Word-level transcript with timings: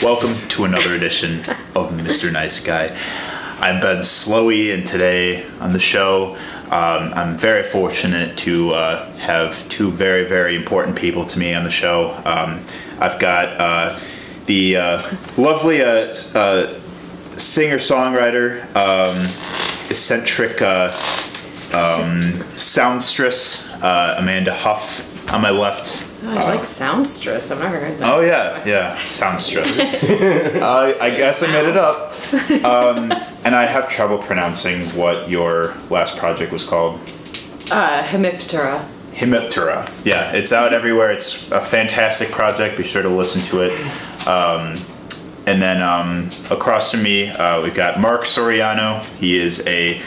Welcome 0.00 0.48
to 0.50 0.64
another 0.64 0.94
edition 0.94 1.40
of 1.74 1.90
Mr. 1.90 2.32
Nice 2.32 2.60
Guy. 2.60 2.96
I'm 3.60 3.80
Ben 3.80 3.98
Slowey, 3.98 4.72
and 4.72 4.86
today 4.86 5.44
on 5.60 5.72
the 5.72 5.80
show, 5.80 6.36
um, 6.70 7.12
I'm 7.14 7.36
very 7.36 7.64
fortunate 7.64 8.38
to 8.38 8.70
uh, 8.70 9.12
have 9.16 9.68
two 9.68 9.90
very, 9.90 10.24
very 10.24 10.54
important 10.54 10.96
people 10.96 11.24
to 11.26 11.38
me 11.38 11.52
on 11.54 11.64
the 11.64 11.70
show. 11.70 12.12
Um, 12.24 12.60
I've 13.00 13.18
got 13.18 13.60
uh, 13.60 13.98
the 14.46 14.76
uh, 14.76 15.02
lovely 15.36 15.82
uh, 15.82 16.14
uh, 16.34 16.78
singer 17.38 17.78
songwriter, 17.78 18.62
um, 18.76 19.16
eccentric 19.90 20.60
uh, 20.62 20.88
um, 21.74 22.20
soundstress, 22.56 23.72
uh, 23.82 24.16
Amanda 24.18 24.54
Huff, 24.54 25.32
on 25.32 25.42
my 25.42 25.50
left. 25.50 26.06
Oh, 26.24 26.36
I 26.36 26.54
like 26.54 26.60
soundstress. 26.60 27.52
I've 27.52 27.60
never 27.60 27.78
heard 27.78 27.98
that. 27.98 28.12
Oh 28.12 28.20
yeah, 28.20 28.62
yeah, 28.64 28.96
soundstress. 28.96 29.78
uh, 30.60 30.98
I 31.00 31.10
guess 31.10 31.42
I 31.42 31.52
made 31.52 31.68
it 31.68 31.76
up. 31.76 32.12
Um, 32.64 33.12
and 33.44 33.54
I 33.54 33.66
have 33.66 33.88
trouble 33.88 34.18
pronouncing 34.18 34.82
what 34.98 35.28
your 35.28 35.74
last 35.90 36.18
project 36.18 36.52
was 36.52 36.64
called. 36.64 36.98
Uh, 37.70 38.02
Hemiptera. 38.02 38.80
Hemiptera. 39.12 39.88
Yeah, 40.04 40.32
it's 40.32 40.52
out 40.52 40.72
everywhere. 40.72 41.10
It's 41.12 41.50
a 41.52 41.60
fantastic 41.60 42.30
project. 42.30 42.76
Be 42.76 42.84
sure 42.84 43.02
to 43.02 43.08
listen 43.08 43.42
to 43.42 43.60
it. 43.62 44.26
Um, 44.26 44.80
and 45.48 45.62
then 45.62 45.82
um, 45.82 46.28
across 46.50 46.92
from 46.92 47.02
me, 47.02 47.28
uh, 47.28 47.62
we've 47.62 47.74
got 47.74 47.98
Mark 47.98 48.24
Soriano. 48.24 49.02
He 49.16 49.38
is 49.38 49.66
a 49.66 49.98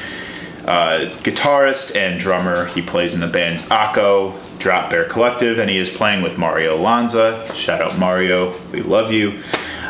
uh, 0.68 1.10
guitarist 1.24 1.96
and 1.96 2.20
drummer. 2.20 2.68
He 2.68 2.84
plays 2.84 3.16
in 3.16 3.22
the 3.22 3.28
bands 3.28 3.68
Akko, 3.70 4.38
Drop 4.60 4.92
Bear 4.92 5.06
Collective, 5.06 5.58
and 5.58 5.68
he 5.68 5.80
is 5.80 5.90
playing 5.92 6.22
with 6.22 6.38
Mario 6.38 6.78
Lanza. 6.78 7.52
Shout 7.56 7.82
out 7.82 7.98
Mario, 7.98 8.56
we 8.72 8.84
love 8.84 9.12
you. 9.12 9.42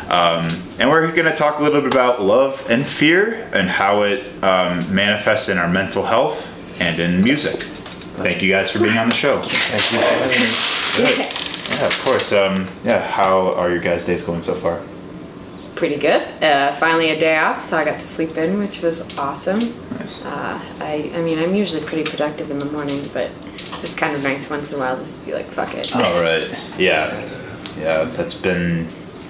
Um, 0.08 0.48
and 0.78 0.88
we're 0.88 1.12
going 1.12 1.30
to 1.30 1.36
talk 1.36 1.58
a 1.58 1.62
little 1.62 1.82
bit 1.82 1.92
about 1.92 2.22
love 2.22 2.66
and 2.70 2.86
fear 2.86 3.46
and 3.52 3.68
how 3.68 4.02
it 4.02 4.24
um, 4.42 4.94
manifests 4.94 5.50
in 5.50 5.58
our 5.58 5.68
mental 5.68 6.06
health 6.06 6.48
and 6.80 6.98
in 6.98 7.22
music. 7.22 7.60
Thank 7.60 8.42
you 8.42 8.50
guys 8.50 8.72
for 8.72 8.78
being 8.78 8.96
on 8.96 9.10
the 9.10 9.14
show. 9.14 9.36
Good. 10.96 11.18
Yeah, 11.18 11.86
of 11.86 12.02
course. 12.04 12.32
Um, 12.32 12.66
yeah, 12.84 13.06
how 13.06 13.54
are 13.54 13.68
your 13.70 13.80
guys' 13.80 14.06
days 14.06 14.24
going 14.24 14.40
so 14.40 14.54
far? 14.54 14.80
Pretty 15.82 15.96
good. 15.96 16.22
Uh, 16.40 16.70
finally 16.74 17.10
a 17.10 17.18
day 17.18 17.38
off, 17.38 17.64
so 17.64 17.76
I 17.76 17.84
got 17.84 17.94
to 17.98 18.06
sleep 18.06 18.36
in, 18.36 18.60
which 18.60 18.82
was 18.82 19.18
awesome. 19.18 19.58
Nice. 19.98 20.24
Uh, 20.24 20.60
I, 20.78 21.10
I 21.12 21.22
mean, 21.22 21.40
I'm 21.40 21.56
usually 21.56 21.84
pretty 21.84 22.08
productive 22.08 22.52
in 22.52 22.60
the 22.60 22.66
morning, 22.66 23.02
but 23.12 23.32
it's 23.82 23.92
kind 23.92 24.14
of 24.14 24.22
nice 24.22 24.48
once 24.48 24.70
in 24.70 24.76
a 24.76 24.80
while 24.80 24.96
to 24.96 25.02
just 25.02 25.26
be 25.26 25.34
like, 25.34 25.46
fuck 25.46 25.74
it. 25.74 25.92
All 25.96 26.22
right. 26.22 26.48
Yeah. 26.78 27.20
Yeah, 27.76 28.04
that's 28.04 28.40
been. 28.40 28.86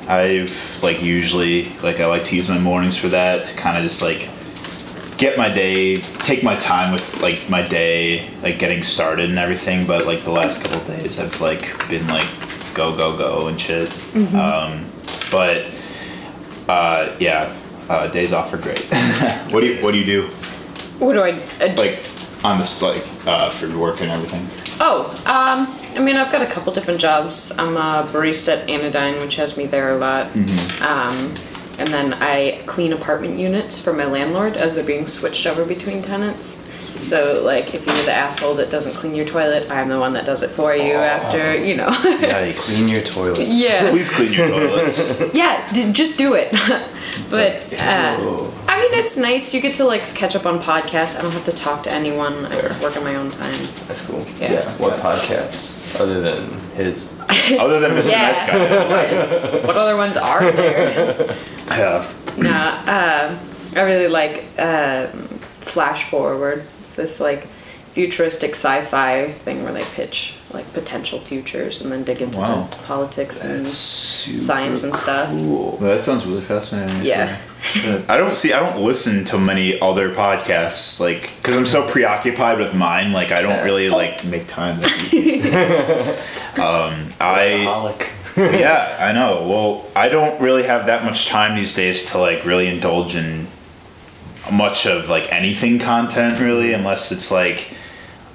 I've 0.09 0.83
like 0.83 1.03
usually 1.03 1.71
like 1.83 2.01
I 2.01 2.07
like 2.07 2.27
to 2.27 2.37
use 2.37 2.51
my 2.51 2.59
mornings 2.59 2.99
for 2.99 3.09
that 3.09 3.47
to 3.47 3.57
kind 3.57 3.79
of 3.79 3.85
just 3.85 4.03
like 4.03 4.29
get 5.17 5.39
my 5.39 5.49
day, 5.49 6.03
take 6.21 6.43
my 6.43 6.57
time 6.57 6.93
with 6.93 7.23
like 7.23 7.49
my 7.49 7.67
day, 7.67 8.29
like 8.43 8.59
getting 8.59 8.83
started 8.83 9.31
and 9.31 9.39
everything. 9.39 9.87
But 9.87 10.05
like 10.05 10.23
the 10.25 10.33
last 10.33 10.61
couple 10.61 10.83
of 10.83 10.87
days, 10.87 11.19
I've 11.19 11.41
like 11.41 11.89
been 11.89 12.07
like 12.09 12.29
go 12.75 12.95
go 12.95 13.17
go 13.17 13.49
and 13.49 13.59
shit. 13.59 13.91
Um, 14.35 14.85
but 15.31 15.71
uh, 16.69 17.15
yeah, 17.19 17.55
uh, 17.89 18.09
days 18.09 18.33
off 18.33 18.53
are 18.53 18.59
great. 18.59 18.85
what 19.51 19.61
do 19.61 19.67
you 19.67 19.83
What 19.83 19.93
do 19.93 19.99
you 19.99 20.07
do 20.07 20.29
What 20.99 21.15
do 21.15 21.21
I 21.21 21.33
uh, 21.61 21.75
like 21.77 21.99
on 22.45 22.59
this 22.59 22.83
like 22.83 23.05
uh, 23.27 23.51
for 23.51 23.77
work 23.79 24.01
and 24.01 24.11
everything? 24.11 24.47
Oh, 24.81 25.11
um, 25.27 25.69
I 25.97 26.01
mean, 26.01 26.17
I've 26.17 26.33
got 26.33 26.43
a 26.43 26.47
couple 26.47 26.73
different 26.73 27.01
jobs. 27.01 27.57
I'm 27.59 27.77
a 27.77 28.09
barista 28.11 28.61
at 28.61 28.69
Anodyne, 28.69 29.21
which 29.21 29.37
has 29.37 29.57
me 29.57 29.67
there 29.67 29.91
a 29.91 29.99
lot. 29.99 30.27
Um, 30.83 31.35
and 31.79 31.89
then 31.89 32.15
I 32.15 32.63
clean 32.67 32.93
apartment 32.93 33.39
units 33.39 33.83
for 33.83 33.93
my 33.93 34.05
landlord 34.05 34.57
as 34.57 34.75
they're 34.75 34.85
being 34.85 35.07
switched 35.07 35.47
over 35.47 35.65
between 35.65 36.03
tenants. 36.03 36.69
So, 37.03 37.43
like, 37.45 37.75
if 37.75 37.85
you're 37.85 38.05
the 38.07 38.15
asshole 38.15 38.55
that 38.55 38.71
doesn't 38.71 38.95
clean 38.95 39.15
your 39.15 39.27
toilet, 39.27 39.69
I'm 39.71 39.89
the 39.89 39.99
one 39.99 40.13
that 40.13 40.25
does 40.25 40.43
it 40.45 40.51
for 40.51 40.75
you 40.75 40.93
after, 40.95 41.57
you 41.57 41.77
know. 41.77 41.89
Yikes! 41.89 42.77
Clean 42.77 42.89
your 42.89 43.03
toilets. 43.03 43.41
yeah. 43.69 43.91
Please 43.91 44.09
clean 44.09 44.33
your 44.33 44.49
toilets. 44.49 45.21
Yeah, 45.35 45.67
d- 45.73 45.93
just 45.93 46.17
do 46.17 46.35
it. 46.35 46.53
but 47.31 47.65
uh, 47.81 48.17
I 48.69 48.81
mean, 48.81 48.95
it's 49.01 49.17
nice. 49.17 49.53
You 49.53 49.61
get 49.61 49.75
to 49.77 49.85
like 49.85 50.03
catch 50.15 50.37
up 50.37 50.47
on 50.47 50.61
podcasts. 50.61 51.19
I 51.19 51.23
don't 51.23 51.33
have 51.33 51.45
to 51.45 51.53
talk 51.53 51.83
to 51.85 51.91
anyone. 51.93 52.47
I 52.47 52.61
just 52.61 52.81
work 52.83 52.97
on 52.97 53.03
my 53.05 53.17
own 53.17 53.31
time. 53.31 53.55
That's 53.89 54.07
cool. 54.07 54.25
Yeah. 54.39 54.71
What 54.79 54.95
podcasts 55.01 56.01
other 56.01 56.21
than 56.21 56.49
his? 56.77 57.09
Other 57.59 57.81
than 57.81 57.93
Mr. 57.93 58.11
Yeah. 58.11 58.23
Nice 58.33 58.47
Guy. 58.47 58.59
Yes. 58.59 59.65
what 59.65 59.77
other 59.77 59.97
ones 59.97 60.17
are 60.17 60.51
there? 60.53 61.35
Yeah. 61.69 62.07
Nah, 62.37 62.83
uh, 62.87 63.39
I 63.77 63.81
really 63.83 64.09
like 64.09 64.45
um 64.59 65.09
Flash 65.63 66.11
Forward. 66.11 66.65
It's 66.93 66.97
this 66.99 67.21
like 67.21 67.47
futuristic 67.95 68.51
sci-fi 68.51 69.31
thing 69.31 69.65
where 69.65 69.73
they 69.73 69.85
pitch 69.95 70.35
like 70.53 70.71
potential 70.75 71.19
futures 71.19 71.81
and 71.83 71.91
then 71.91 72.03
dig 72.05 72.21
into 72.21 72.39
Wow. 72.39 72.69
the 72.71 72.77
politics 72.85 73.43
and 73.43 73.67
science 73.67 74.85
and 74.85 74.95
stuff. 74.95 75.31
Cool. 75.31 75.79
That 75.79 76.05
sounds 76.05 76.27
really 76.27 76.43
fascinating. 76.43 77.03
Yeah. 77.03 77.35
I 78.09 78.19
don't 78.19 78.37
see. 78.37 78.53
I 78.53 78.61
don't 78.61 78.83
listen 78.85 79.25
to 79.27 79.39
many 79.39 79.81
other 79.81 80.13
podcasts, 80.15 81.01
like, 81.01 81.33
because 81.37 81.57
I'm 81.57 81.65
so 81.67 81.89
preoccupied 81.89 82.59
with 82.59 82.75
mine. 82.75 83.13
Like, 83.13 83.33
I 83.33 83.41
don't 83.41 83.53
Yeah. 83.53 83.65
really 83.65 83.89
like 83.89 84.23
make 84.27 84.49
time. 84.49 84.77
um, 86.59 87.09
I 87.21 88.03
yeah, 88.37 88.97
I 89.01 89.13
know. 89.13 89.47
Well, 89.49 89.87
I 89.97 90.09
don't 90.11 90.39
really 90.43 90.65
have 90.65 90.87
that 90.87 91.05
much 91.05 91.29
time 91.29 91.55
these 91.55 91.75
days 91.75 92.11
to 92.13 92.19
like 92.19 92.45
really 92.45 92.67
indulge 92.69 93.15
in 93.15 93.47
much 94.51 94.87
of 94.87 95.09
like 95.09 95.33
anything 95.33 95.79
content 95.79 96.41
really, 96.41 96.73
unless 96.73 97.13
it's 97.13 97.31
like 97.31 97.75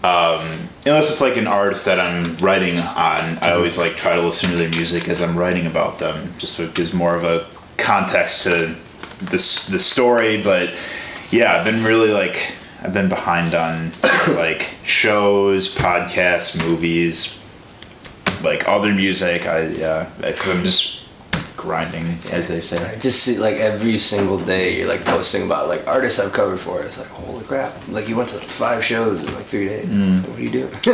um, 0.04 0.40
unless 0.86 1.12
it's 1.12 1.22
like 1.22 1.38
an 1.38 1.48
artist 1.48 1.86
that 1.86 2.00
I'm 2.00 2.38
writing 2.38 2.78
on. 2.78 3.38
I 3.40 3.52
always 3.52 3.78
like 3.78 3.98
try 3.98 4.16
to 4.16 4.22
listen 4.22 4.50
to 4.52 4.56
their 4.56 4.70
music 4.70 5.10
as 5.10 5.22
I'm 5.22 5.38
writing 5.38 5.66
about 5.66 6.00
them, 6.00 6.34
just 6.38 6.54
so 6.54 6.64
it 6.64 6.76
gives 6.76 6.94
more 6.94 7.16
of 7.16 7.24
a 7.24 7.46
context 7.78 8.44
to 8.44 8.76
this 9.20 9.68
the 9.68 9.80
story. 9.80 10.42
But 10.42 10.74
yeah, 11.32 11.56
I've 11.56 11.66
been 11.66 11.84
really 11.84 12.10
like 12.10 12.54
I've 12.82 12.94
been 12.94 13.10
behind 13.10 13.54
on 13.54 13.92
like 14.30 14.70
shows, 14.84 15.74
podcasts, 15.74 16.64
movies, 16.64 17.44
like 18.44 18.68
other 18.70 18.94
music. 18.94 19.46
I 19.46 19.68
yeah, 19.68 20.10
because 20.18 20.56
I'm 20.56 20.64
just 20.64 20.97
grinding, 21.56 22.06
as 22.32 22.48
they 22.50 22.62
say. 22.62 22.78
I 22.84 22.96
just 23.00 23.24
see 23.24 23.38
like 23.38 23.56
every 23.56 23.98
single 23.98 24.38
day 24.40 24.78
you're 24.78 24.88
like 24.88 25.04
posting 25.06 25.44
about 25.46 25.68
like 25.68 25.86
artists 25.88 26.20
I've 26.20 26.34
covered 26.34 26.60
for. 26.60 26.82
It's 26.84 26.98
like 26.98 27.08
holy 27.08 27.44
crap! 27.46 27.74
Like 27.90 28.08
you 28.10 28.16
went 28.16 28.30
to 28.30 28.38
five 28.38 28.84
shows 28.84 29.24
in 29.24 29.34
like 29.36 29.46
three 29.46 29.68
days. 29.68 29.88
So 30.24 30.30
what 30.30 30.38
do 30.38 30.44
you 30.44 30.50
do? 30.50 30.70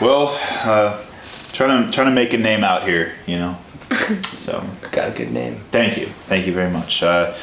Well, 0.00 0.36
uh, 0.64 1.02
trying 1.52 1.86
to 1.86 1.92
trying 1.92 2.06
to 2.06 2.12
make 2.14 2.32
a 2.32 2.38
name 2.38 2.64
out 2.64 2.86
here, 2.88 3.12
you 3.26 3.38
know. 3.38 3.56
So 4.24 4.64
Got 4.92 5.14
a 5.14 5.16
good 5.16 5.30
name. 5.32 5.56
thank 5.70 5.98
you, 5.98 6.06
thank 6.28 6.46
you 6.46 6.52
very 6.52 6.70
much. 6.70 7.02
Uh, 7.02 7.34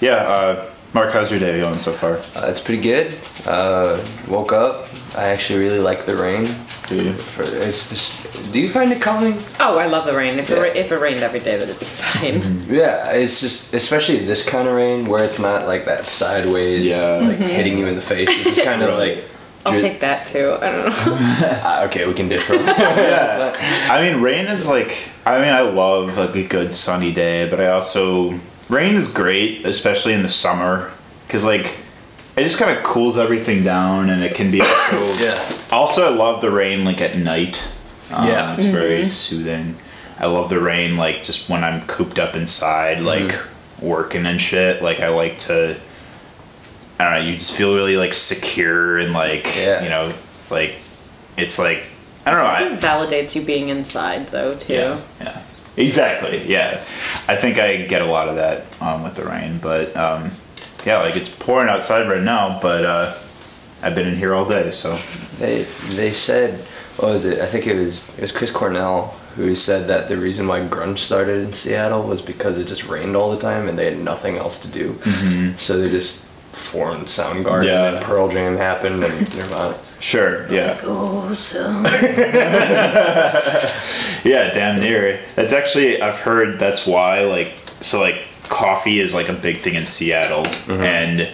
yeah, 0.00 0.14
uh, 0.16 0.66
Mark, 0.94 1.12
how's 1.12 1.30
your 1.30 1.40
day 1.40 1.60
going 1.60 1.74
so 1.74 1.92
far? 1.92 2.16
Uh, 2.34 2.48
it's 2.48 2.60
pretty 2.62 2.80
good. 2.82 3.12
Uh, 3.46 4.02
woke 4.28 4.52
up. 4.52 4.86
I 5.16 5.28
actually 5.28 5.60
really 5.60 5.80
like 5.80 6.04
the 6.04 6.14
rain. 6.16 6.44
Do 6.88 6.94
you? 7.02 7.12
For, 7.12 7.42
it's 7.42 7.88
just, 7.88 8.52
do 8.52 8.60
you 8.60 8.68
find 8.68 8.92
it 8.92 9.00
calming? 9.02 9.34
Oh, 9.60 9.78
I 9.78 9.86
love 9.86 10.06
the 10.06 10.14
rain. 10.14 10.38
If 10.38 10.50
it 10.50 10.56
Yeah. 10.56 10.62
ra- 10.62 10.72
if 10.74 10.92
it 10.92 10.96
rained 11.00 11.22
every 11.22 11.40
day, 11.40 11.56
that'd 11.56 11.78
be 11.78 11.84
fine. 11.86 12.62
Yeah, 12.68 13.10
it's 13.12 13.40
just 13.40 13.74
especially 13.74 14.24
this 14.24 14.46
kind 14.48 14.68
of 14.68 14.74
rain 14.74 15.06
where 15.06 15.24
it's 15.24 15.38
not 15.38 15.66
like 15.66 15.84
that 15.86 16.04
sideways, 16.06 16.84
Yeah. 16.84 17.20
like 17.28 17.36
hitting 17.38 17.78
you 17.78 17.86
in 17.86 17.96
the 17.96 18.02
face. 18.02 18.28
It's 18.30 18.44
just 18.56 18.62
kind 18.62 18.82
of 18.82 18.90
Right. 18.90 19.16
like. 19.16 19.24
I'll 19.64 19.72
dri- 19.72 19.82
take 19.82 20.00
that 20.00 20.26
too. 20.26 20.56
I 20.60 20.70
don't 20.70 20.86
know. 20.86 20.92
Ah, 21.64 21.82
okay, 21.86 22.06
we 22.06 22.14
can 22.14 22.28
differ. 22.28 22.54
Yeah. 22.54 23.88
I 23.90 24.00
mean, 24.02 24.22
rain 24.22 24.46
is 24.46 24.68
like. 24.68 24.96
I 25.24 25.40
mean, 25.40 25.52
I 25.52 25.62
love 25.62 26.16
like 26.16 26.36
a 26.36 26.44
good 26.44 26.72
sunny 26.72 27.12
day, 27.12 27.48
but 27.50 27.58
I 27.60 27.68
also 27.68 28.38
rain 28.68 28.94
is 28.94 29.12
great, 29.12 29.64
especially 29.66 30.12
in 30.12 30.22
the 30.22 30.28
summer, 30.28 30.92
because 31.26 31.44
like 31.44 31.78
it 32.36 32.42
just 32.42 32.58
kind 32.58 32.76
of 32.76 32.84
cools 32.84 33.18
everything 33.18 33.64
down, 33.64 34.10
and 34.10 34.22
it 34.22 34.34
can 34.34 34.50
be 34.50 34.60
also. 34.62 35.14
Yeah. 35.14 35.48
Also, 35.72 36.06
I 36.12 36.14
love 36.16 36.40
the 36.40 36.50
rain 36.50 36.84
like 36.84 37.00
at 37.00 37.16
night. 37.16 37.66
Um, 38.12 38.26
Yeah. 38.28 38.54
it's 38.54 38.66
very 38.66 39.06
soothing. 39.06 39.76
I 40.18 40.26
love 40.26 40.48
the 40.48 40.60
rain 40.60 40.96
like 40.96 41.24
just 41.24 41.48
when 41.50 41.62
I'm 41.64 41.86
cooped 41.86 42.18
up 42.18 42.34
inside, 42.34 43.02
like 43.02 43.34
working 43.80 44.24
and 44.26 44.40
shit. 44.40 44.82
Like 44.82 45.00
I 45.00 45.08
like 45.08 45.38
to. 45.40 45.76
I 46.98 47.04
don't 47.04 47.12
know. 47.12 47.30
You 47.30 47.34
just 47.36 47.56
feel 47.56 47.74
really 47.74 47.96
like 47.98 48.14
secure 48.14 48.96
and 48.98 49.12
like 49.12 49.44
Yeah. 49.56 49.82
you 49.82 49.90
know 49.90 50.14
like 50.48 50.74
it's 51.36 51.58
like 51.58 51.82
I 52.24 52.30
don't 52.30 52.40
know. 52.40 52.46
I 52.46 52.58
I, 52.60 52.72
it 52.72 52.80
validates 52.80 53.36
you 53.36 53.44
being 53.44 53.68
inside 53.68 54.28
though 54.28 54.56
too. 54.56 54.72
yeah, 54.74 55.00
yeah. 55.20 55.42
Exactly. 55.76 56.42
Yeah, 56.46 56.80
I 57.28 57.36
think 57.36 57.58
I 57.58 57.82
get 57.84 58.00
a 58.00 58.06
lot 58.06 58.28
of 58.28 58.36
that 58.36 58.64
um, 58.80 59.02
with 59.04 59.14
the 59.16 59.24
rain, 59.26 59.58
but 59.58 59.94
um, 59.94 60.30
yeah, 60.86 60.98
like 60.98 61.16
it's 61.16 61.34
pouring 61.34 61.68
outside 61.68 62.08
right 62.08 62.22
now, 62.22 62.58
but 62.62 62.84
uh, 62.84 63.14
I've 63.82 63.94
been 63.94 64.08
in 64.08 64.16
here 64.16 64.34
all 64.34 64.48
day, 64.48 64.70
so 64.70 64.94
They 65.38 65.62
they 65.96 66.12
said 66.12 66.60
what 66.96 67.08
was 67.12 67.26
it? 67.26 67.40
I 67.40 67.46
think 67.46 67.66
it 67.66 67.76
was 67.76 68.08
it 68.16 68.22
was 68.22 68.32
Chris 68.32 68.50
Cornell 68.50 69.14
who 69.36 69.54
said 69.54 69.86
that 69.88 70.08
the 70.08 70.16
reason 70.16 70.48
why 70.48 70.60
grunge 70.60 70.98
started 70.98 71.44
in 71.44 71.52
Seattle 71.52 72.02
was 72.04 72.22
because 72.22 72.58
it 72.58 72.66
just 72.66 72.88
rained 72.88 73.14
all 73.14 73.30
the 73.30 73.38
time 73.38 73.68
and 73.68 73.78
they 73.78 73.84
had 73.84 73.98
nothing 74.02 74.36
else 74.38 74.62
to 74.62 74.68
do. 74.72 74.94
So 75.58 75.78
they 75.78 75.90
just 75.90 76.24
formed 76.52 77.04
Soundgarden 77.06 77.66
Yeah. 77.66 77.96
and 77.96 78.04
Pearl 78.06 78.28
Jam 78.28 78.56
happened 78.56 79.04
and 79.04 79.36
Nirvana. 79.36 79.76
sure. 80.00 80.50
Yeah. 80.50 80.80
Oh, 80.84 81.34
so. 81.34 81.60
Yeah, 84.24 84.50
damn 84.52 84.80
near. 84.80 85.20
That's 85.36 85.52
actually 85.52 86.00
I've 86.02 86.18
heard 86.18 86.58
that's 86.58 86.86
why 86.86 87.20
like 87.24 87.52
so 87.80 88.00
like 88.00 88.22
coffee 88.48 89.00
is 89.00 89.14
like 89.14 89.28
a 89.28 89.32
big 89.32 89.58
thing 89.58 89.74
in 89.74 89.86
Seattle 89.86 90.44
mm-hmm. 90.44 90.82
and 90.82 91.30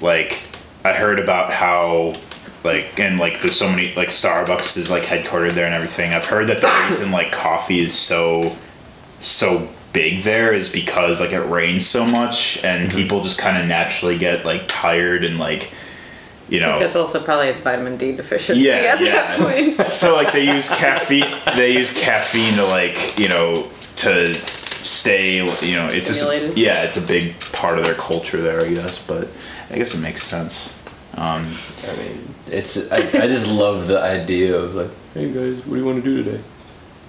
like 0.00 0.40
I 0.84 0.92
heard 0.92 1.18
about 1.18 1.52
how 1.52 2.16
like 2.64 2.98
and 2.98 3.18
like 3.18 3.40
there's 3.40 3.56
so 3.56 3.68
many 3.68 3.94
like 3.94 4.08
Starbucks 4.08 4.76
is 4.76 4.90
like 4.90 5.04
headquartered 5.04 5.52
there 5.52 5.66
and 5.66 5.74
everything. 5.74 6.12
I've 6.12 6.26
heard 6.26 6.48
that 6.48 6.60
the 6.60 6.86
reason 6.90 7.10
like 7.10 7.32
coffee 7.32 7.80
is 7.80 7.96
so 7.96 8.56
so 9.20 9.68
big 9.92 10.22
there 10.22 10.52
is 10.52 10.72
because 10.72 11.20
like 11.20 11.32
it 11.32 11.46
rains 11.48 11.86
so 11.86 12.04
much 12.04 12.62
and 12.64 12.88
mm-hmm. 12.88 12.98
people 12.98 13.22
just 13.22 13.38
kind 13.38 13.56
of 13.56 13.66
naturally 13.66 14.18
get 14.18 14.44
like 14.44 14.62
tired 14.66 15.24
and 15.24 15.38
like 15.38 15.72
you 16.48 16.60
know 16.60 16.78
That's 16.78 16.96
also 16.96 17.22
probably 17.22 17.50
a 17.50 17.54
vitamin 17.54 17.96
D 17.96 18.14
deficiency 18.14 18.62
Yeah, 18.62 18.96
at 18.96 19.00
yeah. 19.00 19.36
that 19.36 19.76
point. 19.76 19.92
so 19.92 20.14
like 20.14 20.32
they 20.32 20.44
use 20.44 20.68
caffeine 20.68 21.32
they 21.56 21.72
use 21.72 21.98
caffeine 21.98 22.54
to 22.54 22.64
like 22.64 23.18
you 23.18 23.28
know 23.28 23.70
to 23.96 24.34
stay 24.84 25.36
you 25.36 25.76
know 25.76 25.88
it's 25.90 26.08
just, 26.08 26.56
yeah 26.56 26.82
it's 26.82 26.96
a 26.96 27.06
big 27.06 27.38
part 27.52 27.78
of 27.78 27.84
their 27.84 27.94
culture 27.94 28.40
there 28.40 28.60
i 28.60 28.68
guess 28.72 29.04
but 29.06 29.28
i 29.70 29.76
guess 29.76 29.94
it 29.94 29.98
makes 30.00 30.22
sense 30.22 30.72
um 31.16 31.46
I 31.88 31.96
mean, 31.96 32.34
it's 32.48 32.90
I, 32.90 32.96
I 32.98 33.26
just 33.28 33.48
love 33.48 33.86
the 33.86 34.00
idea 34.00 34.56
of 34.56 34.74
like, 34.74 34.90
hey 35.14 35.30
guys, 35.32 35.64
what 35.64 35.74
do 35.74 35.80
you 35.80 35.84
want 35.86 36.02
to 36.02 36.10
do 36.10 36.24
today? 36.24 36.42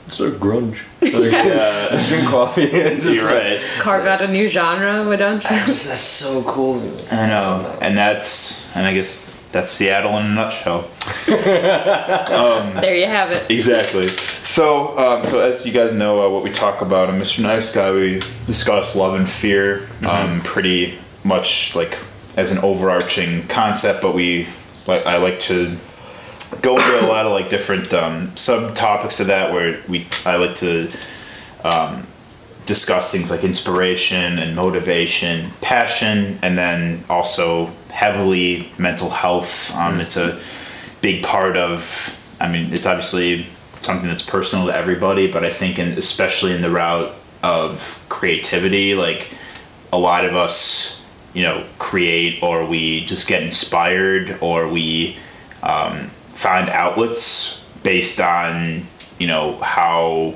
Let's 0.05 0.17
start 0.17 0.33
grunge. 0.33 0.77
Like, 1.01 1.13
Yeah. 1.31 1.89
just 1.91 2.09
drink 2.09 2.27
coffee 2.27 2.69
and 2.81 3.01
just 3.01 3.15
you're 3.15 3.25
like- 3.33 3.43
right 3.43 3.61
Carve 3.79 4.05
out 4.05 4.21
a 4.21 4.27
new 4.27 4.47
genre, 4.47 5.03
why 5.07 5.15
don't 5.15 5.43
you? 5.43 5.49
That's 5.49 5.65
just 5.67 5.87
that's 5.87 5.99
so 6.01 6.43
cool. 6.43 6.79
i 7.11 7.25
know 7.25 7.77
and 7.81 7.97
that's 7.97 8.73
and 8.75 8.85
i 8.85 8.93
guess 8.93 9.34
that's 9.55 9.71
seattle 9.71 10.17
in 10.17 10.25
a 10.25 10.33
nutshell 10.35 10.81
There 11.27 12.97
you 12.97 13.05
have 13.05 13.31
it. 13.31 13.49
Exactly. 13.49 14.07
So, 14.09 14.97
um, 14.97 15.25
so 15.25 15.39
as 15.39 15.65
you 15.65 15.71
guys 15.71 15.95
know, 15.95 16.21
uh, 16.21 16.29
what 16.29 16.43
we 16.43 16.51
talk 16.51 16.81
about 16.81 17.09
on 17.09 17.19
Mr. 17.19 17.41
Nice 17.41 17.73
Guy, 17.73 17.91
we 17.93 18.19
discuss 18.47 18.97
love 18.97 19.15
and 19.15 19.29
fear, 19.29 19.87
um, 20.05 20.41
pretty 20.41 20.97
much 21.23 21.73
like 21.73 21.97
as 22.35 22.51
an 22.51 22.57
overarching 22.63 23.47
concept. 23.47 24.01
But 24.01 24.13
we, 24.13 24.47
like, 24.87 25.05
I 25.05 25.17
like 25.17 25.39
to 25.41 25.77
go 26.61 26.75
into 26.75 27.05
a 27.05 27.07
lot 27.07 27.25
of 27.25 27.31
like 27.31 27.49
different 27.49 27.93
um, 27.93 28.27
subtopics 28.31 29.21
of 29.21 29.27
that, 29.27 29.53
where 29.53 29.79
we, 29.87 30.05
I 30.25 30.35
like 30.35 30.57
to 30.57 30.91
um, 31.63 32.05
discuss 32.65 33.11
things 33.11 33.31
like 33.31 33.43
inspiration 33.43 34.37
and 34.37 34.55
motivation, 34.55 35.51
passion, 35.61 36.39
and 36.41 36.57
then 36.57 37.03
also 37.09 37.71
heavily 37.95 38.69
mental 38.77 39.09
health. 39.09 39.73
Um, 39.73 40.01
It's 40.01 40.17
a 40.17 40.37
big 41.01 41.23
part 41.23 41.55
of. 41.55 42.11
I 42.41 42.51
mean, 42.51 42.73
it's 42.73 42.85
obviously 42.85 43.47
something 43.81 44.09
that's 44.09 44.25
personal 44.25 44.65
to 44.67 44.75
everybody, 44.75 45.31
but 45.31 45.45
I 45.45 45.49
think, 45.49 45.79
in, 45.79 45.97
especially 45.97 46.53
in 46.53 46.61
the 46.61 46.69
route 46.69 47.13
of 47.41 48.05
creativity, 48.09 48.95
like 48.95 49.33
a 49.93 49.97
lot 49.97 50.25
of 50.25 50.35
us, 50.35 51.05
you 51.33 51.43
know, 51.43 51.63
create 51.79 52.43
or 52.43 52.65
we 52.65 53.05
just 53.05 53.29
get 53.29 53.41
inspired 53.43 54.37
or 54.41 54.67
we 54.67 55.17
um, 55.63 56.07
find 56.29 56.69
outlets 56.69 57.63
based 57.81 58.19
on, 58.19 58.85
you 59.19 59.27
know, 59.27 59.55
how 59.57 60.35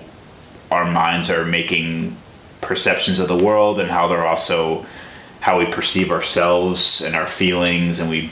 our 0.72 0.86
minds 0.90 1.30
are 1.30 1.44
making 1.44 2.16
perceptions 2.62 3.20
of 3.20 3.28
the 3.28 3.44
world 3.44 3.80
and 3.80 3.90
how 3.90 4.08
they're 4.08 4.26
also 4.26 4.86
how 5.42 5.58
we 5.60 5.66
perceive 5.66 6.12
ourselves 6.12 7.02
and 7.02 7.16
our 7.16 7.28
feelings 7.28 8.00
and 8.00 8.10
we 8.10 8.32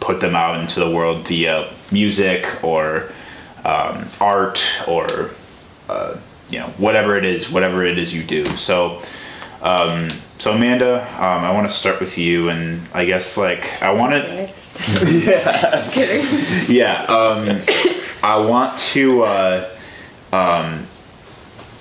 put 0.00 0.20
them 0.20 0.34
out 0.34 0.58
into 0.60 0.80
the 0.80 0.90
world 0.90 1.26
via 1.28 1.72
music 1.92 2.64
or 2.64 3.12
um, 3.64 4.04
art 4.20 4.60
or 4.88 5.30
uh, 5.88 6.16
you 6.48 6.58
know 6.58 6.66
whatever 6.78 7.16
it 7.16 7.24
is 7.24 7.50
whatever 7.50 7.84
it 7.84 7.98
is 7.98 8.14
you 8.14 8.22
do 8.24 8.44
so 8.56 9.00
um, 9.62 10.08
so 10.38 10.52
amanda 10.52 11.02
um, 11.16 11.44
i 11.44 11.52
want 11.52 11.66
to 11.66 11.72
start 11.72 12.00
with 12.00 12.16
you 12.16 12.48
and 12.48 12.80
i 12.94 13.04
guess 13.04 13.36
like 13.36 13.80
i 13.82 13.92
want 13.92 14.12
to 14.12 14.18
Next. 14.18 14.76
Just 15.00 15.92
kidding. 15.92 16.74
yeah 16.74 17.04
um, 17.04 17.60
i 18.22 18.36
want 18.38 18.78
to 18.78 19.22
uh, 19.22 19.68
um, 20.32 20.86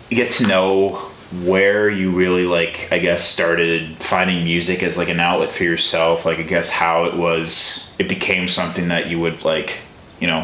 get 0.10 0.32
to 0.32 0.48
know 0.48 1.09
where 1.44 1.90
you 1.90 2.12
really 2.12 2.46
like 2.46 2.88
i 2.92 2.98
guess 2.98 3.24
started 3.24 3.96
finding 3.98 4.44
music 4.44 4.82
as 4.82 4.98
like 4.98 5.10
an 5.10 5.20
outlet 5.20 5.52
for 5.52 5.64
yourself 5.64 6.26
like 6.26 6.40
i 6.40 6.44
guess 6.44 6.72
how 6.72 7.06
it 7.06 7.14
was 7.14 7.96
it 8.00 8.10
became 8.10 8.48
something 8.48 8.88
that 8.88 9.08
you 9.08 9.20
would 9.20 9.46
like 9.46 9.80
you 10.20 10.26
know 10.26 10.44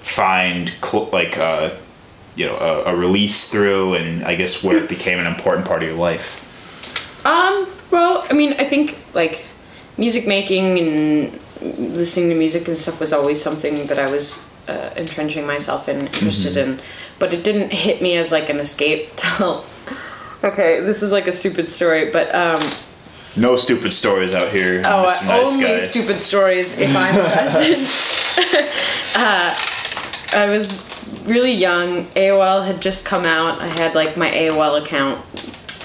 find 0.00 0.70
cl- 0.82 1.08
like 1.10 1.38
uh 1.38 1.70
you 2.36 2.44
know 2.44 2.56
a, 2.56 2.92
a 2.92 2.96
release 2.96 3.50
through 3.50 3.94
and 3.94 4.22
i 4.24 4.34
guess 4.34 4.62
where 4.62 4.76
it 4.76 4.88
became 4.90 5.18
an 5.18 5.26
important 5.26 5.66
part 5.66 5.82
of 5.82 5.88
your 5.88 5.96
life? 5.96 6.44
Um, 7.24 7.66
well, 7.90 8.26
I 8.28 8.34
mean, 8.34 8.54
I 8.58 8.64
think 8.64 8.98
like 9.14 9.46
music 9.96 10.26
making 10.26 10.78
and 10.78 11.40
listening 11.78 12.28
to 12.28 12.34
music 12.34 12.68
and 12.68 12.76
stuff 12.76 13.00
was 13.00 13.12
always 13.12 13.42
something 13.42 13.86
that 13.86 13.98
I 13.98 14.10
was 14.10 14.52
uh, 14.68 14.90
entrenching 14.96 15.46
myself 15.46 15.88
in, 15.88 16.06
interested 16.08 16.56
in, 16.56 16.80
but 17.18 17.32
it 17.32 17.44
didn't 17.44 17.72
hit 17.72 18.02
me 18.02 18.16
as 18.16 18.32
like 18.32 18.48
an 18.48 18.58
escape 18.58 19.10
till. 19.16 19.64
Okay, 20.42 20.80
this 20.80 21.02
is 21.02 21.10
like 21.10 21.26
a 21.26 21.32
stupid 21.32 21.70
story, 21.70 22.10
but 22.10 22.34
um, 22.34 22.60
no 23.36 23.56
stupid 23.56 23.92
stories 23.92 24.34
out 24.34 24.50
here 24.50 24.80
oh, 24.84 25.06
Mr. 25.08 25.26
Nice 25.26 25.46
only 25.48 25.64
Guy. 25.64 25.78
stupid 25.78 26.16
stories 26.16 26.78
if 26.78 26.94
I'm 26.94 27.14
present. 27.32 27.78
uh, 29.16 29.56
I 30.36 30.48
was 30.52 30.84
really 31.24 31.52
young. 31.52 32.04
AOL 32.08 32.64
had 32.64 32.80
just 32.80 33.06
come 33.06 33.24
out. 33.24 33.60
I 33.60 33.66
had 33.66 33.94
like 33.94 34.16
my 34.16 34.30
AOL 34.30 34.82
account, 34.82 35.18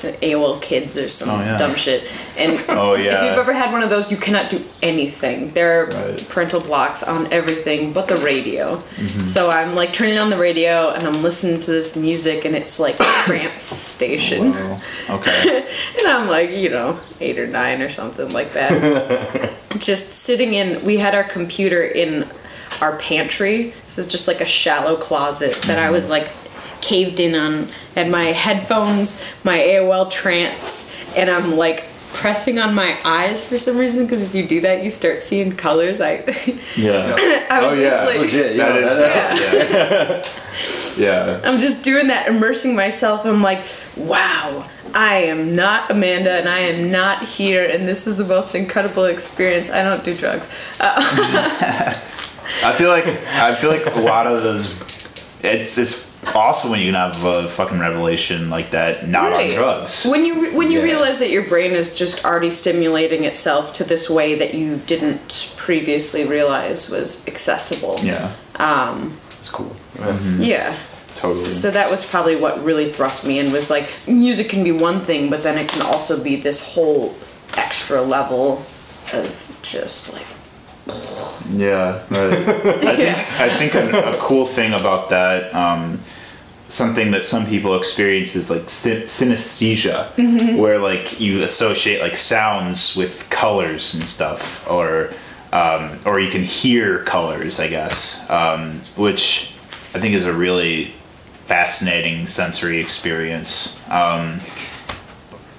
AOL 0.04 0.62
Kids 0.62 0.98
or 0.98 1.10
some 1.10 1.30
Oh, 1.30 1.40
yeah. 1.42 1.57
dumb 1.57 1.75
shit. 1.75 2.04
And 2.38 2.60
Oh, 2.69 2.94
if 2.94 3.04
you've 3.04 3.38
ever 3.38 3.54
had 3.54 3.72
one 3.72 3.84
of 3.84 3.90
those, 3.90 4.12
you 4.12 4.18
cannot 4.18 4.50
do 4.50 4.62
anything. 4.82 5.51
There 5.53 5.84
are 5.84 5.86
Right. 5.88 6.29
parental 6.29 6.60
blocks 6.62 7.03
on 7.03 7.32
everything 7.32 7.94
but 7.94 8.08
the 8.08 8.18
radio. 8.18 8.77
Mm-hmm. 8.77 9.25
So 9.25 9.50
I'm 9.50 9.75
like 9.75 9.94
turning 9.94 10.18
on 10.18 10.29
the 10.29 10.38
radio 10.38 10.89
and 10.91 11.06
I'm 11.08 11.22
listening 11.24 11.60
to 11.62 11.72
this 11.72 11.96
music 11.98 12.46
and 12.46 12.56
it's 12.56 12.79
like 12.79 13.00
a 13.00 13.03
trance 13.25 13.63
station. 13.65 14.53
Whoa. 14.53 14.79
okay 15.15 15.68
And 16.00 16.08
I'm 16.08 16.27
like, 16.29 16.50
you 16.51 16.70
know, 16.70 17.00
eight 17.22 17.38
or 17.39 17.48
nine 17.48 17.82
or 17.82 17.89
something 17.89 18.29
like 18.29 18.53
that. 18.53 19.51
just 19.77 20.12
sitting 20.24 20.53
in, 20.56 20.84
we 20.86 20.98
had 20.98 21.13
our 21.15 21.24
computer 21.24 21.82
in 21.84 22.25
our 22.82 22.98
pantry. 22.98 23.70
It 23.70 23.96
was 23.96 24.08
just 24.08 24.27
like 24.27 24.41
a 24.41 24.46
shallow 24.46 24.96
closet 24.96 25.53
that 25.68 25.79
I 25.79 25.89
was 25.89 26.10
like 26.10 26.29
caved 26.81 27.19
in 27.19 27.36
on. 27.36 27.67
Had 27.95 28.09
my 28.09 28.25
headphones, 28.25 29.24
my 29.43 29.57
AOL 29.57 30.09
trance, 30.09 30.95
and 31.17 31.29
I'm 31.29 31.55
like 31.57 31.86
pressing 32.13 32.57
on 32.57 32.74
my 32.74 33.00
eyes 33.05 33.45
for 33.48 33.59
some 33.59 33.77
reason 33.77 34.05
because 34.05 34.24
if 34.24 34.33
you 34.33 34.48
do 34.48 34.62
that, 34.62 34.83
you 34.83 34.89
start 34.89 35.24
seeing 35.24 35.51
colors. 35.55 36.01
I, 36.01 36.24
yeah 36.75 37.15
I 37.51 37.62
was 37.65 37.77
Oh, 37.77 37.79
yeah, 37.81 37.89
just 37.89 38.05
like, 38.05 38.19
Legit, 38.19 38.55
yeah, 38.55 38.75
is 38.75 38.98
that- 38.98 40.25
yeah 40.98 41.03
yeah 41.05 41.41
I'm 41.43 41.59
just 41.59 41.83
doing 41.86 42.07
that, 42.07 42.27
immersing 42.27 42.75
myself. 42.75 43.25
I'm 43.25 43.41
like, 43.43 43.62
wow, 43.98 44.67
I 44.95 45.15
am 45.24 45.55
not 45.55 45.91
Amanda 45.91 46.31
and 46.31 46.50
I 46.50 46.59
am 46.59 46.89
not 46.91 47.21
here, 47.24 47.69
and 47.69 47.88
this 47.88 48.07
is 48.07 48.17
the 48.17 48.25
most 48.25 48.55
incredible 48.55 49.05
experience. 49.05 49.69
I 49.71 49.83
don't 49.83 50.03
do 50.03 50.15
drugs. 50.15 50.48
Uh, 50.79 50.95
I 52.65 52.74
feel 52.77 52.89
like 52.89 53.05
I 53.05 53.55
feel 53.55 53.69
like 53.71 53.86
a 53.86 54.00
lot 54.00 54.25
of 54.25 54.41
those. 54.41 54.81
It's 55.43 55.77
it's 55.77 56.09
awesome 56.36 56.72
when 56.72 56.80
you 56.80 56.88
can 56.88 56.96
have 56.96 57.24
a 57.24 57.48
fucking 57.50 57.80
revelation 57.80 58.50
like 58.50 58.72
that, 58.72 59.08
not 59.08 59.32
Right. 59.34 59.52
on 59.52 59.58
drugs. 59.58 60.06
When 60.06 60.26
you 60.26 60.52
when 60.52 60.70
you 60.72 60.80
Yeah. 60.80 60.86
realize 60.86 61.20
that 61.20 61.30
your 61.30 61.44
brain 61.44 61.72
is 61.72 61.94
just 61.96 62.26
already 62.26 62.52
stimulating 62.52 63.24
itself 63.24 63.74
to 63.74 63.84
this 63.84 64.10
way 64.10 64.36
that 64.36 64.54
you 64.54 64.82
didn't 64.86 65.52
previously 65.58 66.26
realize 66.26 66.90
was 66.90 67.24
accessible. 67.28 68.00
Yeah, 68.04 68.30
um, 68.58 69.14
It's 69.40 69.50
cool. 69.50 69.74
Mm-hmm. 69.98 70.42
Yeah. 70.44 70.74
totally. 71.16 71.50
So 71.50 71.72
that 71.72 71.90
was 71.92 72.06
probably 72.06 72.36
what 72.36 72.64
really 72.64 72.90
thrust 72.92 73.26
me 73.26 73.40
in 73.40 73.52
was 73.52 73.70
like 73.70 73.88
music 74.08 74.50
can 74.50 74.64
be 74.64 74.72
one 74.72 75.00
thing, 75.02 75.30
but 75.30 75.44
then 75.44 75.58
it 75.58 75.68
can 75.70 75.82
also 75.82 76.22
be 76.24 76.36
this 76.36 76.74
whole 76.74 77.16
extra 77.58 78.02
level 78.02 78.66
of 79.14 79.52
just 79.62 80.14
like 80.14 80.26
yeah, 81.51 82.03
right. 82.10 82.34
I 82.86 82.96
think 82.96 83.39
I 83.39 83.58
think 83.58 83.75
a, 83.75 84.12
a 84.12 84.17
cool 84.17 84.46
thing 84.46 84.74
about 84.74 85.10
that, 85.10 85.53
um, 85.53 86.00
something 86.67 87.12
that 87.12 87.25
some 87.25 87.46
people 87.46 87.75
experience 87.75 88.36
is 88.36 88.50
like 88.50 88.69
sy- 88.69 89.03
synesthesia, 89.03 90.58
where 90.60 90.79
like 90.79 91.19
you 91.19 91.43
associate 91.43 92.01
like 92.01 92.15
sounds 92.15 92.96
with 92.96 93.29
colors 93.29 93.96
and 93.96 94.08
stuff, 94.08 94.69
or 94.69 95.12
um, 95.51 95.98
or 96.05 96.19
you 96.19 96.29
can 96.29 96.43
hear 96.43 97.03
colors, 97.03 97.60
I 97.60 97.67
guess, 97.67 98.29
um, 98.29 98.81
which 98.96 99.55
I 99.96 100.00
think 100.00 100.13
is 100.13 100.25
a 100.25 100.34
really 100.34 100.93
fascinating 101.46 102.27
sensory 102.27 102.77
experience. 102.77 103.79
Um, 103.89 104.39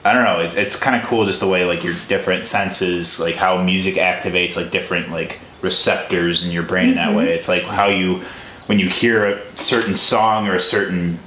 I 0.04 0.14
don't 0.14 0.24
know. 0.24 0.40
It's, 0.40 0.56
it's 0.56 0.80
kind 0.80 1.00
of 1.00 1.06
cool 1.06 1.26
just 1.26 1.40
the 1.40 1.48
way 1.48 1.64
like 1.64 1.84
your 1.84 1.94
different 2.08 2.46
senses, 2.46 3.20
like 3.20 3.34
how 3.34 3.62
music 3.62 3.96
activates 3.96 4.56
like 4.56 4.70
different 4.70 5.10
like 5.10 5.40
receptors 5.62 6.46
in 6.46 6.52
your 6.52 6.62
brain 6.62 6.90
in 6.90 6.94
that 6.94 7.08
mm-hmm. 7.08 7.18
way. 7.18 7.34
It's 7.34 7.48
like 7.48 7.62
how 7.62 7.88
you 7.88 8.22
when 8.66 8.78
you 8.78 8.88
hear 8.88 9.26
a 9.26 9.56
certain 9.56 9.96
song 9.96 10.46
or 10.46 10.54
a 10.54 10.60
certain 10.60 11.18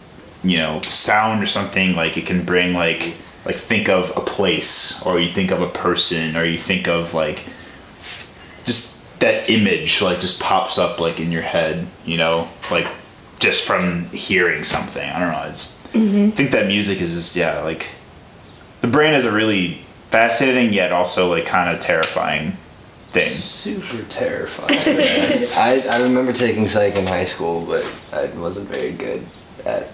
you 0.43 0.57
know 0.57 0.81
sound 0.81 1.41
or 1.41 1.45
something 1.45 1.95
like 1.95 2.17
it 2.17 2.25
can 2.25 2.43
bring 2.43 2.73
like 2.73 3.15
like 3.45 3.55
think 3.55 3.89
of 3.89 4.15
a 4.15 4.21
place 4.21 5.05
or 5.05 5.19
you 5.19 5.29
think 5.29 5.51
of 5.51 5.61
a 5.61 5.67
person 5.67 6.35
or 6.35 6.45
you 6.45 6.57
think 6.57 6.87
of 6.87 7.13
like 7.13 7.45
just 8.65 9.19
that 9.19 9.49
image 9.49 10.01
like 10.01 10.19
just 10.19 10.41
pops 10.41 10.77
up 10.77 10.99
like 10.99 11.19
in 11.19 11.31
your 11.31 11.41
head 11.41 11.85
you 12.05 12.17
know 12.17 12.47
like 12.71 12.87
just 13.39 13.65
from 13.65 14.05
hearing 14.07 14.63
something 14.63 15.09
i 15.09 15.19
don't 15.19 15.31
know 15.31 15.49
it's, 15.49 15.81
mm-hmm. 15.89 16.27
i 16.27 16.31
think 16.31 16.51
that 16.51 16.67
music 16.67 17.01
is 17.01 17.13
just 17.13 17.35
yeah 17.35 17.61
like 17.61 17.87
the 18.83 18.89
brain 18.89 19.13
is 19.13 19.25
a 19.25 19.31
really 19.31 19.75
fascinating 20.11 20.73
yet 20.73 20.91
also 20.91 21.29
like 21.29 21.45
kind 21.45 21.73
of 21.73 21.81
terrifying 21.81 22.51
thing 23.13 23.29
Super 23.29 24.03
terrifying. 24.09 24.77
I, 25.55 25.81
I 25.89 26.03
remember 26.03 26.33
taking 26.33 26.67
psych 26.67 26.97
in 26.97 27.07
high 27.07 27.25
school, 27.25 27.65
but 27.65 27.83
I 28.11 28.25
wasn't 28.37 28.67
very 28.67 28.91
good 28.91 29.25
at 29.65 29.87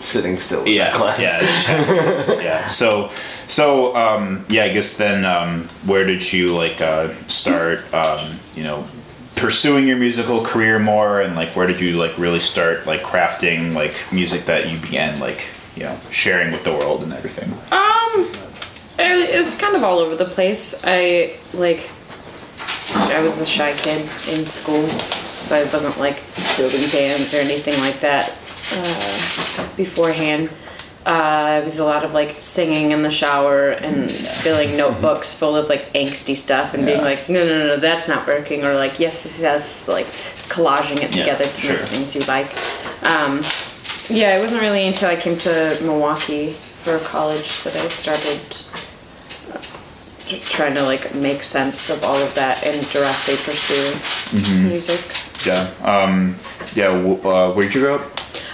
sitting 0.00 0.38
still 0.38 0.60
in 0.62 0.68
yeah 0.68 0.92
class. 0.92 1.20
yeah 1.20 1.38
it's 1.42 2.28
yeah 2.44 2.68
so 2.68 3.10
so 3.48 3.96
um 3.96 4.46
yeah 4.48 4.62
i 4.62 4.68
guess 4.72 4.96
then 4.96 5.24
um 5.24 5.64
where 5.86 6.04
did 6.04 6.32
you 6.32 6.54
like 6.54 6.80
uh 6.80 7.12
start 7.26 7.80
um 7.92 8.38
you 8.54 8.62
know 8.62 8.84
pursuing 9.34 9.88
your 9.88 9.96
musical 9.96 10.44
career 10.44 10.78
more 10.78 11.20
and 11.20 11.34
like 11.34 11.48
where 11.56 11.66
did 11.66 11.80
you 11.80 11.96
like 11.96 12.16
really 12.16 12.38
start 12.38 12.86
like 12.86 13.00
crafting 13.00 13.74
like 13.74 13.92
music 14.12 14.44
that 14.44 14.70
you 14.70 14.78
began 14.78 15.18
like 15.18 15.48
you 15.78 15.84
know 15.84 15.96
sharing 16.10 16.50
with 16.52 16.64
the 16.64 16.72
world 16.72 17.02
and 17.02 17.12
everything 17.12 17.50
Um, 17.72 18.28
it's 19.00 19.56
kind 19.56 19.76
of 19.76 19.84
all 19.84 19.98
over 20.00 20.16
the 20.16 20.24
place. 20.24 20.82
I 20.84 21.36
like, 21.54 21.88
I 22.94 23.20
was 23.22 23.40
a 23.40 23.46
shy 23.46 23.72
kid 23.74 24.02
in 24.28 24.44
school, 24.44 24.86
so 24.88 25.54
I 25.54 25.62
wasn't 25.72 25.96
like 25.98 26.20
building 26.56 26.82
bands 26.90 27.32
or 27.32 27.38
anything 27.38 27.78
like 27.80 28.00
that 28.00 28.28
uh, 28.74 29.76
beforehand. 29.76 30.50
Uh, 31.06 31.60
it 31.62 31.64
was 31.64 31.78
a 31.78 31.84
lot 31.84 32.04
of 32.04 32.12
like 32.12 32.36
singing 32.40 32.90
in 32.90 33.02
the 33.02 33.10
shower 33.10 33.70
and 33.70 34.10
filling 34.10 34.76
notebooks 34.76 35.38
full 35.38 35.56
of 35.56 35.68
like 35.68 35.90
angsty 35.92 36.36
stuff 36.36 36.74
and 36.74 36.84
being 36.84 37.00
like, 37.00 37.28
no, 37.28 37.44
no, 37.46 37.66
no, 37.68 37.76
that's 37.76 38.08
not 38.08 38.26
working, 38.26 38.64
or 38.64 38.74
like, 38.74 38.98
yes, 38.98 39.24
yes, 39.24 39.38
yes, 39.40 39.88
like 39.88 40.06
collaging 40.52 40.96
it 41.02 41.14
Yeah, 41.16 41.22
together 41.22 41.44
to 41.44 41.60
sure. 41.60 41.76
make 41.78 41.86
things 41.86 42.14
you 42.16 42.22
like. 42.22 42.50
Um, 43.08 43.40
yeah, 44.08 44.36
it 44.36 44.40
wasn't 44.40 44.60
really 44.62 44.86
until 44.86 45.10
I 45.10 45.16
came 45.16 45.36
to 45.38 45.78
Milwaukee 45.82 46.52
for 46.52 46.98
college 47.00 47.62
that 47.64 47.74
I 47.76 47.86
started 47.88 48.40
uh, 49.52 50.38
trying 50.40 50.74
to 50.76 50.82
like 50.82 51.14
make 51.14 51.42
sense 51.42 51.90
of 51.90 52.02
all 52.04 52.16
of 52.16 52.34
that 52.34 52.64
and 52.66 52.76
directly 52.90 53.36
pursue 53.36 53.98
Mm-hmm. 54.28 54.68
music. 54.68 55.00
yeah 55.46 55.70
um 55.84 56.36
yeah 56.74 56.88
w- 56.88 57.18
uh, 57.26 57.50
where'd 57.54 57.74
you 57.74 57.80
grow 57.80 57.94
up 57.94 58.02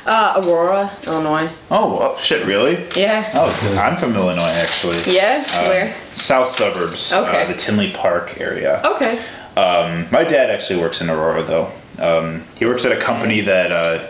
Uh, 0.07 0.41
Aurora, 0.45 0.89
Illinois. 1.05 1.49
oh, 1.73 1.99
oh 2.01 2.17
shit 2.21 2.47
really 2.47 2.79
Yeah. 2.95 3.29
oh 3.35 3.51
i'm 3.83 3.97
from 3.97 4.15
illinois 4.15 4.55
actually 4.63 4.99
Yeah. 5.13 5.43
Uh, 5.53 5.67
Where? 5.67 5.93
south 6.13 6.49
suburbs 6.49 7.13
Okay. 7.13 7.43
uh, 7.43 7.47
the 7.49 7.55
tinley 7.55 7.91
park 7.91 8.41
area 8.41 8.81
Okay. 8.87 9.19
Um, 9.57 10.07
my 10.13 10.23
dad 10.23 10.49
actually 10.51 10.81
works 10.81 11.01
in 11.01 11.09
Aurora, 11.11 11.43
though. 11.43 11.71
Um, 12.01 12.43
he 12.57 12.67
works 12.67 12.85
at 12.87 12.93
a 12.93 13.01
company 13.01 13.41
that 13.43 13.71
uh, 13.73 14.07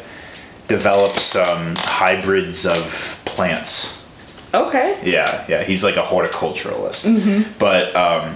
develops 0.68 1.36
um, 1.36 1.74
hybrids 1.78 2.66
of 2.66 3.22
plants. 3.26 4.02
Okay. 4.52 5.00
Yeah, 5.02 5.44
yeah. 5.48 5.62
He's 5.62 5.82
like 5.84 5.96
a 5.96 6.02
horticulturalist. 6.02 7.06
Mm-hmm. 7.06 7.58
But 7.58 7.94
um, 7.96 8.34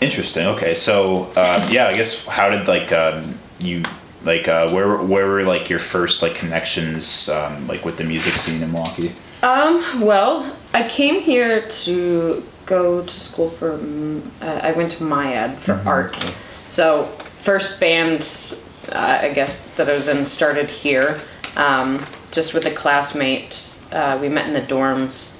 interesting. 0.00 0.46
Okay, 0.48 0.74
so 0.74 1.26
um, 1.36 1.62
yeah, 1.70 1.86
I 1.86 1.94
guess 1.94 2.26
how 2.26 2.48
did 2.50 2.66
like 2.66 2.90
um, 2.92 3.34
you 3.60 3.82
like 4.24 4.48
uh, 4.48 4.68
where 4.70 4.96
where 4.96 5.26
were 5.28 5.42
like 5.44 5.70
your 5.70 5.78
first 5.78 6.22
like 6.22 6.34
connections 6.34 7.28
um, 7.28 7.66
like 7.68 7.84
with 7.84 7.96
the 7.98 8.04
music 8.04 8.34
scene 8.34 8.62
in 8.62 8.72
Milwaukee? 8.72 9.12
Um. 9.42 10.00
Well, 10.00 10.52
I 10.74 10.88
came 10.88 11.20
here 11.20 11.62
to 11.68 12.42
go 12.66 13.02
to 13.04 13.20
school 13.20 13.48
for. 13.48 13.74
Uh, 14.42 14.60
I 14.62 14.72
went 14.72 14.90
to 14.92 15.04
MIAD 15.04 15.54
for 15.56 15.74
Mm-hmm. 15.74 15.88
art. 15.88 16.34
So 16.68 17.04
first 17.38 17.78
band, 17.78 18.20
uh, 18.90 19.20
I 19.22 19.32
guess 19.32 19.68
that 19.76 19.88
I 19.88 19.92
was 19.92 20.08
in 20.08 20.26
started 20.26 20.68
here. 20.68 21.20
Um, 21.58 22.04
just 22.30 22.54
with 22.54 22.64
a 22.66 22.70
classmate. 22.70 23.80
Uh, 23.92 24.18
we 24.20 24.28
met 24.28 24.46
in 24.46 24.54
the 24.54 24.60
dorms. 24.60 25.38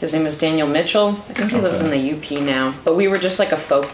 His 0.00 0.12
name 0.12 0.26
is 0.26 0.38
Daniel 0.38 0.66
Mitchell. 0.66 1.10
I 1.10 1.32
think 1.32 1.52
he 1.52 1.58
lives 1.58 1.80
in 1.80 1.90
the 1.90 2.12
UP 2.12 2.42
now. 2.42 2.74
But 2.84 2.96
we 2.96 3.08
were 3.08 3.18
just 3.18 3.38
like 3.38 3.52
a 3.52 3.56
folk 3.56 3.90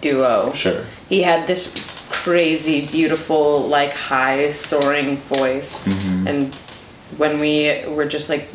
duo. 0.00 0.52
Sure. 0.52 0.84
He 1.08 1.22
had 1.22 1.46
this 1.46 1.86
crazy, 2.10 2.86
beautiful, 2.86 3.66
like 3.68 3.92
high 3.92 4.50
soaring 4.50 5.16
voice. 5.16 5.86
Mm-hmm. 5.86 6.26
And 6.26 6.54
when 7.18 7.38
we 7.38 7.84
were 7.86 8.06
just 8.06 8.28
like 8.28 8.48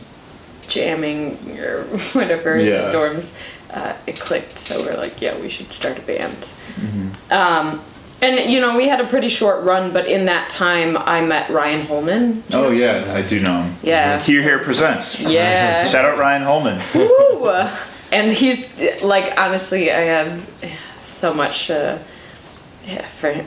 jamming 0.67 1.37
or 1.59 1.83
whatever 2.13 2.55
in 2.55 2.65
the 2.65 2.97
dorms, 2.97 3.41
uh, 3.71 3.95
it 4.05 4.19
clicked. 4.19 4.57
So 4.57 4.83
we're 4.83 4.97
like, 4.97 5.21
yeah, 5.21 5.39
we 5.39 5.49
should 5.49 5.71
start 5.71 5.97
a 5.97 6.01
band. 6.01 6.35
Mm-hmm. 6.75 7.31
Um, 7.31 7.81
and 8.21 8.51
you 8.51 8.59
know, 8.59 8.77
we 8.77 8.87
had 8.87 9.01
a 9.01 9.07
pretty 9.07 9.29
short 9.29 9.63
run, 9.63 9.91
but 9.91 10.07
in 10.07 10.25
that 10.25 10.49
time, 10.49 10.97
I 10.97 11.21
met 11.21 11.49
Ryan 11.49 11.85
Holman. 11.85 12.43
Oh 12.53 12.69
yeah, 12.69 13.13
I 13.15 13.21
do 13.21 13.39
know 13.39 13.63
him. 13.63 13.75
Yeah. 13.81 14.19
Here 14.21 14.41
Here 14.41 14.59
presents. 14.59 15.19
Yeah. 15.21 15.83
Shout 15.85 16.05
out 16.05 16.17
Ryan 16.17 16.43
Holman. 16.43 16.81
Woo! 16.93 17.67
And 18.11 18.31
he's 18.31 19.01
like, 19.01 19.39
honestly, 19.39 19.89
I 19.89 20.01
have 20.01 20.49
so 20.97 21.33
much 21.33 21.71
uh, 21.71 21.97
yeah, 22.85 23.01
for 23.01 23.31
him. 23.31 23.45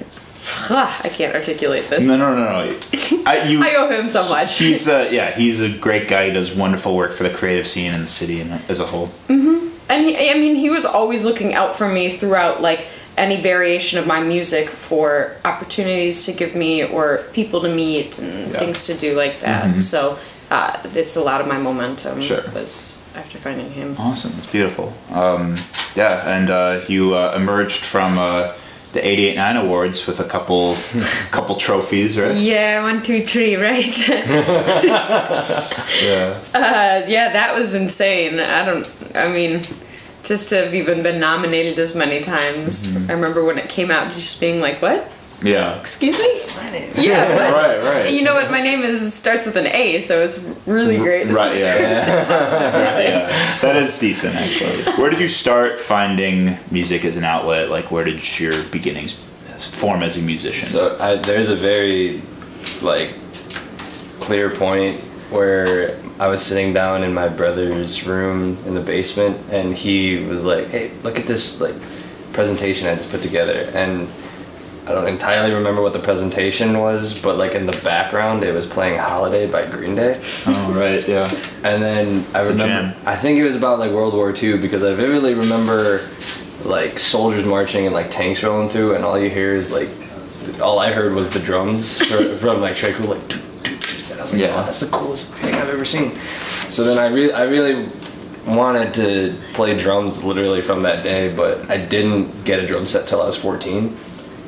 I 0.71 1.09
can't 1.11 1.35
articulate 1.35 1.89
this. 1.89 2.07
No, 2.07 2.17
no, 2.17 2.35
no, 2.35 2.45
no. 2.45 2.79
I, 3.27 3.45
you, 3.47 3.61
I 3.63 3.75
owe 3.77 3.89
him 3.89 4.09
so 4.09 4.29
much. 4.29 4.59
He's 4.59 4.89
uh, 4.89 5.09
yeah, 5.11 5.31
he's 5.33 5.63
a 5.63 5.77
great 5.79 6.09
guy. 6.09 6.27
He 6.27 6.33
does 6.33 6.55
wonderful 6.55 6.97
work 6.97 7.13
for 7.13 7.23
the 7.23 7.31
creative 7.31 7.67
scene 7.67 7.95
in 7.95 8.01
the 8.01 8.07
city 8.07 8.41
and 8.41 8.51
as 8.69 8.81
a 8.81 8.87
whole. 8.87 9.09
Mm-hmm. 9.29 9.69
And 9.89 10.05
he, 10.05 10.31
I 10.31 10.35
mean, 10.35 10.55
he 10.57 10.71
was 10.71 10.85
always 10.85 11.25
looking 11.25 11.55
out 11.55 11.77
for 11.77 11.89
me 11.89 12.11
throughout, 12.11 12.61
like 12.61 12.87
any 13.17 13.41
variation 13.41 13.99
of 13.99 14.07
my 14.07 14.21
music 14.21 14.69
for 14.69 15.33
opportunities 15.45 16.25
to 16.27 16.33
give 16.33 16.55
me 16.55 16.83
or 16.85 17.19
people 17.33 17.61
to 17.63 17.69
meet 17.69 18.19
and 18.19 18.53
Yeah. 18.53 18.59
things 18.59 18.87
to 18.87 18.95
do 18.95 19.15
like 19.17 19.41
that. 19.41 19.83
So 19.83 20.19
uh, 20.51 20.77
it's 20.95 21.17
a 21.17 21.21
lot 21.23 21.41
of 21.41 21.47
my 21.47 21.59
momentum 21.59 22.21
Sure. 22.21 22.43
was 22.55 23.03
after 23.17 23.39
finding 23.39 23.71
him. 23.71 23.97
Awesome, 23.99 24.33
it's 24.39 24.51
beautiful. 24.51 24.93
Um, 25.13 25.55
yeah, 25.95 26.37
and 26.37 26.51
uh, 26.51 26.81
you 26.89 27.15
uh, 27.15 27.35
emerged 27.37 27.85
from 27.85 28.19
uh, 28.19 28.53
the 28.93 29.01
'88-9 29.01 29.65
awards 29.65 30.07
with 30.07 30.21
a 30.21 30.25
couple, 30.25 30.77
couple 31.31 31.55
trophies, 31.57 32.19
right? 32.19 32.37
Yeah, 32.37 32.83
one, 32.83 33.03
two, 33.03 33.23
three, 33.27 33.57
right? 33.57 33.97
Yeah. 36.03 36.37
uh, 36.55 37.03
yeah, 37.07 37.33
that 37.33 37.55
was 37.55 37.75
insane. 37.75 38.39
I 38.41 38.65
don't. 38.65 38.87
I 39.15 39.29
mean, 39.33 39.63
just 40.25 40.49
to 40.51 40.57
have 40.57 40.75
even 40.75 41.03
been 41.03 41.21
nominated 41.21 41.79
as 41.79 41.95
many 41.95 42.21
times. 42.21 42.97
Mm-hmm. 42.97 43.11
I 43.11 43.15
remember 43.15 43.45
when 43.45 43.59
it 43.59 43.69
came 43.69 43.91
out, 43.91 44.13
just 44.13 44.41
being 44.41 44.61
like, 44.61 44.81
"What? 44.83 45.11
Yeah. 45.43 45.79
Excuse 45.79 46.19
me? 46.19 47.05
Yeah, 47.05 47.29
what? 47.37 47.55
Right, 47.55 47.83
right. 47.83 48.13
You 48.13 48.23
know 48.23 48.35
what? 48.35 48.51
My 48.51 48.61
name 48.63 48.81
is 48.81 49.13
starts 49.13 49.45
with 49.45 49.57
an 49.57 49.67
A, 49.67 50.01
so 50.01 50.23
it's 50.23 50.39
really 50.67 50.97
great. 50.97 51.29
to 51.29 51.35
Right, 51.35 51.53
see. 51.55 51.61
yeah. 51.61 52.15
Right, 52.95 53.05
yeah. 53.05 53.59
That 53.59 53.77
is 53.77 53.99
decent, 53.99 54.35
actually. 54.37 54.95
Where 54.95 55.11
did 55.11 55.21
you 55.21 55.29
start 55.29 55.81
finding 55.81 56.57
music 56.71 57.05
as 57.05 57.17
an 57.19 57.25
outlet? 57.25 57.69
Like, 57.69 57.91
where 57.91 58.05
did 58.05 58.41
your 58.41 58.53
beginnings 58.73 59.15
form 59.75 60.03
as 60.03 60.17
a 60.17 60.23
musician? 60.23 60.69
So 60.69 60.97
I, 60.99 61.17
there's 61.17 61.51
a 61.51 61.57
very 61.57 62.23
like 62.83 63.13
clear 64.21 64.49
point 64.51 64.99
where 65.31 65.97
I 66.19 66.29
was 66.29 66.45
sitting 66.45 66.73
down 66.73 67.03
in 67.03 67.13
my 67.13 67.29
brother's 67.29 68.07
room 68.07 68.57
in 68.67 68.75
the 68.75 68.81
basement, 68.81 69.37
and 69.51 69.75
he 69.75 70.19
was 70.25 70.45
like, 70.45 70.69
"Hey, 70.69 70.93
look 71.03 71.19
at 71.19 71.27
this 71.27 71.61
like 71.61 71.75
presentation 72.33 72.87
I 72.89 72.95
just 72.95 73.11
put 73.11 73.23
together." 73.23 73.69
And 73.75 74.09
I 74.87 74.93
don't 74.93 75.09
entirely 75.09 75.55
remember 75.55 75.81
what 75.83 75.93
the 75.93 75.99
presentation 75.99 76.79
was, 76.79 77.21
but 77.23 77.37
like 77.39 77.55
in 77.55 77.67
the 77.67 77.81
background, 77.83 78.45
it 78.45 78.53
was 78.53 78.67
playing 78.67 78.99
"Holiday" 78.99 79.51
by 79.51 79.67
Green 79.67 79.95
Day. 79.95 80.21
oh, 80.47 80.75
right, 80.79 81.07
yeah. 81.09 81.29
And 81.65 81.83
then 81.83 82.25
I 82.35 82.41
remember. 82.43 82.95
I 83.07 83.17
think 83.17 83.39
it 83.39 83.45
was 83.45 83.57
about 83.57 83.79
like 83.79 83.91
World 83.91 84.13
War 84.15 84.33
II 84.37 84.59
because 84.59 84.85
I 84.85 84.95
vividly 84.95 85.35
remember 85.35 86.07
like 86.65 86.99
soldiers 86.99 87.45
marching 87.45 87.87
and 87.87 87.95
like 87.95 88.11
tanks 88.11 88.45
rolling 88.45 88.69
through, 88.69 88.95
and 88.95 89.05
all 89.05 89.19
you 89.19 89.31
hear 89.31 89.55
is 89.55 89.71
like, 89.73 89.89
all 90.61 90.79
I 90.79 90.93
heard 90.93 91.15
was 91.15 91.31
the 91.31 91.41
drums 91.41 91.99
fro- 92.07 92.37
from 92.37 92.61
like 92.61 92.75
Tré 92.75 92.93
Cool, 92.93 93.15
like, 93.17 93.24
like, 94.35 94.43
Yeah. 94.51 94.61
"Oh, 94.61 94.65
that's 94.65 94.81
the 94.81 94.91
coolest 94.91 95.35
thing 95.35 95.55
I've 95.55 95.69
ever 95.71 95.85
seen. 95.85 96.13
So 96.71 96.85
then 96.85 96.99
I 96.99 97.09
really, 97.09 97.33
I 97.33 97.45
really 97.45 97.87
wanted 98.47 98.93
to 98.95 99.31
play 99.55 99.79
drums 99.79 100.23
literally 100.25 100.61
from 100.63 100.83
that 100.83 101.03
day, 101.03 101.33
but 101.35 101.69
I 101.71 101.79
didn't 101.79 102.45
get 102.45 102.59
a 102.63 102.67
drum 102.67 102.85
set 102.87 103.07
till 103.07 103.23
I 103.23 103.27
was 103.27 103.37
14. 103.37 103.97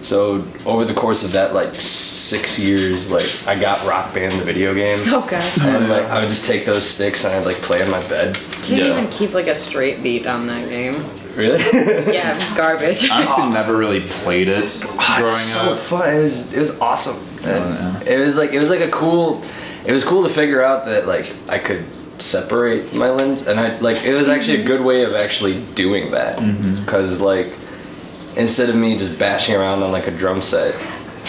So 0.02 0.44
over 0.66 0.84
the 0.84 0.94
course 0.94 1.24
of 1.24 1.32
that 1.32 1.54
like 1.54 1.74
six 1.74 2.58
years, 2.58 3.10
like 3.10 3.26
I 3.48 3.58
got 3.58 3.84
Rock 3.86 4.12
Band 4.14 4.32
the 4.32 4.44
video 4.44 4.74
game. 4.74 4.98
Oh 5.06 5.26
god. 5.28 5.42
And 5.62 5.88
like 5.88 6.04
I 6.04 6.18
would 6.20 6.28
just 6.28 6.46
take 6.46 6.64
those 6.66 6.88
sticks 6.88 7.24
and 7.24 7.34
I'd 7.34 7.46
like 7.46 7.56
play 7.56 7.80
in 7.82 7.90
my 7.90 8.00
bed. 8.08 8.34
Can't 8.62 8.84
Yeah. 8.86 8.92
even 8.92 9.06
keep 9.08 9.32
like 9.34 9.46
a 9.46 9.54
straight 9.56 10.02
beat 10.02 10.26
on 10.26 10.46
that 10.48 10.68
game. 10.68 11.02
Really? 11.34 11.58
Yeah, 12.14 12.38
garbage. 12.56 13.04
I 13.04 13.08
garbage. 13.08 13.10
Honestly, 13.10 13.50
never 13.50 13.76
really 13.76 14.00
played 14.00 14.48
it 14.48 14.84
Ah, 14.98 15.16
growing 15.18 15.34
so 15.34 15.72
up. 15.72 15.78
fun. 15.78 16.08
It 16.14 16.22
was 16.22 16.52
it 16.52 16.60
was 16.60 16.78
awesome. 16.80 17.16
yeah. 17.42 18.00
It 18.06 18.20
was 18.20 18.36
like 18.36 18.52
it 18.52 18.60
was 18.60 18.70
like 18.70 18.80
a 18.82 18.90
cool. 18.90 19.42
It 19.86 19.92
was 19.92 20.04
cool 20.04 20.22
to 20.24 20.28
figure 20.28 20.62
out 20.62 20.86
that 20.86 21.06
like 21.06 21.32
I 21.48 21.58
could 21.58 21.84
separate 22.18 22.94
my 22.94 23.10
limbs, 23.10 23.46
and 23.46 23.58
I 23.60 23.78
like 23.78 24.04
it 24.04 24.14
was 24.14 24.28
actually 24.28 24.62
a 24.62 24.64
good 24.64 24.80
way 24.80 25.04
of 25.04 25.14
actually 25.14 25.62
doing 25.74 26.10
that 26.12 26.38
mm-hmm. 26.38 26.84
because 26.84 27.20
like 27.20 27.46
instead 28.36 28.68
of 28.68 28.76
me 28.76 28.96
just 28.96 29.18
bashing 29.18 29.54
around 29.54 29.82
on 29.82 29.92
like 29.92 30.06
a 30.06 30.10
drum 30.10 30.42
set, 30.42 30.74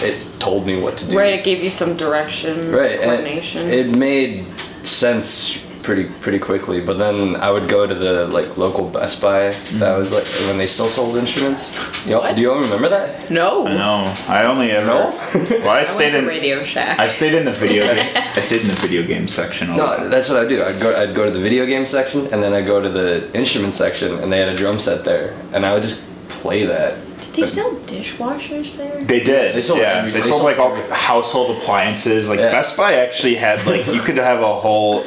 it 0.02 0.26
told 0.40 0.66
me 0.66 0.80
what 0.80 0.96
to 0.98 1.08
do. 1.08 1.18
right, 1.18 1.34
it 1.34 1.44
gave 1.44 1.62
you 1.62 1.70
some 1.70 1.96
direction, 1.96 2.72
Right, 2.72 2.92
and 2.92 3.02
coordination. 3.02 3.68
It 3.68 3.90
made 3.90 4.36
sense 4.36 5.64
pretty 5.82 6.04
pretty 6.20 6.38
quickly, 6.38 6.80
but 6.80 6.98
then 6.98 7.36
I 7.36 7.50
would 7.50 7.68
go 7.68 7.86
to 7.86 7.94
the 7.94 8.26
like 8.28 8.56
local 8.56 8.88
Best 8.88 9.22
Buy. 9.22 9.50
That 9.78 9.96
was 9.96 10.12
like 10.12 10.24
when 10.48 10.58
they 10.58 10.66
still 10.66 10.86
sold 10.86 11.16
instruments. 11.16 11.62
You 12.06 12.12
know, 12.12 12.20
What? 12.20 12.34
do 12.36 12.40
you 12.42 12.50
all 12.52 12.60
remember 12.60 12.88
that? 12.88 13.30
no. 13.30 13.64
No. 13.64 14.12
I 14.28 14.44
only 14.44 14.70
ever. 14.70 14.86
No? 14.86 15.10
Well, 15.58 15.68
I 15.70 15.80
I 15.80 15.84
stayed 15.84 16.12
went 16.12 16.12
to 16.14 16.18
in. 16.20 16.26
Radio 16.26 16.60
Shack. 16.60 16.98
I 16.98 17.06
stayed 17.08 17.34
in 17.34 17.44
the 17.44 17.50
video 17.50 17.86
game. 17.94 18.10
I 18.14 18.40
stayed 18.40 18.62
in 18.62 18.68
the 18.68 18.74
video 18.74 19.02
game 19.02 19.28
section 19.28 19.70
all 19.70 19.76
the 19.76 19.82
No, 19.86 19.96
time. 19.96 20.10
that's 20.10 20.28
what 20.28 20.38
I 20.44 20.48
do. 20.48 20.62
I'd 20.64 20.80
go 20.80 20.90
I'd 21.02 21.14
go 21.14 21.24
to 21.24 21.30
the 21.30 21.40
video 21.40 21.66
game 21.66 21.86
section 21.86 22.26
and 22.32 22.42
then 22.42 22.52
I'd 22.54 22.66
go 22.66 22.80
to 22.80 22.88
the 22.88 23.28
instrument 23.34 23.74
section 23.74 24.14
and 24.20 24.32
they 24.32 24.38
had 24.38 24.48
a 24.48 24.56
drum 24.56 24.78
set 24.78 25.04
there 25.04 25.34
and 25.52 25.64
I 25.66 25.74
would 25.74 25.82
just 25.82 26.10
play 26.28 26.64
that. 26.66 26.94
Did 27.34 27.44
they 27.44 27.46
sell 27.46 27.70
dishwashers 27.86 28.76
there? 28.76 29.00
They 29.04 29.22
did. 29.22 29.54
They 29.54 29.62
sold 29.62 29.80
yeah, 29.80 29.98
every- 29.98 30.10
they 30.10 30.20
they 30.20 30.26
sold 30.28 30.40
sold 30.40 30.44
like 30.50 30.58
all 30.58 30.72
everything. 30.72 30.90
household 30.92 31.56
appliances. 31.56 32.28
Like 32.28 32.40
Yeah. 32.40 32.50
Best 32.50 32.76
Buy 32.76 32.94
actually 32.94 33.36
had 33.36 33.64
like 33.66 33.86
you 33.86 34.00
could 34.00 34.16
have 34.16 34.40
a 34.40 34.54
whole, 34.54 35.04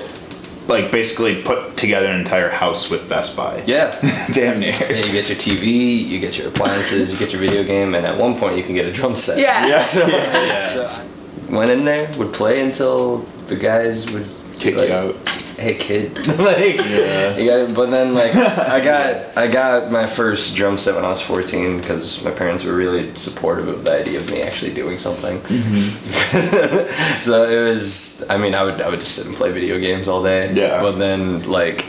like 0.67 0.91
basically 0.91 1.41
put 1.41 1.75
together 1.77 2.07
an 2.07 2.19
entire 2.19 2.49
house 2.49 2.89
with 2.89 3.07
Best 3.09 3.35
Buy. 3.35 3.63
Yeah. 3.65 3.97
Damn 4.33 4.59
near. 4.59 4.73
Yeah, 4.73 4.97
you 4.97 5.11
get 5.11 5.29
your 5.29 5.37
TV, 5.37 6.05
you 6.05 6.19
get 6.19 6.37
your 6.37 6.47
appliances, 6.47 7.11
you 7.11 7.17
get 7.17 7.31
your 7.31 7.41
video 7.41 7.63
game, 7.63 7.95
and 7.95 8.05
at 8.05 8.17
one 8.17 8.37
point 8.37 8.57
you 8.57 8.63
can 8.63 8.75
get 8.75 8.85
a 8.85 8.91
drum 8.91 9.15
set. 9.15 9.39
Yeah. 9.39 9.67
Yeah, 9.67 9.87
yeah, 10.07 10.45
yeah. 10.45 10.63
So 10.63 10.87
I 10.87 11.51
went 11.51 11.71
in 11.71 11.85
there, 11.85 12.11
would 12.17 12.33
play 12.33 12.61
until 12.61 13.19
the 13.47 13.55
guys 13.55 14.11
would 14.11 14.27
Kick 14.59 14.75
like, 14.75 14.89
you 14.89 14.95
out. 14.95 15.15
Hey 15.61 15.75
kid, 15.75 16.15
like 16.39 16.77
Yeah. 16.89 17.37
you 17.37 17.45
got. 17.67 17.75
But 17.75 17.91
then 17.91 18.13
like 18.15 18.33
I 18.35 18.79
got 18.91 19.37
I 19.37 19.45
got 19.47 19.91
my 19.91 20.05
first 20.07 20.55
drum 20.55 20.75
set 20.77 20.95
when 20.95 21.05
I 21.05 21.09
was 21.09 21.21
14 21.21 21.79
because 21.79 22.23
my 22.23 22.31
parents 22.31 22.63
were 22.63 22.75
really 22.75 23.13
supportive 23.15 23.67
of 23.67 23.83
the 23.83 23.91
idea 23.99 24.19
of 24.19 24.29
me 24.31 24.41
actually 24.41 24.73
doing 24.73 24.97
something. 24.97 25.37
Mm-hmm. 25.39 27.21
so 27.21 27.43
it 27.45 27.63
was. 27.69 28.25
I 28.29 28.37
mean, 28.37 28.55
I 28.55 28.63
would 28.63 28.81
I 28.81 28.89
would 28.89 28.99
just 29.01 29.15
sit 29.15 29.27
and 29.27 29.35
play 29.35 29.51
video 29.51 29.79
games 29.79 30.07
all 30.07 30.23
day. 30.23 30.51
Yeah. 30.53 30.81
But 30.81 30.93
then 30.93 31.47
like 31.49 31.85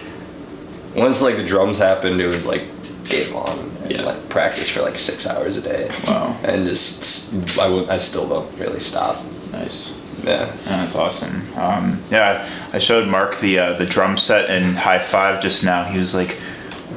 once 0.95 1.23
like 1.23 1.37
the 1.37 1.47
drums 1.47 1.79
happened, 1.79 2.21
it 2.21 2.27
was 2.27 2.45
like 2.47 2.63
game 3.09 3.35
on. 3.35 3.59
And, 3.59 3.91
Yeah. 3.91 4.03
Like 4.03 4.29
practice 4.29 4.69
for 4.69 4.83
like 4.83 4.99
six 4.99 5.27
hours 5.27 5.57
a 5.57 5.63
day. 5.63 5.89
Wow. 6.07 6.37
And 6.45 6.67
just 6.69 7.59
I 7.59 7.69
would 7.69 7.89
I 7.89 7.97
still 7.99 8.29
don't 8.29 8.51
really 8.59 8.81
stop. 8.81 9.17
Nice. 9.53 9.99
Yeah. 10.25 10.47
Yeah, 10.47 10.55
that's 10.55 10.97
awesome. 10.97 11.43
Um, 11.57 12.01
yeah, 12.11 12.49
I 12.73 12.79
showed 12.79 13.09
Mark 13.09 13.39
the 13.39 13.59
uh, 13.59 13.73
the 13.75 13.87
drum 13.87 14.17
set 14.17 14.51
in 14.51 14.75
High 14.75 14.99
Five 14.99 15.43
just 15.43 15.65
now. 15.65 15.85
He 15.85 15.99
was 15.99 16.15
like, 16.15 16.33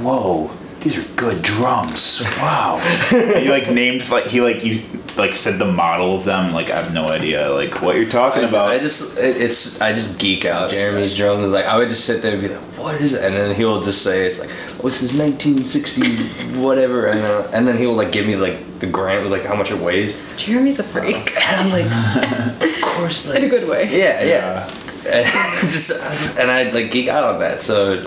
"Whoa, 0.01 0.51
these 0.81 0.97
are 0.97 1.15
good 1.15 1.41
drums! 1.41 2.23
Wow!" 2.37 2.79
he 3.09 3.49
like 3.49 3.69
named 3.69 4.07
like 4.09 4.25
he 4.25 4.41
like 4.41 4.63
you 4.63 4.83
like 5.17 5.33
said 5.33 5.59
the 5.59 5.71
model 5.71 6.17
of 6.17 6.25
them. 6.25 6.53
Like 6.53 6.69
I 6.69 6.81
have 6.81 6.93
no 6.93 7.07
idea 7.07 7.49
like 7.49 7.81
what 7.81 7.95
you're 7.95 8.05
talking 8.05 8.43
I, 8.43 8.49
about. 8.49 8.69
I 8.69 8.79
just 8.79 9.19
it, 9.19 9.37
it's 9.41 9.81
I 9.81 9.91
just 9.91 10.19
geek 10.19 10.45
out. 10.45 10.69
Jeremy's 10.69 11.15
drums 11.17 11.51
like 11.51 11.65
I 11.65 11.77
would 11.77 11.89
just 11.89 12.05
sit 12.05 12.21
there 12.21 12.33
and 12.33 12.41
be 12.41 12.49
like, 12.49 12.61
what 12.77 13.01
is 13.01 13.13
it? 13.13 13.23
And 13.23 13.35
then 13.35 13.55
he'll 13.55 13.81
just 13.81 14.03
say 14.03 14.27
it's 14.27 14.39
like, 14.39 14.49
oh, 14.79 14.83
this 14.83 15.01
is 15.01 15.17
1960 15.17 16.59
whatever, 16.59 17.07
and 17.07 17.19
uh, 17.19 17.47
and 17.53 17.67
then 17.67 17.77
he'll 17.77 17.93
like 17.93 18.11
give 18.11 18.25
me 18.25 18.35
like 18.35 18.79
the 18.79 18.87
grant 18.87 19.23
with 19.23 19.31
like 19.31 19.43
how 19.43 19.55
much 19.55 19.71
it 19.71 19.79
weighs, 19.79 20.21
Jeremy's 20.37 20.79
a 20.79 20.83
freak. 20.83 21.15
and 21.47 21.61
I'm 21.61 21.69
like, 21.71 22.61
of 22.61 22.81
course, 22.81 23.27
like 23.27 23.39
In 23.39 23.45
a 23.45 23.49
good 23.49 23.67
way. 23.67 23.87
yeah, 23.89 24.23
yeah. 24.23 24.69
And 25.05 25.23
just, 25.69 25.91
I 26.03 26.09
just 26.09 26.39
and 26.39 26.49
I 26.49 26.63
like 26.71 26.89
geek 26.89 27.07
out 27.07 27.23
on 27.23 27.39
that. 27.39 27.61
So 27.61 28.03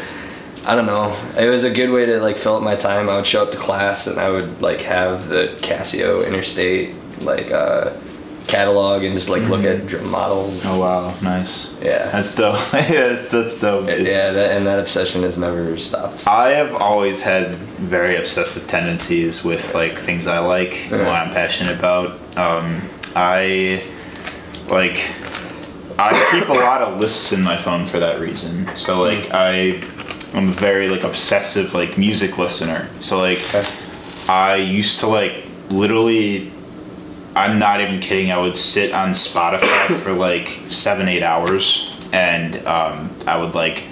I 0.67 0.75
don't 0.75 0.87
know. 0.87 1.17
It 1.39 1.49
was 1.49 1.63
a 1.63 1.71
good 1.71 1.91
way 1.91 2.07
to 2.07 2.21
like 2.21 2.37
fill 2.37 2.57
up 2.57 2.63
my 2.63 2.75
time. 2.75 3.09
I 3.09 3.17
would 3.17 3.27
show 3.27 3.43
up 3.43 3.53
to 3.53 3.57
class 3.57 4.09
and 4.09 4.19
I 4.19 4.29
would 4.31 4.61
like 4.61 4.81
have 4.81 5.29
the 5.29 5.57
Cascio 5.61 6.27
Interstate 6.27 6.95
like 7.21 7.53
uh, 7.53 7.91
catalog 8.49 9.05
and 9.05 9.15
just 9.15 9.29
like 9.29 9.43
look 9.49 9.63
at 9.65 9.87
drum 9.87 10.11
models. 10.11 10.65
oh 10.67 10.81
wow, 10.81 11.15
nice. 11.23 11.79
Yeah. 11.81 12.11
That's 12.11 12.35
dope. 12.35 12.59
yeah, 12.73 13.09
that's 13.09 13.31
that's 13.31 13.61
dope. 13.61 13.87
dude. 13.87 14.07
Yeah, 14.07 14.33
that, 14.33 14.57
and 14.57 14.67
that 14.67 14.79
obsession 14.81 15.23
has 15.23 15.39
never 15.39 15.77
stopped. 15.79 16.27
I 16.27 16.51
have 16.53 16.75
always 16.75 17.23
had 17.23 17.55
very 17.55 18.17
obsessive 18.17 18.69
tendencies 18.69 19.45
with 19.45 19.75
like 19.75 19.97
things 19.97 20.27
I 20.27 20.41
like 20.41 20.75
what 20.91 21.01
I'm 21.03 21.31
passionate 21.31 21.79
about. 21.79 22.19
Um, 22.37 22.83
I 23.15 23.85
like 24.71 25.13
I 25.99 26.13
keep 26.31 26.49
a 26.49 26.53
lot 26.53 26.83
of 26.83 26.99
lists 26.99 27.33
in 27.33 27.43
my 27.43 27.57
phone 27.57 27.85
for 27.85 27.99
that 27.99 28.19
reason. 28.21 28.67
So 28.77 29.03
like 29.03 29.31
I 29.33 29.83
I'm 30.35 30.49
a 30.49 30.53
very 30.53 30.89
like 30.89 31.03
obsessive 31.03 31.75
like 31.75 31.99
music 31.99 32.39
listener. 32.39 32.89
So 33.01 33.19
like 33.19 33.41
I 34.29 34.57
used 34.57 35.01
to 35.01 35.07
like 35.07 35.45
literally 35.71 36.53
I'm 37.39 37.59
not 37.59 37.81
even 37.81 38.01
kidding. 38.01 38.33
I 38.33 38.39
would 38.39 38.57
sit 38.57 38.93
on 38.93 39.11
Spotify 39.11 39.97
for 40.03 40.13
like 40.13 40.49
seven, 40.69 41.09
eight 41.09 41.23
hours, 41.23 42.09
and 42.13 42.57
um, 42.67 43.11
I 43.27 43.39
would 43.39 43.55
like 43.55 43.85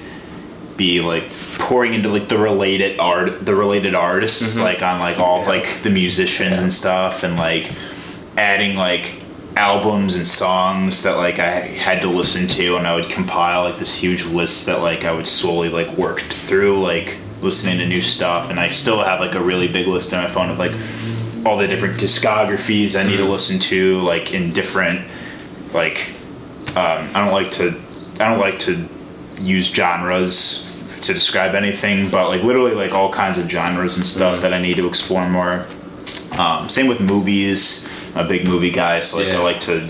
be 0.76 1.00
like 1.00 1.24
pouring 1.58 1.94
into 1.94 2.08
like 2.08 2.28
the 2.28 2.38
related 2.38 2.98
art, 2.98 3.46
the 3.46 3.54
related 3.54 3.94
artists, 3.94 4.58
like 4.58 4.82
on 4.82 4.98
like 4.98 5.18
all 5.18 5.42
of, 5.42 5.46
like 5.46 5.82
the 5.82 5.90
musicians 5.90 6.58
and 6.58 6.72
stuff, 6.72 7.22
and 7.22 7.36
like 7.36 7.72
adding 8.36 8.76
like 8.76 9.22
albums 9.56 10.16
and 10.16 10.26
songs 10.26 11.02
that 11.04 11.16
like 11.16 11.38
I 11.38 11.60
had 11.60 12.02
to 12.02 12.08
listen 12.08 12.48
to, 12.48 12.76
and 12.76 12.86
I 12.86 12.96
would 12.96 13.08
compile 13.08 13.62
like 13.62 13.78
this 13.78 13.96
huge 13.96 14.26
list 14.26 14.66
that 14.66 14.80
like 14.80 15.04
I 15.04 15.12
would 15.12 15.28
slowly 15.28 15.68
like 15.68 15.88
worked 15.96 16.32
through, 16.32 16.80
like 16.80 17.16
listening 17.42 17.78
to 17.78 17.86
new 17.86 18.02
stuff, 18.02 18.50
and 18.50 18.58
I 18.58 18.70
still 18.70 19.02
have 19.04 19.20
like 19.20 19.36
a 19.36 19.42
really 19.42 19.68
big 19.68 19.86
list 19.86 20.12
on 20.12 20.24
my 20.24 20.28
phone 20.28 20.50
of 20.50 20.58
like 20.58 20.72
all 21.46 21.56
the 21.56 21.66
different 21.66 21.98
discographies 21.98 22.98
I 22.98 23.04
need 23.08 23.18
to 23.18 23.24
listen 23.24 23.58
to, 23.60 24.00
like 24.00 24.34
in 24.34 24.52
different, 24.52 25.00
like, 25.72 26.10
um, 26.70 27.08
I 27.14 27.24
don't 27.24 27.32
like 27.32 27.50
to, 27.52 27.74
I 28.20 28.28
don't 28.28 28.40
like 28.40 28.58
to 28.60 28.86
use 29.38 29.72
genres 29.72 30.72
to 31.02 31.12
describe 31.14 31.54
anything, 31.54 32.10
but 32.10 32.28
like 32.28 32.42
literally 32.42 32.74
like 32.74 32.92
all 32.92 33.12
kinds 33.12 33.38
of 33.38 33.48
genres 33.50 33.96
and 33.96 34.06
stuff 34.06 34.40
that 34.40 34.52
I 34.52 34.60
need 34.60 34.76
to 34.76 34.88
explore 34.88 35.28
more. 35.28 35.66
Um, 36.38 36.68
same 36.68 36.88
with 36.88 37.00
movies. 37.00 37.88
I'm 38.14 38.26
a 38.26 38.28
big 38.28 38.48
movie 38.48 38.70
guy, 38.70 39.00
so 39.00 39.18
like 39.18 39.28
Yeah. 39.28 39.38
I 39.38 39.42
like 39.42 39.60
to 39.62 39.88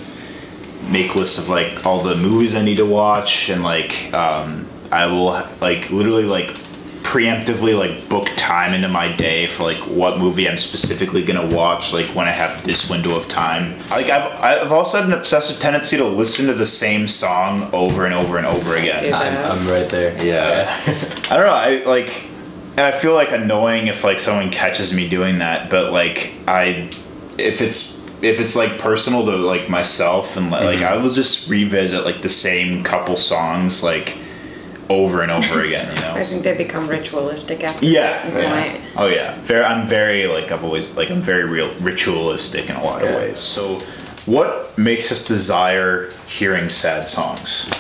make 0.91 1.15
lists 1.17 1.39
of 1.39 1.49
like 1.49 1.87
all 1.87 2.01
the 2.01 2.17
movies 2.17 2.55
I 2.55 2.63
need 2.63 2.77
to 2.77 2.87
watch, 2.87 3.49
and 3.49 3.63
like 3.63 4.13
um, 4.15 4.67
I 4.93 5.07
will 5.07 5.43
like 5.61 5.91
literally 5.91 6.25
like 6.25 6.57
preemptively 7.07 7.79
like 7.79 8.09
book 8.09 8.27
time 8.37 8.75
into 8.75 8.89
my 8.89 9.15
day 9.15 9.47
for 9.47 9.63
like 9.63 9.79
what 9.87 10.19
movie 10.19 10.49
I'm 10.49 10.59
specifically 10.59 11.25
gonna 11.25 11.47
watch 11.55 11.93
like 11.93 12.07
when 12.07 12.27
I 12.27 12.33
have 12.33 12.65
this 12.65 12.91
window 12.91 13.17
of 13.17 13.29
time. 13.29 13.79
Like 13.91 14.11
I've 14.11 14.65
I've 14.67 14.73
also 14.73 14.99
had 14.99 15.07
an 15.07 15.13
obsessive 15.13 15.61
tendency 15.61 15.97
to 15.99 16.05
listen 16.05 16.49
to 16.49 16.53
the 16.55 16.67
same 16.67 17.07
song 17.07 17.71
over 17.73 18.07
and 18.07 18.13
over 18.13 18.39
and 18.39 18.47
over 18.47 18.75
again. 18.75 19.15
I'm, 19.15 19.53
I'm 19.53 19.69
right 19.69 19.89
there. 19.89 20.13
Yeah. 20.25 20.67
I 21.31 21.37
don't 21.37 21.47
know. 21.47 21.53
I 21.53 21.85
like, 21.85 22.25
and 22.73 22.81
I 22.81 22.91
feel 22.91 23.15
like 23.15 23.31
annoying 23.31 23.87
if 23.87 24.03
like 24.03 24.19
someone 24.19 24.51
catches 24.51 24.95
me 24.95 25.09
doing 25.09 25.39
that. 25.39 25.71
But 25.71 25.93
like, 25.93 26.35
I, 26.49 26.91
if 27.39 27.61
it's 27.61 28.05
if 28.21 28.41
it's 28.41 28.57
like 28.57 28.81
personal 28.81 29.25
to 29.27 29.37
like 29.37 29.69
myself 29.69 30.37
and 30.37 30.51
like, 30.51 30.65
like 30.65 30.83
I 30.83 30.97
will 30.97 31.13
just 31.13 31.49
revisit 31.49 32.05
like 32.05 32.23
the 32.23 32.29
same 32.29 32.83
couple 32.83 33.17
songs 33.17 33.85
like 33.85 34.19
over 34.89 35.23
and 35.23 35.31
over 35.33 35.61
again. 35.63 35.95
You 35.95 36.01
know. 36.03 36.15
I 36.15 36.25
think 36.25 36.43
they 36.45 36.57
become 36.57 36.89
ritualistic 36.89 37.65
after 37.65 37.85
Yeah, 37.85 38.27
yeah. 38.39 38.81
Oh 38.97 39.07
yeah. 39.09 39.37
Very. 39.41 39.65
I'm 39.65 39.87
very 39.87 40.27
like 40.27 40.51
I've 40.53 40.65
always 40.65 40.91
like 40.97 41.11
I'm 41.11 41.23
very 41.23 41.45
real 41.45 41.73
ritualistic 41.81 42.71
in 42.71 42.77
a 42.77 42.83
lot 42.85 43.03
of 43.03 43.09
Yeah. 43.11 43.17
ways. 43.17 43.39
So, 43.39 43.81
what 44.27 44.77
makes 44.79 45.11
us 45.13 45.27
desire 45.27 46.11
hearing 46.29 46.69
sad 46.69 47.09
songs? 47.09 47.71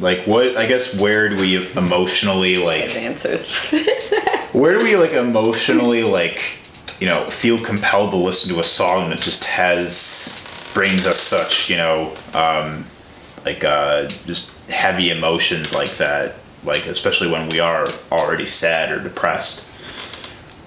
Like 0.00 0.24
what? 0.26 0.56
I 0.56 0.66
guess 0.66 0.98
where 1.00 1.28
do 1.28 1.36
we 1.40 1.70
emotionally 1.76 2.56
I 2.62 2.64
like? 2.64 2.82
have 2.90 2.96
answers. 2.96 3.70
Where 4.52 4.76
do 4.76 4.84
we 4.84 4.96
like 4.96 5.12
emotionally 5.12 6.02
like 6.02 6.58
you 7.00 7.06
know 7.06 7.24
feel 7.26 7.58
compelled 7.58 8.10
to 8.10 8.16
listen 8.18 8.52
to 8.54 8.60
a 8.60 8.64
song 8.64 9.08
that 9.10 9.20
just 9.20 9.44
has 9.44 10.38
brings 10.74 11.06
us 11.06 11.18
such 11.18 11.70
you 11.70 11.76
know 11.76 12.12
um, 12.34 12.84
like 13.46 13.64
uh, 13.64 14.08
just 14.26 14.54
heavy 14.70 15.10
emotions 15.10 15.74
like 15.74 15.90
that. 15.96 16.34
Like 16.64 16.86
especially 16.86 17.30
when 17.30 17.48
we 17.48 17.60
are 17.60 17.86
already 18.10 18.46
sad 18.46 18.92
or 18.92 19.02
depressed. 19.02 19.70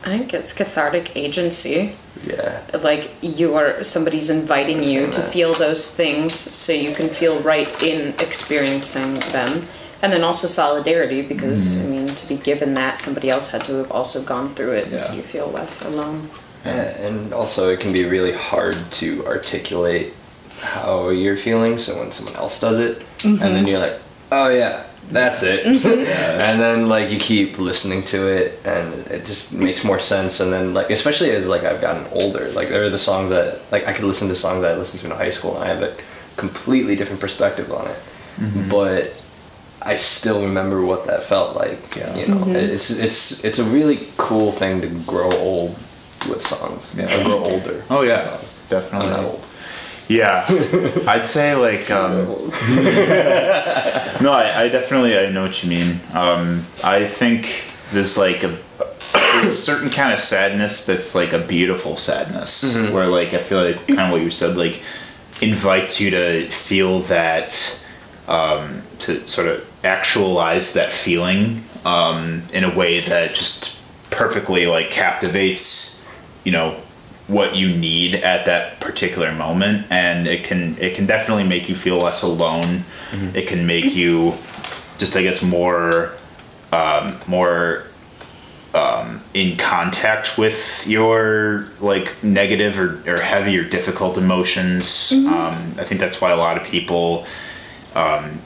I 0.06 0.10
think 0.10 0.34
it's 0.34 0.54
cathartic 0.54 1.16
agency. 1.16 1.96
Yeah. 2.26 2.62
Like 2.82 3.12
you 3.22 3.56
are 3.56 3.84
somebody's 3.84 4.30
inviting 4.30 4.84
you 4.84 5.08
to 5.08 5.22
that. 5.22 5.32
feel 5.32 5.54
those 5.54 5.96
things 5.96 6.34
so 6.34 6.74
you 6.74 6.94
can 6.94 7.10
feel 7.10 7.40
right 7.42 7.70
in 7.82 8.14
experiencing 8.20 9.16
them. 9.32 9.68
And 10.02 10.14
then 10.14 10.24
also 10.24 10.48
solidarity 10.48 11.24
because 11.24 11.78
mm-hmm. 11.78 11.88
I 11.88 11.90
mean 11.90 12.08
to 12.08 12.28
be 12.28 12.38
given 12.38 12.76
that 12.76 13.00
somebody 13.00 13.30
else 13.30 13.52
had 13.52 13.64
to 13.66 13.74
have 13.76 13.92
also 13.92 14.22
gone 14.22 14.54
through 14.54 14.74
it 14.74 15.00
so 15.00 15.16
you 15.16 15.24
feel 15.24 15.48
less 15.48 15.82
alone. 15.82 16.30
Yeah, 16.64 16.98
and 17.08 17.34
also 17.34 17.70
it 17.70 17.80
can 17.80 17.94
be 17.94 18.06
really 18.06 18.34
hard 18.34 18.76
to 18.94 19.26
articulate 19.26 20.14
how 20.60 21.10
you're 21.10 21.38
feeling. 21.38 21.78
So 21.78 22.00
when 22.00 22.12
someone 22.12 22.36
else 22.36 22.60
does 22.60 22.80
it, 22.80 23.04
and 23.24 23.40
then 23.40 23.56
mm-hmm. 23.56 23.68
you're 23.68 23.80
like, 23.80 24.00
"Oh 24.32 24.50
yeah, 24.50 24.86
that's 25.10 25.44
it," 25.44 25.66
and 25.86 26.60
then 26.60 26.88
like 26.88 27.12
you 27.12 27.20
keep 27.20 27.60
listening 27.60 28.04
to 28.06 28.28
it, 28.28 28.60
and 28.66 28.94
it 29.08 29.26
just 29.26 29.54
makes 29.54 29.84
more 29.84 30.00
sense. 30.00 30.40
And 30.40 30.52
then 30.52 30.74
like 30.74 30.90
especially 30.90 31.32
as 31.32 31.48
like 31.48 31.64
I've 31.64 31.82
gotten 31.82 32.06
older, 32.12 32.50
like 32.52 32.70
there 32.70 32.84
are 32.84 32.90
the 32.90 32.98
songs 32.98 33.30
that 33.30 33.62
like 33.72 33.88
I 33.88 33.94
could 33.94 34.06
listen 34.06 34.28
to 34.30 34.36
songs 34.36 34.62
that 34.62 34.72
I 34.72 34.78
listened 34.78 35.02
to 35.02 35.08
in 35.08 35.16
high 35.16 35.30
school, 35.30 35.56
and 35.56 35.64
I 35.64 35.68
have 35.68 35.84
a 35.84 35.96
completely 36.38 36.96
different 36.96 37.22
perspective 37.22 37.72
on 37.72 37.88
it. 37.88 37.98
Mm-hmm. 38.38 38.70
But 38.70 39.16
I 39.82 39.96
still 39.96 40.42
remember 40.42 40.84
what 40.84 41.06
that 41.06 41.24
felt 41.24 41.56
like. 41.56 41.96
Yeah. 41.96 42.16
You 42.16 42.28
know, 42.28 42.36
mm-hmm. 42.38 42.56
it's 42.56 43.00
it's 43.00 43.46
it's 43.46 43.60
a 43.60 43.64
really 43.66 44.00
cool 44.18 44.52
thing 44.52 44.82
to 44.82 44.88
grow 45.06 45.32
old 45.34 45.72
with 46.28 46.42
songs. 46.42 46.96
Yeah. 46.98 47.14
Or 47.22 47.24
grow 47.24 47.44
older. 47.44 47.84
Oh 47.90 48.02
yeah, 48.02 48.24
definitely. 48.70 49.08
I'm 49.08 49.14
not 49.14 49.26
old. 49.26 49.45
Yeah, 50.08 50.46
I'd 51.08 51.26
say 51.26 51.56
like 51.56 51.90
um, 51.90 52.26
no, 54.22 54.32
I, 54.32 54.64
I 54.64 54.70
definitely 54.70 55.18
I 55.18 55.30
know 55.30 55.44
what 55.44 55.64
you 55.64 55.70
mean. 55.70 56.00
Um, 56.14 56.64
I 56.84 57.06
think 57.06 57.72
there's 57.92 58.18
like 58.18 58.44
a, 58.44 58.58
there's 59.14 59.48
a 59.48 59.54
certain 59.54 59.90
kind 59.90 60.14
of 60.14 60.20
sadness 60.20 60.86
that's 60.86 61.16
like 61.16 61.34
a 61.34 61.40
beautiful 61.40 61.98
sadness, 61.98 62.76
where 62.94 63.08
like 63.08 63.34
I 63.34 63.38
feel 63.38 63.64
like 63.64 63.88
kind 63.88 64.00
of 64.02 64.12
what 64.12 64.22
you 64.22 64.30
said 64.30 64.56
like 64.58 64.82
invites 65.42 66.00
you 66.00 66.12
to 66.12 66.50
feel 66.50 67.00
that 67.02 67.84
um, 68.28 68.84
to 69.00 69.28
sort 69.28 69.48
of 69.48 69.68
actualize 69.84 70.74
that 70.74 70.92
feeling 70.94 71.64
um, 71.84 72.44
in 72.54 72.64
a 72.64 72.76
way 72.76 73.00
that 73.00 73.34
just 73.34 73.82
perfectly 74.12 74.66
like 74.66 74.92
captivates 74.92 76.06
you 76.44 76.52
know 76.52 76.80
what 77.28 77.56
you 77.56 77.76
need 77.76 78.16
at 78.16 78.46
that 78.46 78.80
particular 78.80 79.32
moment 79.32 79.86
and 79.90 80.28
it 80.28 80.44
can 80.44 80.78
it 80.80 80.94
can 80.96 81.06
definitely 81.08 81.44
make 81.44 81.68
you 81.68 81.76
feel 81.76 81.98
less 81.98 82.22
alone. 82.24 82.84
It 83.34 83.48
can 83.48 83.66
make 83.66 83.96
you 83.96 84.34
just 84.98 85.16
i 85.18 85.24
guess 85.24 85.42
more 85.42 86.14
um, 86.72 87.18
more 87.28 87.84
um, 88.74 89.22
in 89.34 89.58
contact 89.58 90.38
with 90.38 90.86
your 90.86 91.68
like 91.80 92.22
negative 92.24 92.78
or, 92.78 93.02
or 93.10 93.20
heavy 93.20 93.58
or 93.58 93.64
difficult 93.64 94.18
emotions. 94.18 95.12
Um, 95.14 95.56
i 95.80 95.84
think 95.84 96.00
that's 96.00 96.20
why 96.22 96.32
a 96.32 96.38
lot 96.38 96.58
of 96.58 96.64
people 96.64 97.26
um, 97.96 98.40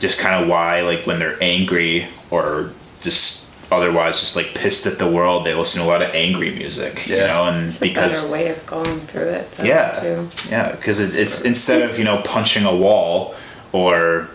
just 0.00 0.18
kind 0.18 0.42
of 0.42 0.48
why 0.48 0.82
like 0.82 1.06
when 1.06 1.18
they're 1.18 1.38
angry 1.40 2.06
or 2.30 2.70
just 3.00 3.49
otherwise 3.70 4.20
just 4.20 4.34
like 4.36 4.46
pissed 4.54 4.86
at 4.86 4.98
the 4.98 5.08
world 5.08 5.44
they 5.46 5.54
listen 5.54 5.80
to 5.80 5.86
a 5.86 5.88
lot 5.88 6.02
of 6.02 6.10
angry 6.14 6.50
music 6.52 7.06
you 7.06 7.16
Yeah. 7.16 7.26
know 7.28 7.44
and 7.46 7.66
It's 7.66 7.76
a 7.78 7.80
because 7.80 8.22
better 8.22 8.32
way 8.32 8.48
of 8.48 8.66
going 8.66 9.00
through 9.00 9.28
it. 9.28 9.52
though, 9.52 9.64
yeah 9.64 9.92
Too. 10.00 10.28
yeah 10.50 10.72
because 10.72 11.00
it, 11.00 11.14
it's 11.18 11.44
instead 11.44 11.88
of 11.88 11.98
you 11.98 12.04
know 12.04 12.20
punching 12.22 12.64
a 12.64 12.74
wall 12.74 13.34
or 13.72 14.28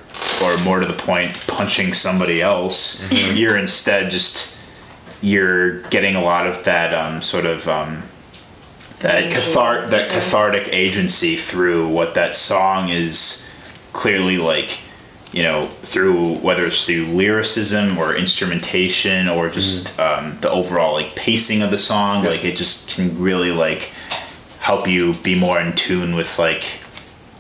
or 0.44 0.58
more 0.64 0.80
to 0.80 0.86
the 0.86 0.94
point 0.94 1.34
punching 1.48 1.94
somebody 1.94 2.42
else 2.42 3.04
you're 3.12 3.58
instead 3.58 4.12
just 4.12 4.58
you're 5.22 5.82
getting 5.90 6.16
a 6.16 6.22
lot 6.22 6.46
of 6.48 6.64
that 6.66 6.94
um, 6.94 7.22
sort 7.22 7.46
of 7.46 7.68
um, 7.68 8.04
that 9.00 9.24
Energy, 9.24 9.36
cathar- 9.36 9.90
that 9.90 10.10
cathartic 10.12 10.68
agency 10.72 11.36
through 11.36 11.88
what 11.90 12.16
that 12.16 12.36
song 12.36 12.90
is 12.90 13.50
clearly 13.92 14.38
like 14.38 14.80
you 15.36 15.44
know 15.44 15.68
through 15.92 16.36
whether 16.38 16.66
it's 16.66 16.86
through 16.86 17.06
lyricism 17.08 17.98
or 17.98 18.16
instrumentation 18.16 19.28
or 19.28 19.50
just 19.50 20.00
um, 20.00 20.38
the 20.40 20.50
overall 20.50 20.94
like 20.94 21.14
pacing 21.16 21.62
of 21.62 21.70
the 21.72 21.78
song 21.78 22.24
Yeah. 22.24 22.30
like 22.32 22.46
it 22.46 22.56
just 22.56 22.90
can 22.96 23.06
really 23.22 23.52
like 23.52 23.92
help 24.60 24.88
you 24.88 25.14
be 25.30 25.36
more 25.36 25.60
in 25.60 25.74
tune 25.74 26.16
with 26.16 26.40
like 26.40 26.64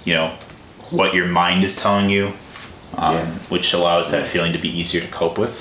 you 0.03 0.13
know 0.13 0.27
what 0.91 1.13
your 1.15 1.25
mind 1.27 1.63
is 1.63 1.81
telling 1.81 2.10
you 2.10 2.25
um, 2.97 3.15
Yeah. 3.15 3.25
which 3.53 3.73
allows 3.73 4.12
that 4.12 4.27
feeling 4.27 4.51
to 4.53 4.60
be 4.60 4.69
easier 4.81 5.01
to 5.01 5.08
cope 5.08 5.38
with 5.38 5.55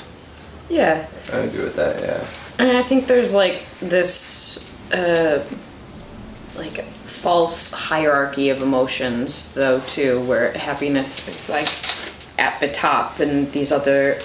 Yeah. 0.69 1.07
I 1.33 1.39
agree 1.39 1.65
with 1.65 1.77
that. 1.77 1.95
Yeah. 2.03 2.27
And 2.59 2.77
I 2.77 2.83
think 2.83 3.07
there's 3.07 3.33
like 3.33 3.63
this 3.81 4.71
uh, 4.93 5.45
like 6.57 6.85
false 7.07 7.73
hierarchy 7.73 8.51
of 8.51 8.61
emotions 8.63 9.53
though 9.55 9.81
too, 9.81 10.21
where 10.29 10.53
happiness 10.53 11.27
is 11.29 11.49
like 11.49 11.69
at 12.39 12.61
the 12.61 12.69
top 12.69 13.21
and 13.21 13.51
these 13.53 13.71
other 13.71 14.17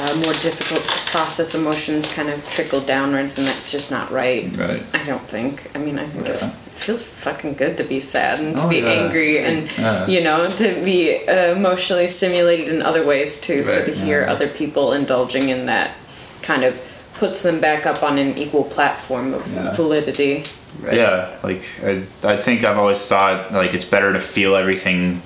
uh, 0.00 0.14
more 0.22 0.34
difficult 0.34 0.82
to 0.82 1.10
process 1.12 1.54
emotions 1.54 2.12
kind 2.12 2.28
of 2.28 2.44
trickle 2.50 2.80
downwards 2.80 3.38
and 3.38 3.46
that's 3.48 3.72
just 3.72 3.90
not 3.90 4.10
right. 4.10 4.54
Right. 4.56 4.82
I 4.92 5.02
don't 5.04 5.22
think. 5.22 5.70
I 5.74 5.78
mean, 5.78 5.98
I 5.98 6.04
think 6.06 6.26
it 6.28 6.38
Yeah. 6.42 6.48
f- 6.48 6.54
feels 6.68 7.02
fucking 7.02 7.54
good 7.54 7.76
to 7.78 7.84
be 7.84 8.00
sad 8.00 8.38
and 8.40 8.56
to 8.58 8.64
Oh, 8.64 8.68
be 8.68 8.78
yeah. 8.80 8.88
angry 8.90 9.38
and 9.38 9.70
Yeah. 9.78 10.06
you 10.06 10.20
know 10.22 10.48
to 10.48 10.74
be 10.84 11.26
uh, 11.26 11.52
emotionally 11.52 12.06
stimulated 12.06 12.68
in 12.68 12.82
other 12.82 13.04
ways 13.06 13.40
too. 13.40 13.64
So 13.64 13.82
to 13.84 13.92
hear 13.92 14.22
Yeah. 14.22 14.32
other 14.32 14.48
people 14.48 14.92
indulging 14.92 15.48
in 15.48 15.64
that 15.66 15.92
kind 16.42 16.64
of 16.64 16.78
puts 17.14 17.42
them 17.42 17.60
back 17.60 17.86
up 17.86 18.02
on 18.02 18.18
an 18.18 18.36
equal 18.36 18.64
platform 18.64 19.32
of 19.32 19.50
Yeah. 19.54 19.72
validity. 19.72 20.44
Right. 20.82 20.96
Yeah, 20.96 21.28
like 21.42 21.62
I, 21.82 22.02
I 22.24 22.36
think 22.36 22.64
I've 22.64 22.76
always 22.76 23.00
thought 23.06 23.52
like 23.54 23.72
it's 23.72 23.84
better 23.86 24.12
to 24.12 24.20
feel 24.20 24.54
everything 24.56 25.22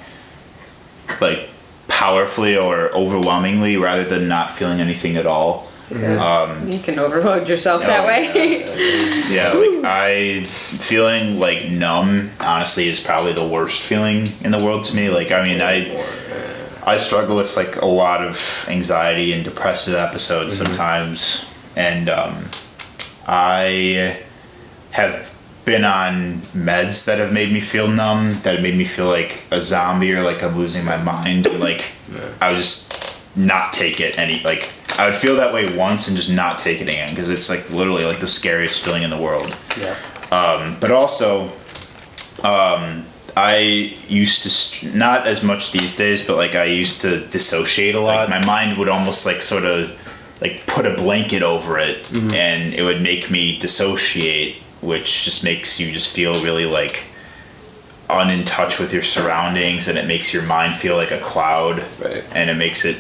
like 1.20 1.48
powerfully 1.88 2.57
or 2.57 2.90
overwhelmingly 2.94 3.77
rather 3.77 4.05
than 4.05 4.29
not 4.29 4.53
feeling 4.53 4.81
anything 4.81 5.16
at 5.16 5.27
all. 5.27 5.68
Um, 5.90 6.68
you 6.68 6.79
can 6.79 6.98
overload 6.98 7.48
yourself 7.48 7.81
that 7.83 8.05
Oh, 8.05 8.07
way. 8.07 8.61
yeah, 9.35 9.53
like 9.55 9.85
I 9.87 10.44
feeling 10.44 11.38
like 11.40 11.70
numb 11.70 12.31
honestly 12.40 12.88
is 12.88 13.03
probably 13.03 13.33
the 13.33 13.48
worst 13.48 13.83
feeling 13.88 14.29
in 14.42 14.51
the 14.51 14.62
world 14.62 14.85
to 14.85 14.96
me. 14.96 15.09
Like 15.09 15.33
I 15.33 15.42
mean 15.42 15.62
I 15.62 16.05
I 16.87 16.98
struggle 16.98 17.37
with 17.37 17.57
like 17.57 17.77
a 17.81 17.87
lot 17.87 18.22
of 18.22 18.66
anxiety 18.68 19.33
and 19.33 19.42
depressive 19.42 19.94
episodes 19.94 20.59
sometimes, 20.59 21.51
and 21.74 22.11
um, 22.11 22.44
I 23.27 24.18
have 24.90 25.35
been 25.68 25.85
on 25.85 26.37
meds 26.57 27.04
that 27.07 27.18
have 27.18 27.33
made 27.33 27.52
me 27.52 27.61
feel 27.61 27.87
numb, 27.88 28.31
that 28.42 28.54
have 28.54 28.62
made 28.62 28.76
me 28.76 28.85
feel 28.85 29.07
like 29.07 29.44
a 29.50 29.61
zombie 29.62 30.12
or 30.12 30.22
like 30.22 30.42
I'm 30.42 30.57
losing 30.57 30.85
my 30.85 30.96
mind. 30.96 31.46
Like 31.61 31.83
I 32.40 32.48
would 32.48 32.57
just 32.57 33.20
not 33.37 33.72
take 33.72 34.00
it 34.00 34.18
any 34.18 34.40
like 34.42 34.72
I 34.98 35.07
would 35.07 35.14
feel 35.16 35.37
that 35.37 35.52
way 35.52 35.64
once 35.76 36.09
and 36.09 36.16
just 36.16 36.33
not 36.33 36.59
take 36.59 36.81
it 36.81 36.88
again 36.88 37.11
because 37.11 37.28
it's 37.28 37.48
like 37.50 37.70
literally 37.70 38.04
like 38.04 38.18
the 38.18 38.26
scariest 38.26 38.85
feeling 38.85 39.02
in 39.04 39.11
the 39.11 39.18
world 39.28 39.54
Yeah. 39.78 39.94
but 40.81 40.90
also 40.90 41.52
um, 42.42 43.04
I 43.37 43.59
used 44.09 44.42
to 44.44 44.50
st- 44.50 44.94
not 44.94 45.26
as 45.26 45.44
much 45.44 45.72
these 45.72 45.96
days, 45.96 46.26
but 46.26 46.37
like 46.37 46.54
I 46.54 46.64
used 46.64 47.00
to 47.02 47.26
dissociate 47.28 47.94
a 47.94 48.00
lot. 48.00 48.28
my 48.31 48.44
mind 48.44 48.78
would 48.78 48.88
almost 48.88 49.26
like 49.26 49.42
sort 49.42 49.64
of 49.64 49.90
like 50.40 50.66
put 50.66 50.87
a 50.87 50.94
blanket 50.94 51.42
over 51.42 51.78
it, 51.78 51.98
and 52.12 52.72
it 52.74 52.83
would 52.83 53.02
make 53.02 53.31
me 53.31 53.59
dissociate, 53.59 54.57
which 54.80 55.24
just 55.24 55.44
makes 55.44 55.78
you 55.80 55.92
just 55.92 56.14
feel 56.14 56.34
really 56.44 56.64
like 56.66 57.04
un 58.10 58.30
in 58.30 58.44
touch 58.44 58.78
with 58.78 58.92
your 58.92 59.02
surroundings, 59.02 59.88
and 59.88 59.98
it 59.98 60.06
makes 60.06 60.32
your 60.32 60.42
mind 60.44 60.76
feel 60.76 60.96
like 60.96 61.10
a 61.10 61.18
cloud, 61.20 61.82
Right. 62.02 62.24
and 62.34 62.48
it 62.50 62.54
makes 62.54 62.84
it 62.84 62.96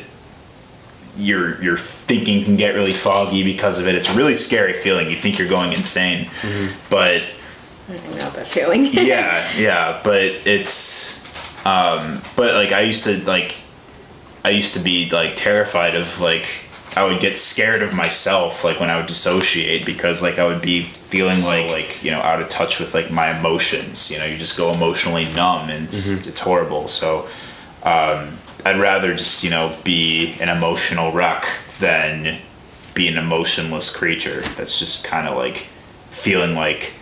your 1.16 1.60
your 1.62 1.76
thinking 1.78 2.44
can 2.44 2.56
get 2.56 2.74
really 2.74 2.92
foggy 2.92 3.42
because 3.42 3.80
of 3.80 3.88
it. 3.88 3.94
It's 3.94 4.08
a 4.08 4.16
really 4.16 4.34
scary 4.36 4.74
feeling. 4.74 5.10
You 5.10 5.16
think 5.16 5.38
you're 5.38 5.48
going 5.48 5.72
insane, 5.72 6.30
but 6.90 7.22
I 7.88 7.92
know 7.92 8.30
that 8.30 8.46
feeling. 8.46 8.84
yeah, 8.92 9.50
yeah, 9.56 10.00
but 10.04 10.22
it's 10.22 11.18
um 11.66 12.22
but 12.36 12.54
like 12.54 12.72
I 12.72 12.82
used 12.82 13.04
to 13.04 13.16
like 13.24 13.56
I 14.44 14.50
used 14.50 14.74
to 14.74 14.80
be 14.80 15.08
like 15.10 15.34
terrified 15.36 15.96
of 15.96 16.20
like 16.20 16.46
I 16.96 17.04
would 17.04 17.20
get 17.20 17.38
scared 17.38 17.82
of 17.82 17.92
myself 17.92 18.64
like 18.64 18.80
when 18.80 18.90
I 18.90 18.96
would 18.96 19.06
dissociate 19.06 19.86
because 19.86 20.22
like 20.22 20.38
I 20.38 20.44
would 20.46 20.62
be 20.62 20.82
feeling 20.82 21.42
like 21.42 21.70
like 21.70 22.02
you 22.04 22.10
know 22.10 22.20
out 22.20 22.40
of 22.40 22.48
touch 22.48 22.80
with 22.80 22.94
like 22.94 23.10
my 23.10 23.38
emotions 23.38 24.10
you 24.10 24.18
know 24.18 24.24
you 24.24 24.36
just 24.36 24.56
go 24.56 24.72
emotionally 24.72 25.26
numb 25.32 25.70
and 25.70 25.84
it's, 25.84 26.08
it's 26.26 26.40
horrible 26.40 26.88
so 26.88 27.28
um 27.82 28.36
I'd 28.64 28.78
rather 28.80 29.14
just 29.14 29.44
you 29.44 29.50
know 29.50 29.74
be 29.84 30.34
an 30.40 30.48
emotional 30.48 31.12
wreck 31.12 31.46
than 31.78 32.38
be 32.94 33.08
an 33.08 33.16
emotionless 33.16 33.94
creature 33.94 34.40
that's 34.56 34.78
just 34.78 35.04
kind 35.04 35.28
of 35.28 35.36
like 35.36 35.68
feeling 36.10 36.54
like 36.54 36.92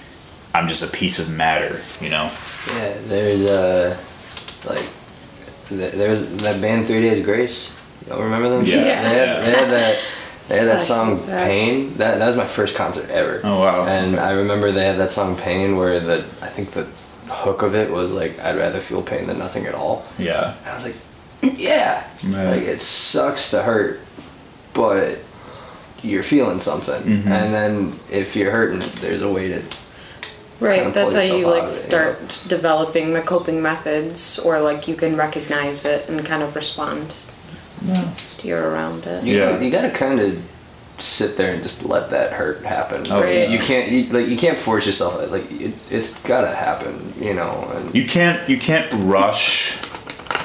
I'm 0.57 0.69
just 0.69 0.83
a 0.83 0.97
piece 0.97 1.19
of 1.19 1.37
matter, 1.37 1.81
you 2.01 2.09
know? 2.09 2.31
Yeah, 2.69 2.97
there's 3.09 3.45
a 3.45 3.99
like 4.67 4.89
th- 5.69 5.93
there 5.93 6.17
that 6.17 6.61
band 6.63 6.87
Three 6.87 7.03
Days 7.03 7.23
Grace. 7.23 7.79
Y'all 8.09 8.23
remember 8.23 8.49
them? 8.51 8.63
Yeah. 8.63 8.77
They 8.77 9.19
had, 9.19 9.45
they 9.45 9.51
had 9.51 9.71
that. 9.71 9.99
They 10.49 10.59
had 10.59 10.67
that 10.69 10.73
Gosh, 10.79 10.85
song 10.87 11.27
that- 11.27 11.45
"Pain." 11.49 11.95
That 11.97 12.19
that 12.21 12.27
was 12.27 12.37
my 12.37 12.47
first 12.47 12.77
concert 12.77 13.11
ever. 13.11 13.41
Oh, 13.43 13.59
wow. 13.59 13.85
And 13.87 14.19
I 14.21 14.31
remember 14.33 14.71
they 14.71 14.85
had 14.87 14.99
that 14.99 15.11
song 15.11 15.37
"Pain," 15.37 15.77
where 15.77 15.99
the 15.99 16.25
I 16.41 16.47
think 16.47 16.71
the 16.71 16.87
hook 17.29 17.63
of 17.63 17.75
it 17.75 17.91
was 17.91 18.13
like, 18.13 18.39
"I'd 18.39 18.57
rather 18.57 18.79
feel 18.79 19.03
pain 19.03 19.27
than 19.27 19.39
nothing 19.39 19.67
at 19.67 19.75
all." 19.75 20.05
Yeah. 20.19 20.55
And 20.63 20.69
I 20.71 20.75
was 20.75 20.85
like, 20.85 20.95
"Yeah, 21.43 22.05
Yeah. 22.23 22.51
like 22.51 22.63
it 22.63 22.81
sucks 22.81 23.51
to 23.51 23.63
hurt, 23.63 23.99
but 24.73 25.19
you're 26.03 26.23
feeling 26.23 26.61
something, 26.61 27.03
Mhm. 27.03 27.27
and 27.27 27.53
then 27.53 27.93
if 28.11 28.37
you're 28.37 28.53
hurting, 28.53 28.83
there's 29.01 29.23
a 29.23 29.29
way 29.29 29.49
to 29.49 29.61
Right, 30.61 30.83
kinda 30.83 30.93
that's 30.93 31.15
how 31.15 31.21
you 31.21 31.49
like 31.49 31.65
of 31.65 31.69
it, 31.69 31.73
you 31.73 31.77
start 31.77 32.43
developing 32.47 33.13
the 33.15 33.21
coping 33.21 33.61
methods, 33.61 34.39
or 34.39 34.61
like 34.61 34.87
you 34.87 34.95
can 34.95 35.17
recognize 35.17 35.85
it 35.85 36.09
and 36.09 36.25
kind 36.25 36.43
of 36.45 36.55
respond, 36.55 37.15
steer 38.17 38.69
around 38.69 39.07
it. 39.07 39.25
You, 39.25 39.37
Yeah. 39.39 39.61
you 39.61 39.71
gotta 39.71 39.91
kind 39.91 40.21
of 40.21 40.39
sit 40.99 41.37
there 41.37 41.53
and 41.53 41.63
just 41.63 41.85
let 41.85 42.11
that 42.11 42.33
hurt 42.33 42.65
happen. 42.65 43.05
Oh, 43.11 43.21
Right. 43.23 43.49
You 43.49 43.59
can't 43.59 43.91
you, 43.91 44.05
like 44.07 44.29
you 44.29 44.37
can't 44.37 44.59
force 44.59 44.87
yourself. 44.87 45.31
Like 45.31 45.51
it, 45.53 45.75
it's 45.91 46.21
gotta 46.23 46.55
happen, 46.55 47.13
you 47.21 47.35
know. 47.35 47.71
And 47.75 47.95
You 47.95 48.07
can't 48.07 48.49
you 48.49 48.59
can't 48.59 48.91
rush 49.05 49.79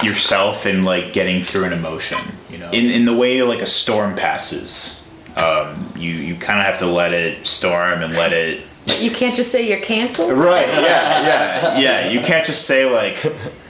yourself 0.03 0.65
in 0.65 0.83
like 0.83 1.13
getting 1.13 1.43
through 1.43 1.65
an 1.65 1.73
emotion. 1.73 2.17
You 2.49 2.57
know, 2.57 2.69
in 2.71 2.85
in 2.89 3.05
the 3.05 3.15
way 3.15 3.41
like 3.43 3.59
a 3.61 3.65
storm 3.65 4.15
passes. 4.15 4.97
Um, 5.37 5.93
you 5.95 6.11
you 6.11 6.35
kind 6.35 6.59
of 6.59 6.65
have 6.65 6.79
to 6.79 6.85
let 6.85 7.13
it 7.13 7.47
storm 7.47 8.01
and 8.03 8.13
let 8.15 8.33
it. 8.33 8.61
You 8.99 9.11
can't 9.11 9.35
just 9.35 9.51
say 9.51 9.67
you're 9.69 9.79
canceled. 9.79 10.33
Right. 10.33 10.67
Yeah. 10.67 11.25
Yeah. 11.25 11.79
Yeah. 11.79 12.09
You 12.09 12.19
can't 12.21 12.45
just 12.45 12.65
say 12.67 12.85
like. 12.85 13.23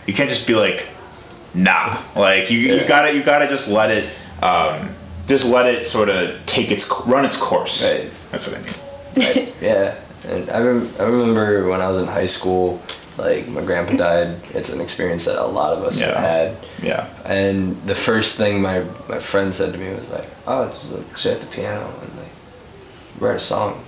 You 0.07 0.15
can't 0.15 0.29
just 0.29 0.47
be 0.47 0.55
like, 0.55 0.87
nah. 1.53 2.01
Like 2.15 2.49
you, 2.51 2.59
you 2.59 2.85
gotta 2.87 3.13
you 3.13 3.23
gotta 3.23 3.47
just 3.47 3.69
let 3.69 3.91
it. 3.91 4.09
Um, 4.43 4.89
just 5.27 5.49
let 5.51 5.67
it 5.73 5.85
sort 5.85 6.09
of 6.09 6.43
take 6.45 6.71
its 6.71 6.91
run 7.07 7.23
its 7.25 7.37
course. 7.37 7.87
Right. 7.87 8.09
That's 8.31 8.47
what 8.47 8.57
I 8.57 8.61
mean. 8.61 9.53
yeah, 9.61 9.95
and 10.27 10.49
I, 10.49 10.59
rem- 10.61 10.89
I 10.99 11.03
remember 11.03 11.69
when 11.69 11.79
I 11.79 11.87
was 11.89 11.99
in 11.99 12.07
high 12.07 12.25
school, 12.25 12.81
like 13.17 13.47
my 13.47 13.61
grandpa 13.61 13.95
died. 13.97 14.37
It's 14.55 14.69
an 14.73 14.81
experience 14.81 15.25
that 15.25 15.37
a 15.41 15.45
lot 15.45 15.77
of 15.77 15.83
us 15.83 15.99
Yeah. 16.01 16.07
have 16.07 16.17
had. 16.17 16.57
Yeah. 16.81 17.07
And 17.25 17.75
the 17.83 17.95
first 17.95 18.37
thing 18.37 18.61
my, 18.61 18.83
my 19.07 19.19
friend 19.19 19.53
said 19.53 19.71
to 19.73 19.79
me 19.79 19.93
was 19.93 20.09
like, 20.09 20.27
"Oh, 20.47 20.67
just 20.67 20.91
like 20.91 21.17
sit 21.17 21.35
at 21.35 21.41
the 21.41 21.47
piano 21.47 21.85
and 22.01 22.17
like 22.17 22.31
write 23.19 23.35
a 23.35 23.39
song." 23.39 23.81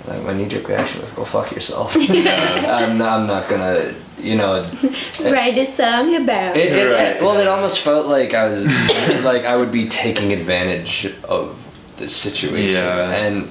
And 0.00 0.08
like, 0.16 0.26
my 0.26 0.32
knee-jerk 0.32 0.66
reaction 0.66 1.02
was, 1.02 1.10
"Go 1.12 1.24
fuck 1.24 1.52
yourself." 1.52 1.94
I'm, 2.10 2.98
not, 2.98 3.20
I'm 3.20 3.26
not 3.26 3.48
gonna, 3.48 3.94
you 4.22 4.36
know. 4.36 4.62
Write 5.22 5.58
a 5.58 5.66
song 5.66 6.14
about 6.16 6.56
It, 6.56 6.72
it, 6.72 6.90
Right. 6.92 7.20
well, 7.22 7.38
it 7.38 7.46
almost 7.48 7.80
felt 7.80 8.06
like 8.06 8.34
I 8.34 8.48
was 8.48 8.66
like 9.24 9.44
I 9.44 9.56
would 9.56 9.72
be 9.72 9.88
taking 9.88 10.32
advantage 10.32 11.12
of 11.24 11.58
the 11.98 12.08
situation, 12.08 12.74
Yeah. 12.74 13.10
and 13.12 13.50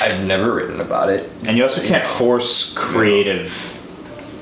I've 0.00 0.24
never 0.26 0.54
written 0.54 0.80
about 0.80 1.08
it. 1.10 1.30
And 1.46 1.56
you 1.56 1.62
also 1.64 1.82
can't 1.82 2.04
know. 2.04 2.08
force 2.10 2.72
creative. 2.74 3.74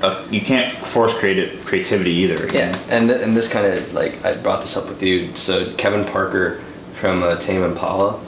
Uh, 0.02 0.22
you 0.30 0.40
can't 0.42 0.70
force 0.70 1.16
creative 1.18 1.64
creativity 1.64 2.10
either. 2.10 2.46
Yeah, 2.52 2.78
and 2.90 3.08
th- 3.08 3.22
and 3.22 3.34
this 3.36 3.50
kind 3.50 3.66
of 3.66 3.94
like 3.94 4.22
I 4.24 4.34
brought 4.36 4.60
this 4.60 4.76
up 4.76 4.88
with 4.88 5.02
you. 5.02 5.34
So 5.34 5.72
Kevin 5.76 6.04
Parker 6.04 6.60
from 7.00 7.22
uh, 7.22 7.36
Tame 7.36 7.62
Impala, 7.62 8.20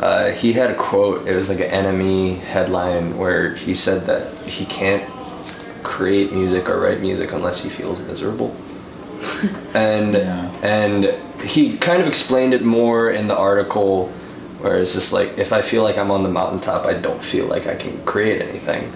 uh, 0.00 0.30
he 0.32 0.52
had 0.52 0.70
a 0.70 0.74
quote. 0.74 1.28
It 1.28 1.36
was 1.36 1.48
like 1.48 1.60
an 1.60 1.84
NME 1.84 2.38
headline 2.40 3.16
where 3.16 3.54
he 3.54 3.74
said 3.74 4.06
that 4.06 4.36
he 4.46 4.64
can't 4.66 5.04
create 5.82 6.32
music 6.32 6.68
or 6.68 6.80
write 6.80 7.00
music 7.00 7.32
unless 7.32 7.62
he 7.62 7.70
feels 7.70 8.06
miserable. 8.06 8.54
and 9.74 10.14
Yeah. 10.14 10.50
and 10.62 11.04
he 11.42 11.76
kind 11.78 12.00
of 12.02 12.08
explained 12.08 12.54
it 12.54 12.64
more 12.64 13.10
in 13.10 13.26
the 13.28 13.36
article 13.36 14.08
where 14.60 14.78
it's 14.78 14.92
just 14.94 15.12
like 15.12 15.38
if 15.38 15.52
I 15.52 15.62
feel 15.62 15.82
like 15.82 15.96
I'm 15.98 16.10
on 16.10 16.22
the 16.22 16.28
mountaintop, 16.28 16.84
I 16.86 16.94
don't 16.94 17.22
feel 17.22 17.46
like 17.46 17.66
I 17.66 17.74
can 17.74 18.02
create 18.04 18.42
anything. 18.42 18.92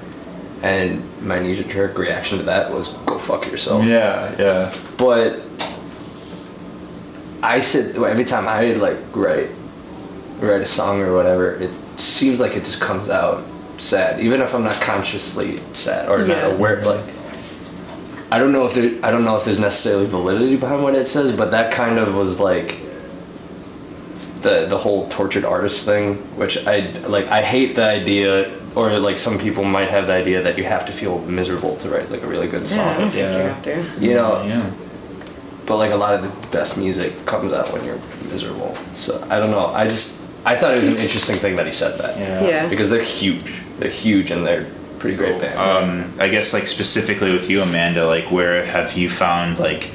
And 0.63 1.03
my 1.23 1.39
knee-jerk 1.41 1.99
reaction 1.99 2.39
to 2.39 2.45
that 2.45 2.73
was 2.73 2.89
go 3.07 3.19
fuck 3.19 3.47
yourself 3.51 3.85
Yeah. 3.85 4.35
Yeah. 4.39 4.75
but 4.99 5.41
I 7.43 7.61
sit 7.61 7.97
every 7.97 8.25
time 8.25 8.49
I 8.49 8.73
like 8.75 8.97
write 9.15 9.51
write 10.41 10.63
a 10.63 10.67
song 10.67 11.01
or 11.03 11.15
whatever. 11.15 11.55
It 11.55 11.71
seems 11.97 12.41
like 12.41 12.57
it 12.57 12.65
just 12.65 12.81
comes 12.81 13.11
out 13.11 13.45
sad, 13.79 14.21
even 14.21 14.41
if 14.41 14.55
I'm 14.55 14.65
not 14.65 14.81
consciously 14.81 15.61
sad 15.75 16.09
or 16.09 16.21
Yeah. 16.21 16.27
not 16.43 16.45
aware. 16.53 16.85
Like 16.85 17.01
I 18.31 18.39
don't 18.39 18.53
know 18.53 18.65
if 18.67 18.75
there 18.75 18.91
I 19.03 19.11
don't 19.11 19.25
know 19.25 19.37
if 19.37 19.45
there's 19.45 19.61
necessarily 19.61 20.07
validity 20.07 20.57
behind 20.57 20.83
what 20.83 20.95
it 20.95 21.09
says, 21.09 21.35
but 21.37 21.51
that 21.53 21.73
kind 21.73 21.99
of 21.99 22.15
was 22.17 22.41
like 22.41 22.81
the 24.43 24.67
the 24.67 24.79
whole 24.79 25.09
tortured 25.09 25.45
artist 25.45 25.87
thing, 25.87 26.17
which 26.37 26.67
I 26.67 26.81
like. 27.09 27.27
I 27.29 27.43
hate 27.43 27.75
the 27.77 27.85
idea. 27.85 28.51
Or 28.77 28.99
like 28.99 29.21
some 29.21 29.39
people 29.39 29.63
might 29.63 29.89
have 29.89 30.09
the 30.09 30.15
idea 30.15 30.43
that 30.43 30.59
you 30.59 30.65
have 30.65 30.85
to 30.87 30.93
feel 30.93 31.21
miserable 31.21 31.77
to 31.77 31.89
write 31.89 32.11
like 32.11 32.25
a 32.25 32.27
really 32.27 32.49
good 32.49 32.67
song. 32.67 32.99
don't 32.99 33.15
Yeah. 33.15 33.37
you 33.37 33.43
have 33.45 33.63
to. 33.63 33.85
You 34.05 34.15
know, 34.15 34.43
Yeah. 34.45 34.69
but 35.65 35.77
like 35.77 35.93
a 35.93 35.97
lot 35.97 36.13
of 36.15 36.23
the 36.23 36.49
best 36.49 36.77
music 36.77 37.25
comes 37.25 37.53
out 37.53 37.73
when 37.73 37.85
you're 37.85 38.01
miserable. 38.33 38.77
So 38.95 39.25
I 39.31 39.39
don't 39.39 39.53
know. 39.53 39.67
I 39.73 39.85
just 39.87 40.23
I 40.45 40.57
thought 40.57 40.75
it 40.75 40.81
was 40.81 40.89
an 40.93 41.01
interesting 41.01 41.37
thing 41.37 41.55
that 41.55 41.67
he 41.67 41.73
said 41.73 42.01
that. 42.01 42.19
Yeah. 42.19 42.45
Yeah. 42.49 42.67
Because 42.69 42.91
they're 42.91 43.01
huge. 43.01 43.63
They're 43.79 43.91
huge 43.91 44.31
and 44.31 44.47
they're 44.47 44.67
pretty 44.99 45.17
great 45.17 45.41
band. 45.41 45.59
Um, 45.59 46.13
I 46.19 46.29
guess 46.29 46.55
like 46.55 46.67
specifically 46.67 47.33
with 47.33 47.51
you, 47.51 47.61
Amanda, 47.61 48.07
like 48.07 48.31
where 48.31 48.65
have 48.65 48.97
you 48.97 49.11
found 49.11 49.59
like 49.59 49.93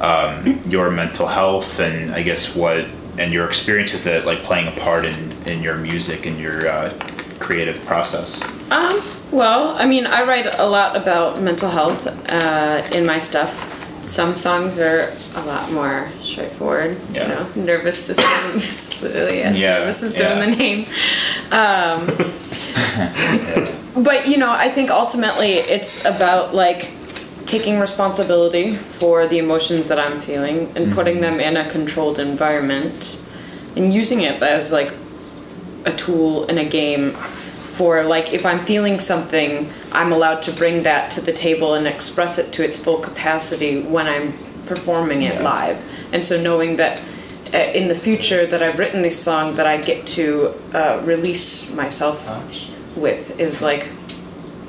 um, 0.00 0.60
your 0.68 0.90
mental 0.90 1.26
health 1.26 1.80
and 1.80 2.12
I 2.12 2.22
guess 2.22 2.54
what 2.54 2.86
and 3.18 3.32
your 3.32 3.46
experience 3.46 3.92
with 3.92 4.06
it 4.06 4.24
like 4.24 4.38
playing 4.40 4.68
a 4.68 4.80
part 4.80 5.04
in 5.04 5.32
in 5.46 5.62
your 5.62 5.76
music 5.76 6.26
and 6.26 6.38
your 6.38 6.68
uh, 6.68 6.92
creative 7.38 7.82
process? 7.86 8.42
Um, 8.70 9.00
well, 9.30 9.70
I 9.70 9.86
mean, 9.86 10.06
I 10.06 10.22
write 10.24 10.58
a 10.58 10.66
lot 10.66 10.96
about 10.96 11.40
mental 11.40 11.70
health 11.70 12.06
uh, 12.06 12.86
in 12.92 13.06
my 13.06 13.18
stuff. 13.18 13.71
Some 14.06 14.36
songs 14.36 14.78
are 14.80 15.12
a 15.36 15.44
lot 15.44 15.70
more 15.72 16.08
straightforward. 16.20 16.96
Yeah. 17.12 17.22
You 17.22 17.34
know, 17.34 17.64
nervous 17.66 18.06
system 18.06 18.56
is 18.56 19.00
literally 19.02 19.38
yes, 19.38 19.58
Yeah, 19.58 19.78
nervous 19.78 20.00
system 20.00 20.38
in 20.38 20.50
the 20.50 20.56
name. 20.56 20.86
Um, 21.50 22.06
but 24.02 24.26
you 24.26 24.36
know, 24.38 24.50
I 24.50 24.68
think 24.70 24.90
ultimately 24.90 25.52
it's 25.52 26.04
about 26.04 26.54
like 26.54 26.90
taking 27.46 27.78
responsibility 27.78 28.76
for 28.76 29.26
the 29.26 29.38
emotions 29.38 29.88
that 29.88 29.98
I'm 29.98 30.20
feeling 30.20 30.72
and 30.74 30.92
putting 30.92 31.20
them 31.20 31.38
in 31.38 31.56
a 31.56 31.68
controlled 31.70 32.18
environment 32.18 33.20
and 33.76 33.92
using 33.92 34.22
it 34.22 34.42
as 34.42 34.72
like 34.72 34.92
a 35.84 35.92
tool 35.92 36.46
in 36.46 36.58
a 36.58 36.64
game 36.64 37.14
for 37.82 38.04
like 38.04 38.32
if 38.32 38.46
I'm 38.46 38.60
feeling 38.60 39.00
something, 39.00 39.68
I'm 39.90 40.12
allowed 40.12 40.40
to 40.44 40.52
bring 40.52 40.84
that 40.84 41.10
to 41.14 41.20
the 41.20 41.32
table 41.32 41.74
and 41.74 41.84
express 41.84 42.38
it 42.38 42.52
to 42.52 42.64
its 42.64 42.76
full 42.84 43.00
capacity 43.00 43.82
when 43.82 44.06
I'm 44.06 44.32
performing 44.66 45.22
it 45.22 45.34
Yeah. 45.34 45.42
live. 45.54 45.78
And 46.14 46.24
so 46.24 46.40
knowing 46.40 46.76
that 46.76 47.02
uh, 47.52 47.78
in 47.80 47.88
the 47.88 47.96
future 47.96 48.46
that 48.46 48.62
I've 48.62 48.78
written 48.78 49.02
this 49.02 49.18
song 49.28 49.56
that 49.56 49.66
I 49.66 49.78
get 49.78 50.06
to 50.18 50.54
uh, 50.72 51.02
release 51.04 51.74
myself 51.74 52.18
with 52.96 53.40
is 53.40 53.62
like 53.62 53.88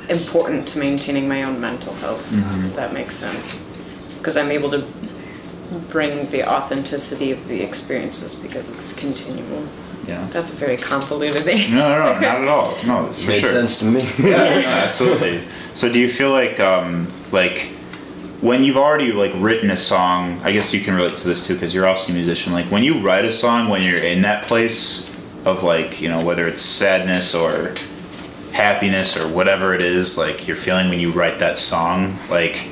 important 0.09 0.67
to 0.69 0.79
maintaining 0.79 1.27
my 1.27 1.43
own 1.43 1.61
mental 1.61 1.93
health, 2.05 2.25
if 2.65 2.75
that 2.75 2.93
makes 2.93 3.15
sense. 3.15 3.45
Because 4.17 4.37
I'm 4.37 4.49
able 4.49 4.71
to 4.71 4.81
bring 5.95 6.13
the 6.31 6.41
authenticity 6.51 7.29
of 7.31 7.47
the 7.47 7.61
experiences 7.61 8.33
because 8.45 8.75
it's 8.75 8.91
continual. 8.99 9.67
Yeah. 10.07 10.25
That's 10.31 10.51
a 10.51 10.55
very 10.55 10.77
convoluted 10.77 11.47
answer. 11.47 11.75
No, 11.75 11.89
no, 11.89 12.13
no, 12.13 12.19
not 12.19 12.41
at 12.41 12.47
all. 12.47 12.77
No, 12.85 13.05
for 13.05 13.27
Makes 13.29 13.39
sure. 13.39 13.49
sense 13.49 13.79
to 13.79 13.85
me. 13.85 14.01
Yeah, 14.29 14.61
no, 14.61 14.67
absolutely. 14.67 15.41
So 15.75 15.91
do 15.91 15.99
you 15.99 16.09
feel 16.09 16.31
like 16.31 16.59
um 16.59 17.07
like 17.31 17.69
when 18.41 18.63
you've 18.65 18.77
already 18.77 19.13
like 19.13 19.31
written 19.37 19.71
a 19.71 19.77
song, 19.77 20.39
I 20.43 20.51
guess 20.51 20.73
you 20.73 20.81
can 20.81 20.95
relate 20.95 21.17
to 21.17 21.27
this 21.27 21.47
too 21.47 21.53
because 21.53 21.73
you're 21.73 21.87
also 21.87 22.11
a 22.11 22.15
musician. 22.15 22.51
Like 22.51 22.65
when 22.65 22.83
you 22.83 22.99
write 22.99 23.23
a 23.23 23.31
song 23.31 23.69
when 23.69 23.81
you're 23.83 24.03
in 24.03 24.21
that 24.23 24.43
place 24.45 25.09
of 25.45 25.63
like, 25.63 26.01
you 26.01 26.09
know, 26.09 26.23
whether 26.23 26.47
it's 26.47 26.61
sadness 26.61 27.33
or 27.33 27.73
happiness 28.51 29.17
or 29.17 29.27
whatever 29.33 29.73
it 29.73 29.81
is 29.81 30.15
like 30.17 30.47
you're 30.47 30.55
feeling 30.57 30.87
when 30.89 30.99
you 30.99 31.11
write 31.11 31.39
that 31.39 31.57
song, 31.57 32.17
like 32.29 32.71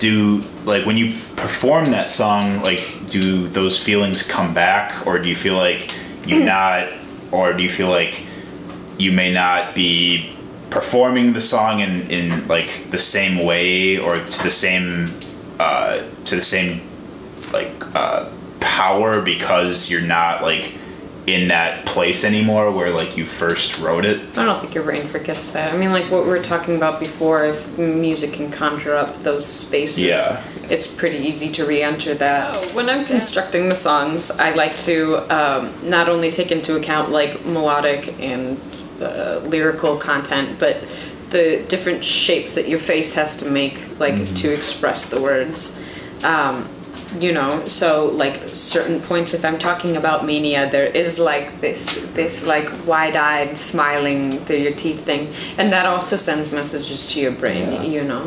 do 0.00 0.42
like 0.64 0.84
when 0.86 0.96
you 0.96 1.12
perform 1.36 1.86
that 1.86 2.10
song, 2.10 2.60
like 2.62 2.82
do 3.08 3.46
those 3.48 3.80
feelings 3.82 4.26
come 4.26 4.52
back 4.52 5.06
or 5.06 5.18
do 5.20 5.28
you 5.28 5.36
feel 5.36 5.54
like 5.56 5.94
you 6.26 6.44
not 6.44 6.88
or 7.32 7.52
do 7.52 7.62
you 7.62 7.70
feel 7.70 7.88
like 7.88 8.26
you 8.98 9.12
may 9.12 9.32
not 9.32 9.74
be 9.74 10.34
performing 10.70 11.32
the 11.32 11.40
song 11.40 11.80
in, 11.80 12.02
in 12.10 12.46
like 12.48 12.90
the 12.90 12.98
same 12.98 13.44
way 13.44 13.98
or 13.98 14.16
to 14.16 14.42
the 14.42 14.50
same 14.50 15.08
uh, 15.60 16.02
to 16.24 16.36
the 16.36 16.42
same 16.42 16.80
like 17.52 17.72
uh, 17.94 18.28
power 18.60 19.22
because 19.22 19.90
you're 19.90 20.00
not 20.00 20.42
like 20.42 20.74
in 21.26 21.48
that 21.48 21.86
place 21.86 22.24
anymore 22.24 22.70
where 22.70 22.90
like 22.90 23.16
you 23.16 23.24
first 23.24 23.78
wrote 23.78 24.04
it 24.04 24.20
I 24.36 24.44
don't 24.44 24.60
think 24.60 24.74
your 24.74 24.84
brain 24.84 25.06
forgets 25.06 25.52
that. 25.52 25.72
I 25.72 25.76
mean, 25.76 25.90
like 25.90 26.10
what 26.10 26.24
we 26.24 26.30
were 26.30 26.42
talking 26.42 26.76
about 26.76 27.00
before, 27.00 27.46
if 27.46 27.78
music 27.78 28.34
can 28.34 28.50
conjure 28.50 28.94
up 28.94 29.22
those 29.22 29.46
spaces. 29.46 30.02
Yeah. 30.02 30.42
It's 30.70 30.92
pretty 30.92 31.18
easy 31.18 31.50
to 31.52 31.64
re-enter 31.64 32.14
that. 32.14 32.56
When 32.74 32.88
I'm 32.88 33.04
constructing 33.04 33.68
the 33.68 33.76
songs, 33.76 34.30
I 34.30 34.54
like 34.54 34.76
to 34.78 35.18
um, 35.34 35.72
not 35.88 36.08
only 36.08 36.30
take 36.30 36.50
into 36.52 36.76
account 36.76 37.10
like 37.10 37.44
melodic 37.44 38.18
and 38.20 38.58
uh, 39.00 39.40
lyrical 39.44 39.96
content, 39.96 40.58
but 40.58 40.76
the 41.30 41.64
different 41.68 42.04
shapes 42.04 42.54
that 42.54 42.68
your 42.68 42.78
face 42.78 43.14
has 43.16 43.36
to 43.38 43.50
make, 43.50 43.98
like 43.98 44.34
to 44.36 44.52
express 44.52 45.10
the 45.10 45.20
words. 45.20 45.82
Um, 46.22 46.68
you 47.20 47.32
know, 47.32 47.64
so 47.66 48.06
like 48.06 48.34
certain 48.54 49.00
points, 49.00 49.34
if 49.34 49.44
I'm 49.44 49.58
talking 49.58 49.96
about 49.96 50.24
mania, 50.24 50.68
there 50.70 50.86
is 50.86 51.18
like 51.18 51.60
this, 51.60 52.10
this 52.12 52.44
like 52.44 52.68
wide-eyed, 52.86 53.56
smiling 53.56 54.32
through 54.32 54.56
your 54.56 54.72
teeth 54.72 55.04
thing, 55.04 55.32
and 55.58 55.72
that 55.72 55.86
also 55.86 56.16
sends 56.16 56.52
messages 56.52 57.06
to 57.12 57.20
your 57.20 57.30
brain. 57.30 57.72
Yeah. 57.72 57.82
You 57.82 58.04
know, 58.04 58.26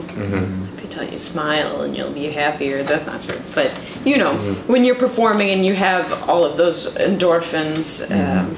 they 0.77 0.77
you 1.04 1.18
smile 1.18 1.82
and 1.82 1.96
you'll 1.96 2.12
be 2.14 2.28
happier. 2.30 2.84
That's 2.84 3.08
not 3.08 3.22
true, 3.24 3.40
but 3.56 3.70
you 4.06 4.18
know, 4.18 4.38
when 4.68 4.84
you're 4.84 4.96
performing 4.96 5.50
and 5.52 5.66
you 5.66 5.74
have 5.76 6.30
all 6.30 6.44
of 6.46 6.58
those 6.58 6.96
endorphins, 6.98 8.10
um, 8.12 8.56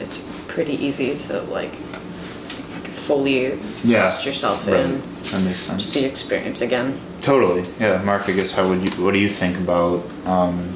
it's 0.00 0.28
pretty 0.48 0.74
easy 0.84 1.14
to 1.16 1.40
like 1.42 1.74
fully 2.84 3.58
Yeah. 3.84 4.00
trust 4.00 4.26
yourself 4.26 4.66
Right. 4.66 4.80
in 4.80 5.02
That 5.30 5.40
makes 5.42 5.60
sense. 5.60 5.92
the 5.92 6.04
experience 6.04 6.60
again. 6.60 6.98
Totally. 7.22 7.64
Yeah, 7.80 8.00
Mark. 8.04 8.28
I 8.28 8.32
guess 8.32 8.54
how 8.54 8.68
would 8.68 8.82
you? 8.82 9.04
What 9.04 9.12
do 9.14 9.18
you 9.20 9.28
think 9.28 9.56
about? 9.58 10.02
Um, 10.26 10.70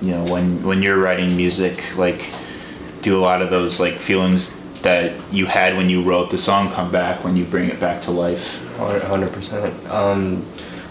you 0.00 0.12
know, 0.12 0.24
when 0.24 0.62
when 0.62 0.82
you're 0.82 0.98
writing 0.98 1.36
music, 1.36 1.82
like, 1.96 2.24
do 3.02 3.16
a 3.18 3.20
lot 3.20 3.42
of 3.42 3.50
those 3.50 3.80
like 3.80 3.94
feelings 3.98 4.60
that 4.82 5.12
you 5.32 5.46
had 5.46 5.76
when 5.76 5.88
you 5.90 6.02
wrote 6.02 6.30
the 6.30 6.38
song 6.38 6.70
come 6.72 6.90
back 6.90 7.22
when 7.24 7.36
you 7.36 7.44
bring 7.44 7.68
it 7.68 7.78
back 7.80 8.02
to 8.02 8.10
life? 8.10 8.64
Hundred 8.88 9.32
percent. 9.32 9.74
Um, 9.90 10.44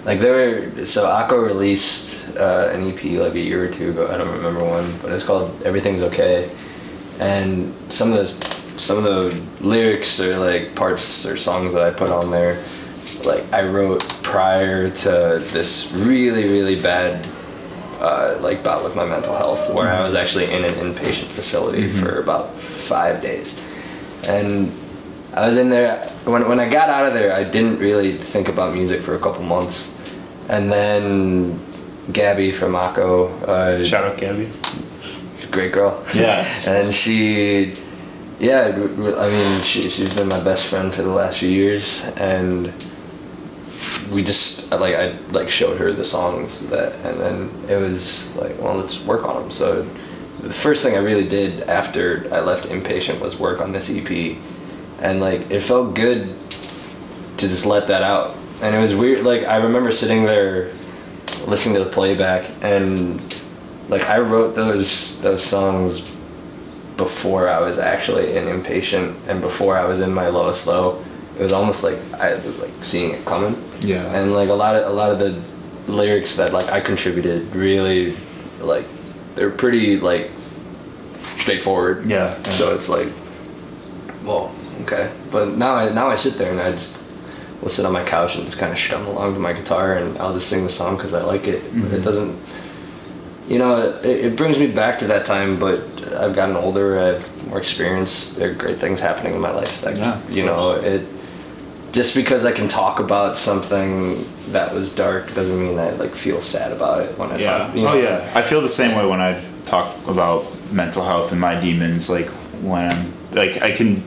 like 0.06 0.19
there 0.19 0.71
were 0.75 0.86
so 0.86 1.06
Akko 1.06 1.45
released 1.45 2.36
uh, 2.36 2.71
an 2.73 2.88
EP 2.88 3.04
like 3.19 3.36
a 3.36 3.39
year 3.39 3.65
or 3.65 3.71
two 3.71 3.91
ago. 3.91 4.08
I 4.12 4.17
don't 4.17 4.32
remember 4.32 4.63
when, 4.63 4.97
but 4.99 5.12
it's 5.12 5.25
called 5.25 5.62
Everything's 5.63 6.01
Okay. 6.01 6.49
And 7.19 7.73
some 7.89 8.10
of 8.10 8.15
those, 8.15 8.38
some 8.82 8.97
of 8.97 9.04
the 9.04 9.39
lyrics 9.60 10.19
or 10.19 10.38
like 10.39 10.73
parts 10.73 11.25
or 11.27 11.38
songs 11.38 11.73
that 11.73 11.84
I 11.84 11.91
put 11.91 12.10
on 12.10 12.32
there, 12.32 12.63
like 13.25 13.43
I 13.54 13.63
wrote 13.67 14.01
prior 14.23 14.89
to 14.89 15.10
this 15.51 15.91
really 15.93 16.49
really 16.49 16.82
bad 16.82 17.27
uh, 17.99 18.38
like 18.41 18.63
bout 18.63 18.84
with 18.84 18.95
my 18.95 19.06
mental 19.06 19.36
health, 19.36 19.71
where 19.71 19.88
I 19.88 20.01
was 20.01 20.15
actually 20.15 20.45
in 20.45 20.65
an 20.65 20.73
inpatient 20.73 21.27
facility 21.27 21.88
for 21.88 22.19
about 22.19 22.56
five 22.56 23.21
days, 23.21 23.63
and 24.27 24.71
I 25.33 25.47
was 25.47 25.57
in 25.57 25.69
there 25.69 26.07
when 26.25 26.47
when 26.47 26.59
I 26.59 26.69
got 26.69 26.89
out 26.89 27.07
of 27.07 27.13
there. 27.13 27.33
I 27.33 27.43
didn't 27.43 27.79
really 27.79 28.17
think 28.17 28.49
about 28.49 28.73
music 28.73 29.01
for 29.01 29.15
a 29.15 29.19
couple 29.19 29.43
months, 29.43 29.99
and 30.49 30.71
then 30.71 31.59
Gabby 32.11 32.51
from 32.51 32.73
Akko, 32.73 33.31
uh, 33.43 33.85
Shout 33.85 34.03
out, 34.03 34.17
Gabby. 34.17 34.49
great 35.51 35.71
girl. 35.71 36.03
Yeah. 36.13 36.45
and 36.65 36.93
she, 36.93 37.75
yeah, 38.39 38.67
I 38.67 39.29
mean, 39.29 39.61
she 39.61 39.83
she's 39.83 40.13
been 40.13 40.27
my 40.27 40.43
best 40.43 40.67
friend 40.67 40.93
for 40.93 41.01
the 41.01 41.09
last 41.09 41.39
few 41.39 41.49
years, 41.49 42.05
and 42.17 42.73
we 44.11 44.23
just 44.23 44.71
like 44.71 44.95
I 44.95 45.13
like 45.31 45.49
showed 45.49 45.77
her 45.77 45.93
the 45.93 46.05
songs 46.05 46.67
that, 46.69 46.93
and 47.05 47.19
then 47.19 47.49
it 47.69 47.79
was 47.79 48.35
like, 48.37 48.59
well, 48.59 48.75
let's 48.75 49.05
work 49.05 49.23
on 49.23 49.43
them. 49.43 49.51
So 49.51 49.83
the 50.41 50.53
first 50.53 50.83
thing 50.83 50.95
I 50.95 50.99
really 50.99 51.27
did 51.27 51.63
after 51.63 52.27
I 52.33 52.41
left 52.41 52.67
inpatient 52.67 53.19
was 53.21 53.39
work 53.39 53.61
on 53.61 53.71
this 53.71 53.89
EP, 53.95 54.37
and 55.01 55.19
like 55.19 55.49
it 55.51 55.61
felt 55.61 55.95
good 55.95 56.33
to 57.37 57.47
just 57.47 57.65
let 57.65 57.87
that 57.87 58.03
out. 58.03 58.35
And 58.61 58.75
it 58.75 58.79
was 58.79 58.95
weird. 58.95 59.23
Like 59.23 59.43
I 59.43 59.57
remember 59.57 59.91
sitting 59.91 60.23
there 60.23 60.71
listening 61.47 61.75
to 61.75 61.83
the 61.83 61.89
playback, 61.89 62.49
and 62.61 63.21
like 63.89 64.03
I 64.03 64.19
wrote 64.19 64.55
those 64.55 65.21
those 65.21 65.43
songs 65.43 66.01
before 66.97 67.49
I 67.49 67.59
was 67.59 67.79
actually 67.79 68.35
in 68.37 68.45
inpatient 68.45 69.15
and 69.27 69.41
before 69.41 69.77
I 69.77 69.85
was 69.85 70.01
in 70.01 70.13
my 70.13 70.27
lowest 70.27 70.67
low. 70.67 71.03
It 71.37 71.41
was 71.41 71.53
almost 71.53 71.83
like 71.83 71.97
I 72.13 72.35
was 72.35 72.59
like 72.59 72.71
seeing 72.83 73.11
it 73.11 73.25
coming. 73.25 73.61
Yeah. 73.79 74.03
And 74.13 74.33
like 74.33 74.49
a 74.49 74.53
lot 74.53 74.75
of 74.75 74.85
a 74.85 74.93
lot 74.93 75.11
of 75.11 75.17
the 75.19 75.41
lyrics 75.91 76.35
that 76.37 76.53
like 76.53 76.69
I 76.69 76.79
contributed 76.79 77.55
really 77.55 78.15
like 78.59 78.85
they're 79.33 79.49
pretty 79.49 79.99
like 79.99 80.29
straightforward. 81.37 82.05
Yeah, 82.05 82.37
yeah. 82.37 82.51
So 82.51 82.75
it's 82.75 82.89
like, 82.89 83.07
well, 84.23 84.53
okay. 84.81 85.11
But 85.31 85.49
now 85.57 85.75
I 85.75 85.91
now 85.91 86.07
I 86.07 86.15
sit 86.15 86.35
there 86.37 86.51
and 86.51 86.59
I 86.59 86.71
just 86.71 87.01
will 87.61 87.69
sit 87.69 87.85
on 87.85 87.93
my 87.93 88.03
couch 88.03 88.35
and 88.35 88.43
just 88.45 88.59
kind 88.59 88.71
of 88.71 88.77
strum 88.79 89.05
along 89.05 89.33
to 89.35 89.39
my 89.39 89.53
guitar 89.53 89.97
and 89.97 90.17
I'll 90.17 90.33
just 90.33 90.49
sing 90.49 90.63
the 90.63 90.69
song 90.69 90.97
because 90.97 91.13
I 91.13 91.23
like 91.23 91.47
it. 91.47 91.61
Mm-hmm. 91.61 91.93
It 91.93 92.01
doesn't, 92.03 92.35
you 93.47 93.59
know, 93.59 93.99
it, 94.03 94.25
it 94.25 94.35
brings 94.35 94.57
me 94.57 94.67
back 94.67 94.97
to 94.99 95.07
that 95.07 95.25
time. 95.25 95.59
But 95.59 95.79
I've 96.13 96.35
gotten 96.35 96.55
older. 96.55 96.99
I 96.99 97.05
have 97.13 97.47
more 97.47 97.59
experience. 97.59 98.33
There 98.33 98.51
are 98.51 98.53
great 98.53 98.77
things 98.77 98.99
happening 98.99 99.33
in 99.33 99.41
my 99.41 99.51
life. 99.51 99.81
That, 99.81 99.97
Yeah, 99.97 100.19
you 100.29 100.43
know, 100.45 100.71
it 100.71 101.07
just 101.91 102.15
because 102.15 102.45
I 102.45 102.51
can 102.53 102.67
talk 102.67 102.99
about 102.99 103.35
something 103.35 104.23
that 104.53 104.73
was 104.73 104.95
dark 104.95 105.33
doesn't 105.33 105.59
mean 105.59 105.77
I 105.77 105.91
like 105.91 106.11
feel 106.11 106.41
sad 106.41 106.71
about 106.71 107.01
it 107.01 107.17
when 107.17 107.31
I 107.31 107.37
Yeah. 107.37 107.57
talk. 107.57 107.75
you 107.75 107.87
oh 107.87 107.93
yeah. 107.93 108.31
I 108.33 108.41
feel 108.41 108.61
the 108.61 108.69
same 108.69 108.95
way 108.97 109.05
when 109.05 109.21
I 109.21 109.39
talk 109.65 109.95
about 110.07 110.45
mental 110.71 111.03
health 111.03 111.31
and 111.31 111.39
my 111.41 111.59
demons. 111.59 112.09
Like 112.09 112.27
when 112.63 112.89
I'm 112.89 113.13
like 113.33 113.61
I 113.61 113.71
can 113.73 114.01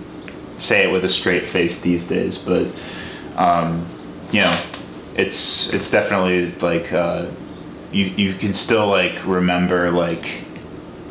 say 0.58 0.84
it 0.88 0.92
with 0.92 1.04
a 1.04 1.08
straight 1.08 1.46
face 1.46 1.80
these 1.80 2.06
days, 2.08 2.38
but 2.38 2.66
um, 3.36 3.86
you 4.32 4.40
know, 4.40 4.60
it's 5.16 5.72
it's 5.72 5.90
definitely 5.90 6.52
like 6.60 6.92
uh, 6.92 7.26
you 7.90 8.04
you 8.06 8.34
can 8.34 8.52
still 8.52 8.86
like 8.88 9.14
remember 9.26 9.90
like 9.90 10.42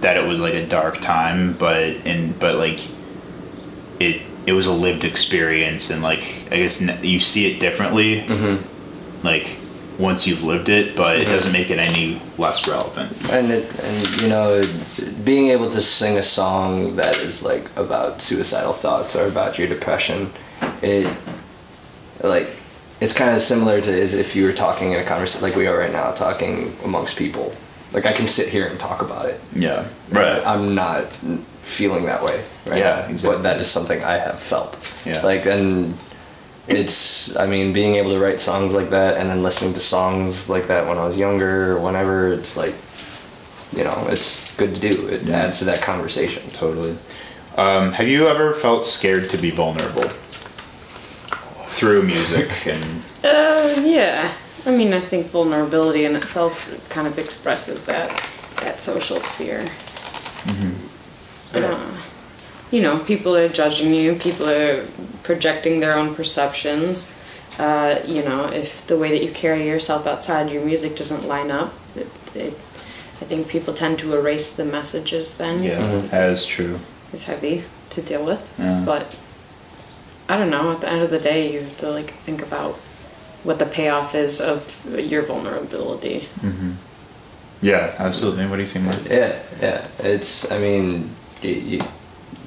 that 0.02 0.18
it 0.18 0.28
was 0.28 0.40
like 0.40 0.54
a 0.54 0.66
dark 0.68 1.00
time, 1.00 1.54
but 1.54 1.84
in 2.06 2.34
but 2.40 2.56
like 2.56 2.80
it 4.00 4.22
it 4.46 4.52
was 4.54 4.66
a 4.68 4.72
lived 4.74 5.06
experience 5.06 5.90
and 5.90 6.02
like 6.04 6.20
I 6.52 6.58
guess 6.58 6.82
you 7.04 7.20
see 7.20 7.54
it 7.54 7.60
differently 7.60 8.22
Mm-hmm. 8.22 9.26
like 9.26 9.58
once 10.00 10.28
you've 10.28 10.44
lived 10.44 10.70
it, 10.70 10.96
but 10.96 11.18
it 11.20 11.26
doesn't 11.26 11.52
make 11.54 11.70
it 11.70 11.80
any 11.80 12.22
less 12.38 12.68
relevant. 12.68 13.12
and 13.32 13.52
it, 13.52 13.80
and 13.84 14.22
you 14.22 14.30
know 14.30 14.62
being 15.24 15.50
able 15.50 15.70
to 15.70 15.82
sing 15.82 16.18
a 16.18 16.24
song 16.24 16.96
that 16.96 17.16
is 17.18 17.44
like 17.44 17.66
about 17.78 18.22
suicidal 18.22 18.74
thoughts 18.74 19.16
or 19.16 19.28
about 19.28 19.58
your 19.58 19.68
depression 19.68 20.30
it 20.82 21.08
like 22.24 22.50
it's 23.02 23.14
kind 23.14 23.36
of 23.36 23.42
similar 23.42 23.82
to 23.82 24.02
as 24.02 24.14
if 24.14 24.36
you 24.36 24.46
were 24.46 24.54
talking 24.54 24.92
in 24.94 25.00
a 25.00 25.04
conversation 25.04 25.48
like 25.48 25.56
we 25.58 25.68
are 25.68 25.78
right 25.78 25.92
now 25.92 26.12
talking 26.12 26.76
amongst 26.84 27.18
people 27.18 27.54
like 27.92 28.06
i 28.06 28.14
can 28.14 28.28
sit 28.28 28.48
here 28.50 28.68
and 28.68 28.80
talk 28.80 29.02
about 29.02 29.26
it 29.28 29.40
Yeah. 29.56 29.88
Right. 30.10 30.46
i'm 30.46 30.74
not 30.76 31.08
feeling 31.62 32.06
that 32.06 32.24
way 32.24 32.44
right 32.66 32.80
Yeah, 32.80 33.02
now, 33.02 33.08
exactly. 33.14 33.30
but 33.38 33.44
that 33.44 33.60
is 33.62 33.70
something 33.70 34.04
i 34.04 34.18
have 34.18 34.40
felt 34.40 34.78
Yeah. 35.06 35.22
like 35.22 35.46
and 35.46 35.98
it's 36.68 37.36
i 37.38 37.46
mean 37.46 37.74
being 37.74 37.96
able 37.96 38.12
to 38.12 38.20
write 38.20 38.40
songs 38.40 38.74
like 38.74 38.90
that 38.90 39.18
and 39.18 39.30
then 39.30 39.44
listening 39.44 39.74
to 39.74 39.80
songs 39.82 40.50
like 40.50 40.68
that 40.68 40.88
when 40.88 40.98
i 40.98 41.06
was 41.06 41.18
younger 41.18 41.74
or 41.74 41.80
whenever 41.82 42.32
it's 42.34 42.56
like 42.56 42.74
you 43.74 43.84
know 43.84 44.06
it's 44.10 44.56
good 44.56 44.74
to 44.74 44.80
do 44.82 45.08
it 45.08 45.24
Yeah. 45.24 45.44
adds 45.44 45.60
to 45.60 45.66
that 45.66 45.82
conversation 45.82 46.44
Totally. 46.52 46.98
Um, 47.58 47.92
have 47.92 48.08
you 48.08 48.28
ever 48.28 48.54
felt 48.54 48.84
scared 48.86 49.30
to 49.32 49.38
be 49.38 49.52
vulnerable 49.52 50.10
through 51.68 52.04
music 52.04 52.50
and 52.68 52.84
Uh, 53.24 53.82
yeah. 53.86 54.32
I 54.66 54.72
mean, 54.72 54.94
I 54.94 55.00
think 55.02 55.28
vulnerability 55.28 56.06
in 56.06 56.16
itself 56.16 56.54
kind 56.90 57.06
of 57.08 57.18
expresses 57.20 57.86
that 57.86 58.10
that 58.62 58.82
social 58.82 59.20
fear. 59.20 59.66
Uh, 61.54 61.98
you 62.74 62.82
know, 62.82 62.98
people 63.12 63.36
are 63.38 63.48
judging 63.48 63.94
you. 63.94 64.16
People 64.16 64.50
are 64.50 64.86
projecting 65.22 65.80
their 65.80 65.96
own 65.96 66.16
perceptions. 66.16 67.20
Uh, 67.60 68.00
you 68.08 68.24
know, 68.24 68.48
if 68.52 68.88
the 68.88 68.98
way 68.98 69.10
that 69.12 69.24
you 69.24 69.32
carry 69.32 69.68
yourself 69.68 70.08
outside 70.08 70.50
your 70.52 70.66
music 70.66 70.96
doesn't 70.96 71.28
line 71.28 71.52
up, 71.52 71.72
it, 71.96 72.10
it, 72.36 72.54
I 73.22 73.26
think 73.30 73.48
people 73.48 73.74
tend 73.76 74.00
to 74.00 74.18
erase 74.18 74.56
the 74.56 74.66
messages. 74.66 75.38
Then 75.38 75.62
yeah, 75.62 75.78
Mhm. 75.80 76.10
that 76.10 76.30
is 76.30 76.46
true. 76.48 76.80
it's 77.14 77.26
heavy 77.26 77.64
to 77.92 78.02
deal 78.02 78.26
with. 78.26 78.42
Yeah. 78.58 78.82
But 78.84 79.16
I 80.28 80.38
don't 80.40 80.50
know. 80.50 80.72
At 80.72 80.82
the 80.82 80.90
end 80.90 81.04
of 81.04 81.12
the 81.12 81.20
day, 81.20 81.52
you 81.54 81.60
have 81.62 81.78
to 81.78 81.92
like 81.92 82.10
think 82.26 82.42
about 82.42 82.74
what 83.44 83.60
the 83.60 83.68
payoff 83.68 84.16
is 84.16 84.42
of 84.42 84.62
your 84.98 85.22
vulnerability. 85.22 86.22
Mm-hmm. 86.42 86.72
Yeah, 87.62 87.94
absolutely. 88.00 88.48
What 88.48 88.56
do 88.56 88.64
you 88.64 88.68
think, 88.68 88.86
Mark? 88.86 88.98
yeah 89.10 89.32
yeah 89.62 89.86
it's 90.00 90.52
i 90.52 90.58
mean 90.60 91.10
you, 91.44 91.52
you, 91.72 91.80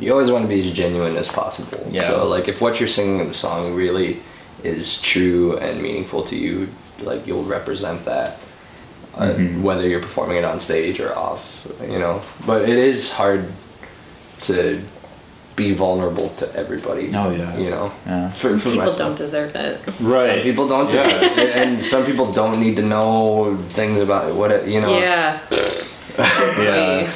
you 0.00 0.12
always 0.12 0.30
want 0.30 0.42
to 0.44 0.48
be 0.48 0.60
as 0.68 0.72
genuine 0.72 1.16
as 1.16 1.28
possible 1.28 1.84
Yeah. 1.90 2.02
so 2.02 2.28
like 2.28 2.48
if 2.48 2.60
what 2.60 2.78
you're 2.80 2.88
singing 2.88 3.20
in 3.20 3.28
the 3.28 3.34
song 3.34 3.74
really 3.74 4.20
is 4.64 5.00
true 5.02 5.56
and 5.58 5.80
meaningful 5.82 6.22
to 6.24 6.36
you 6.36 6.68
like 7.02 7.26
you'll 7.26 7.44
represent 7.44 8.04
that 8.04 8.38
uh, 9.16 9.28
Mhm. 9.32 9.62
whether 9.62 9.86
you're 9.88 10.00
performing 10.02 10.36
it 10.36 10.44
on 10.44 10.60
stage 10.60 11.00
or 11.00 11.16
off 11.16 11.66
you 11.82 11.98
know 11.98 12.20
but 12.46 12.62
it 12.62 12.78
is 12.78 13.12
hard 13.12 13.46
to 14.42 14.80
be 15.56 15.72
vulnerable 15.72 16.28
to 16.36 16.54
everybody. 16.54 17.10
Oh, 17.14 17.30
yeah. 17.30 17.56
You 17.56 17.70
know. 17.70 17.90
Yeah. 18.04 18.28
For, 18.28 18.58
for 18.58 18.68
People 18.68 18.76
myself. 18.84 18.98
don't 18.98 19.16
deserve 19.16 19.54
it. 19.56 19.80
Right. 20.02 20.28
Some 20.34 20.40
people 20.42 20.68
don't, 20.68 20.92
Yeah. 20.92 21.06
and 21.62 21.82
some 21.82 22.04
people 22.04 22.30
don't 22.30 22.60
need 22.60 22.76
to 22.76 22.82
know 22.82 23.56
things 23.70 23.98
about 24.00 24.34
what 24.34 24.50
it, 24.50 24.68
you 24.68 24.82
know. 24.82 24.98
Yeah. 24.98 25.38
Yeah. 26.18 27.10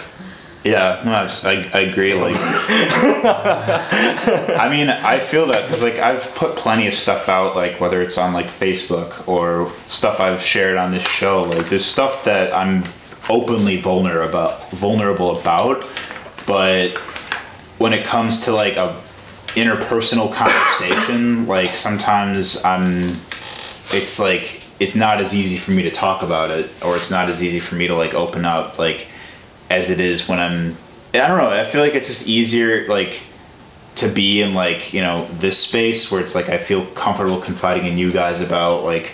Yeah, 0.62 1.00
no, 1.06 1.12
I, 1.48 1.70
I, 1.72 1.80
agree. 1.80 2.12
Like, 2.12 2.36
I 4.58 4.68
mean, 4.70 4.90
I 4.90 5.18
feel 5.18 5.46
that 5.46 5.64
because 5.64 5.82
like 5.82 5.94
I've 5.94 6.34
put 6.34 6.54
plenty 6.54 6.86
of 6.86 6.92
stuff 6.92 7.30
out, 7.30 7.56
like 7.56 7.80
whether 7.80 8.02
it's 8.02 8.18
on 8.18 8.34
like 8.34 8.44
Facebook 8.44 9.26
or 9.26 9.70
stuff 9.86 10.20
I've 10.20 10.42
shared 10.42 10.76
on 10.76 10.90
this 10.90 11.06
show. 11.08 11.44
Like, 11.44 11.70
there's 11.70 11.86
stuff 11.86 12.24
that 12.24 12.52
I'm 12.52 12.84
openly 13.30 13.80
vulnerable 13.80 14.28
about, 14.28 14.70
vulnerable 14.72 15.38
about, 15.38 15.86
but 16.46 16.90
when 17.78 17.94
it 17.94 18.04
comes 18.04 18.42
to 18.42 18.52
like 18.52 18.76
a 18.76 19.00
interpersonal 19.54 20.30
conversation, 20.30 21.46
like 21.54 21.68
sometimes 21.68 22.62
I'm, 22.66 22.98
it's 23.92 24.20
like 24.20 24.62
it's 24.78 24.94
not 24.94 25.20
as 25.20 25.34
easy 25.34 25.56
for 25.56 25.70
me 25.70 25.84
to 25.84 25.90
talk 25.90 26.22
about 26.22 26.50
it, 26.50 26.68
or 26.84 26.96
it's 26.96 27.11
not 27.11 27.30
as 27.30 27.42
easy 27.42 27.61
for 27.61 27.76
me 27.76 27.86
to 27.86 27.94
like 27.94 28.12
open 28.12 28.44
up, 28.44 28.78
like 28.78 29.06
as 29.71 29.91
it 29.91 30.01
is 30.01 30.29
when 30.29 30.39
I'm 30.39 30.77
I 31.14 31.27
don't 31.27 31.39
know, 31.39 31.49
I 31.51 31.64
feel 31.64 31.81
like 31.81 31.95
it's 31.95 32.09
just 32.09 32.29
easier 32.29 32.87
like 32.89 33.21
to 33.97 34.09
be 34.09 34.41
in 34.43 34.55
like, 34.55 34.93
you 34.95 35.01
know, 35.01 35.27
this 35.33 35.59
space 35.59 36.11
where 36.11 36.21
it's 36.21 36.35
like 36.35 36.49
I 36.49 36.59
feel 36.59 36.87
comfortable 36.87 37.41
confiding 37.41 37.87
in 37.87 37.99
you 37.99 38.12
guys 38.12 38.41
about 38.41 38.85
like 38.85 39.12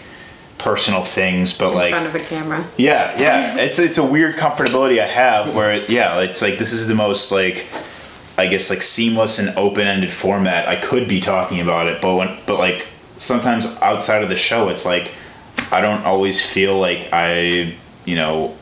personal 0.59 1.05
things, 1.05 1.57
but 1.57 1.69
In 1.71 1.75
like 1.75 1.87
in 1.93 1.93
front 2.03 2.07
of 2.07 2.15
a 2.15 2.21
camera. 2.25 2.65
yeah, 2.77 3.19
yeah. 3.21 3.57
It's 3.65 3.79
it's 3.79 3.99
a 3.99 4.05
weird 4.05 4.35
comfortability 4.37 5.01
I 5.01 5.07
have 5.07 5.55
where 5.55 5.73
it, 5.73 5.89
yeah, 5.91 6.21
it's 6.21 6.43
like 6.43 6.59
this 6.59 6.73
is 6.73 6.89
the 6.89 6.95
most 6.95 7.31
like 7.33 7.67
I 8.39 8.47
guess 8.49 8.69
like 8.69 8.83
seamless 8.83 9.39
and 9.39 9.57
open-ended 9.57 10.11
format 10.13 10.69
I 10.69 10.77
could 10.77 11.09
be 11.09 11.21
talking 11.21 11.61
about 11.61 11.87
it, 11.89 12.03
but 12.03 12.15
when 12.17 12.37
but 12.47 12.59
like 12.59 12.87
sometimes 13.19 13.65
outside 13.81 14.23
of 14.23 14.29
the 14.29 14.37
show 14.37 14.69
it's 14.69 14.85
like 14.85 15.11
I 15.73 15.81
don't 15.81 16.05
always 16.05 16.45
feel 16.45 16.79
like 16.79 17.09
I, 17.13 17.75
you 18.05 18.15
know, 18.17 18.55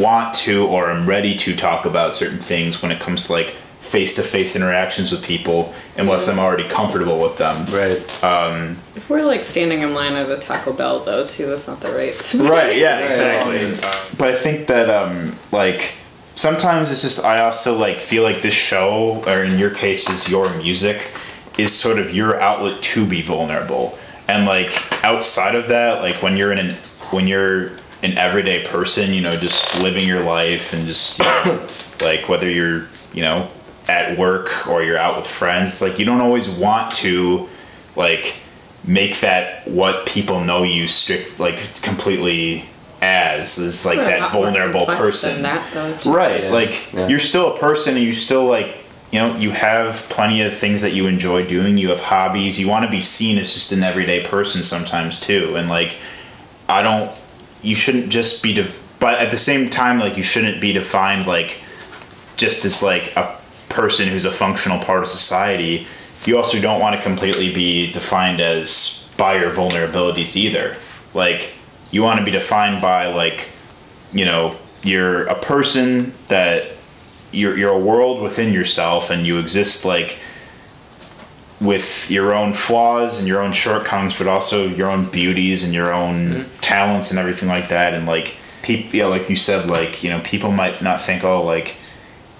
want 0.00 0.34
to 0.34 0.66
or 0.66 0.90
am 0.90 1.08
ready 1.08 1.36
to 1.36 1.54
talk 1.54 1.84
about 1.84 2.14
certain 2.14 2.38
things 2.38 2.82
when 2.82 2.90
it 2.90 3.00
comes 3.00 3.26
to 3.26 3.32
like 3.32 3.46
face-to-face 3.46 4.56
interactions 4.56 5.12
with 5.12 5.22
people 5.22 5.74
unless 5.98 6.28
mm-hmm. 6.28 6.40
I'm 6.40 6.44
already 6.46 6.66
comfortable 6.66 7.20
with 7.20 7.36
them. 7.36 7.66
Right. 7.66 8.24
Um, 8.24 8.70
if 8.96 9.10
we're 9.10 9.22
like 9.24 9.44
standing 9.44 9.82
in 9.82 9.92
line 9.94 10.14
at 10.14 10.30
a 10.30 10.38
Taco 10.38 10.72
Bell 10.72 11.00
though 11.00 11.26
too, 11.26 11.46
that's 11.46 11.68
not 11.68 11.80
the 11.80 11.92
right. 11.92 12.34
right 12.40 12.76
yeah 12.78 13.00
Right. 13.00 13.04
exactly 13.04 13.66
um, 13.66 14.16
but 14.18 14.28
i 14.28 14.34
think 14.34 14.66
that 14.68 14.88
um 14.88 15.34
like 15.50 15.94
sometimes 16.34 16.90
it's 16.90 17.02
just 17.02 17.24
i 17.24 17.42
also 17.42 17.76
like 17.76 17.98
feel 17.98 18.22
like 18.22 18.40
this 18.40 18.54
show 18.54 19.22
or 19.26 19.44
in 19.44 19.58
your 19.58 19.70
case 19.70 20.08
is 20.08 20.30
your 20.30 20.48
music 20.56 21.12
is 21.58 21.74
sort 21.74 21.98
of 21.98 22.14
your 22.14 22.40
outlet 22.40 22.80
to 22.82 23.06
be 23.06 23.20
vulnerable 23.20 23.98
and 24.28 24.46
like 24.46 24.72
outside 25.04 25.54
of 25.54 25.68
that 25.68 26.00
like 26.00 26.22
when 26.22 26.36
you're 26.36 26.52
in 26.52 26.58
an 26.58 26.76
when 27.10 27.26
you're 27.26 27.72
an 28.02 28.16
everyday 28.18 28.66
person 28.66 29.12
you 29.14 29.20
know 29.20 29.30
just 29.30 29.80
living 29.82 30.06
your 30.06 30.20
life 30.22 30.72
and 30.72 30.86
just 30.86 31.18
you 31.18 31.24
know, 31.24 31.66
like 32.02 32.28
whether 32.28 32.50
you're 32.50 32.86
you 33.12 33.22
know 33.22 33.48
at 33.88 34.16
work 34.18 34.66
or 34.68 34.82
you're 34.82 34.98
out 34.98 35.16
with 35.16 35.26
friends 35.26 35.70
it's 35.72 35.82
like 35.82 35.98
you 35.98 36.04
don't 36.04 36.20
always 36.20 36.48
want 36.50 36.90
to 36.92 37.48
like 37.96 38.36
make 38.84 39.20
that 39.20 39.66
what 39.68 40.06
people 40.06 40.40
know 40.40 40.62
you 40.62 40.88
strict 40.88 41.38
like 41.38 41.58
completely 41.82 42.64
as 43.00 43.58
is 43.58 43.84
like 43.84 43.98
We're 43.98 44.04
that 44.04 44.30
vulnerable 44.32 44.86
person 44.86 45.42
that, 45.42 45.68
though, 45.72 46.12
right 46.12 46.44
Yeah. 46.44 46.50
like 46.50 46.92
Yeah. 46.92 47.08
you're 47.08 47.18
still 47.18 47.54
a 47.54 47.58
person 47.58 47.96
and 47.96 48.04
you 48.04 48.14
still 48.14 48.44
like 48.46 48.76
you 49.10 49.18
know 49.20 49.36
you 49.36 49.50
have 49.50 49.94
plenty 50.08 50.40
of 50.42 50.54
things 50.54 50.82
that 50.82 50.92
you 50.92 51.06
enjoy 51.06 51.44
doing 51.46 51.76
you 51.78 51.90
have 51.90 52.00
hobbies 52.00 52.58
you 52.60 52.68
want 52.68 52.84
to 52.84 52.90
be 52.90 53.00
seen 53.00 53.38
as 53.38 53.52
just 53.52 53.72
an 53.72 53.82
everyday 53.82 54.24
person 54.24 54.62
sometimes 54.62 55.20
too 55.20 55.54
and 55.56 55.68
like 55.68 55.96
i 56.68 56.80
don't 56.82 57.12
you 57.62 57.74
shouldn't 57.74 58.10
just 58.10 58.42
be 58.42 58.54
def- 58.54 58.80
but 58.98 59.14
at 59.14 59.30
the 59.30 59.38
same 59.38 59.70
time 59.70 59.98
like 59.98 60.16
you 60.16 60.22
shouldn't 60.22 60.60
be 60.60 60.72
defined 60.72 61.26
like 61.26 61.60
just 62.36 62.64
as 62.64 62.82
like 62.82 63.16
a 63.16 63.38
person 63.68 64.08
who's 64.08 64.24
a 64.24 64.32
functional 64.32 64.78
part 64.78 65.02
of 65.02 65.08
society. 65.08 65.86
You 66.24 66.36
also 66.36 66.60
don't 66.60 66.80
want 66.80 66.94
to 66.94 67.02
completely 67.02 67.52
be 67.52 67.90
defined 67.90 68.40
as 68.40 69.10
by 69.16 69.38
your 69.38 69.50
vulnerabilities 69.50 70.36
either. 70.36 70.76
Like 71.14 71.54
you 71.90 72.02
want 72.02 72.18
to 72.18 72.24
be 72.24 72.30
defined 72.30 72.80
by 72.82 73.06
like 73.06 73.48
you 74.12 74.24
know 74.24 74.56
you're 74.82 75.26
a 75.26 75.34
person 75.34 76.12
that 76.28 76.72
you're, 77.30 77.56
you're 77.56 77.72
a 77.72 77.78
world 77.78 78.20
within 78.20 78.52
yourself 78.52 79.10
and 79.10 79.26
you 79.26 79.38
exist 79.38 79.84
like 79.84 80.18
with 81.60 82.10
your 82.10 82.34
own 82.34 82.52
flaws 82.52 83.20
and 83.20 83.28
your 83.28 83.40
own 83.40 83.52
shortcomings 83.52 84.18
but 84.18 84.26
also 84.26 84.66
your 84.66 84.90
own 84.90 85.06
beauties 85.06 85.64
and 85.64 85.72
your 85.72 85.92
own 85.92 86.28
mm-hmm. 86.28 86.60
Talents 86.72 87.10
and 87.10 87.18
everything 87.18 87.48
like 87.48 87.68
that 87.68 87.92
and 87.92 88.06
like 88.06 88.36
people 88.62 88.96
yeah 88.96 89.06
like 89.06 89.28
you 89.28 89.36
said 89.36 89.68
like 89.68 90.02
you 90.02 90.08
know 90.08 90.20
people 90.20 90.50
might 90.50 90.80
not 90.80 91.02
think 91.02 91.22
oh 91.22 91.42
like 91.42 91.76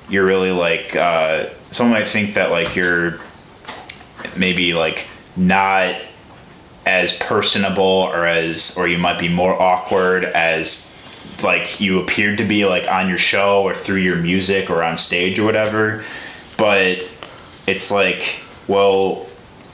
you're 0.08 0.24
really 0.24 0.50
like 0.50 0.96
uh 0.96 1.46
someone 1.70 2.00
might 2.00 2.08
think 2.08 2.32
that 2.32 2.50
like 2.50 2.74
you're 2.74 3.18
maybe 4.34 4.72
like 4.72 5.06
not 5.36 5.94
as 6.86 7.16
personable 7.18 7.82
or 7.84 8.26
as 8.26 8.76
or 8.78 8.88
you 8.88 8.98
might 8.98 9.18
be 9.18 9.28
more 9.28 9.60
awkward 9.60 10.24
as 10.24 10.88
like 11.42 11.80
you 11.80 12.00
appeared 12.00 12.38
to 12.38 12.44
be 12.44 12.64
like 12.64 12.90
on 12.90 13.08
your 13.08 13.18
show 13.18 13.62
or 13.62 13.74
through 13.74 13.96
your 13.96 14.16
music 14.16 14.70
or 14.70 14.82
on 14.82 14.96
stage 14.96 15.38
or 15.38 15.44
whatever. 15.44 16.04
But 16.56 17.04
it's 17.66 17.90
like 17.90 18.40
well 18.66 19.26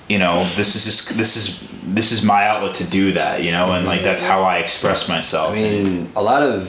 you 0.08 0.18
know 0.18 0.44
this 0.56 0.74
is 0.74 0.84
just 0.84 1.16
this 1.16 1.36
is 1.36 1.68
this 1.94 2.12
is 2.12 2.24
my 2.24 2.46
outlet 2.46 2.74
to 2.74 2.84
do 2.84 3.12
that 3.12 3.42
you 3.42 3.50
know 3.50 3.72
and 3.72 3.86
like 3.86 4.02
that's 4.02 4.24
how 4.26 4.42
i 4.42 4.58
express 4.58 5.08
myself 5.08 5.50
I 5.50 5.54
mean, 5.54 6.08
a 6.16 6.22
lot 6.22 6.42
of, 6.42 6.62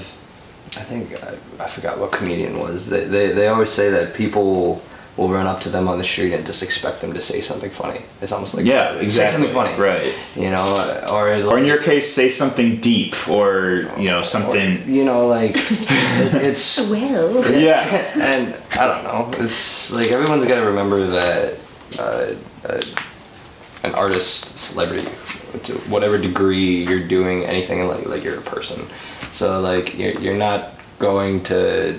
I 0.77 0.83
think, 0.83 1.21
I, 1.23 1.63
I 1.63 1.67
forgot 1.67 1.99
what 1.99 2.11
comedian 2.11 2.59
was. 2.59 2.89
They, 2.89 3.05
they, 3.05 3.31
they 3.33 3.47
always 3.47 3.69
say 3.69 3.89
that 3.89 4.13
people 4.13 4.81
will 5.17 5.27
run 5.29 5.45
up 5.47 5.59
to 5.61 5.69
them 5.69 5.87
on 5.87 5.97
the 5.97 6.05
street 6.05 6.33
and 6.33 6.45
just 6.45 6.63
expect 6.63 7.01
them 7.01 7.11
to 7.13 7.19
say 7.19 7.41
something 7.41 7.69
funny. 7.69 8.01
It's 8.21 8.31
almost 8.31 8.55
like, 8.55 8.65
yeah 8.65 8.93
say 8.93 9.01
exactly 9.01 9.47
something 9.47 9.53
funny. 9.53 9.77
right 9.77 10.13
You 10.35 10.51
know, 10.51 11.05
or, 11.11 11.27
or 11.43 11.57
in 11.59 11.65
your 11.65 11.81
case 11.81 12.13
say 12.13 12.29
something 12.29 12.79
deep 12.79 13.15
or 13.27 13.89
you 13.97 14.09
know 14.09 14.21
something 14.21 14.87
you 14.87 15.03
know, 15.03 15.27
like, 15.27 15.51
it, 15.55 16.33
it's, 16.35 16.89
Well. 16.91 17.51
yeah 17.51 17.83
and 18.15 18.55
I 18.79 18.87
don't 18.87 19.03
know. 19.03 19.43
It's 19.43 19.91
like 19.93 20.11
everyone's 20.11 20.45
got 20.45 20.61
to 20.61 20.67
remember 20.67 21.05
that 21.07 21.57
uh, 21.97 22.35
uh, 22.69 22.81
an 23.83 23.95
artist, 23.95 24.57
celebrity, 24.57 25.05
to 25.63 25.73
whatever 25.89 26.17
degree 26.17 26.83
you're 26.85 27.07
doing 27.07 27.45
anything, 27.45 27.87
like 27.87 28.05
like 28.05 28.23
you're 28.23 28.37
a 28.37 28.41
person. 28.41 28.85
So 29.31 29.59
like 29.61 29.97
you're 29.97 30.13
you're 30.19 30.37
not 30.37 30.73
going 30.99 31.41
to 31.45 31.97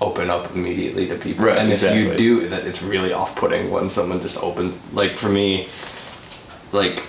open 0.00 0.28
up 0.28 0.54
immediately 0.54 1.06
to 1.08 1.14
people. 1.16 1.46
Right, 1.46 1.56
And 1.58 1.72
if 1.72 1.82
you 1.94 2.14
do, 2.16 2.48
that 2.48 2.66
it's 2.66 2.82
really 2.82 3.12
off-putting 3.12 3.70
when 3.70 3.88
someone 3.88 4.20
just 4.20 4.42
opens. 4.42 4.74
Like 4.92 5.12
for 5.12 5.28
me, 5.28 5.68
like 6.72 7.02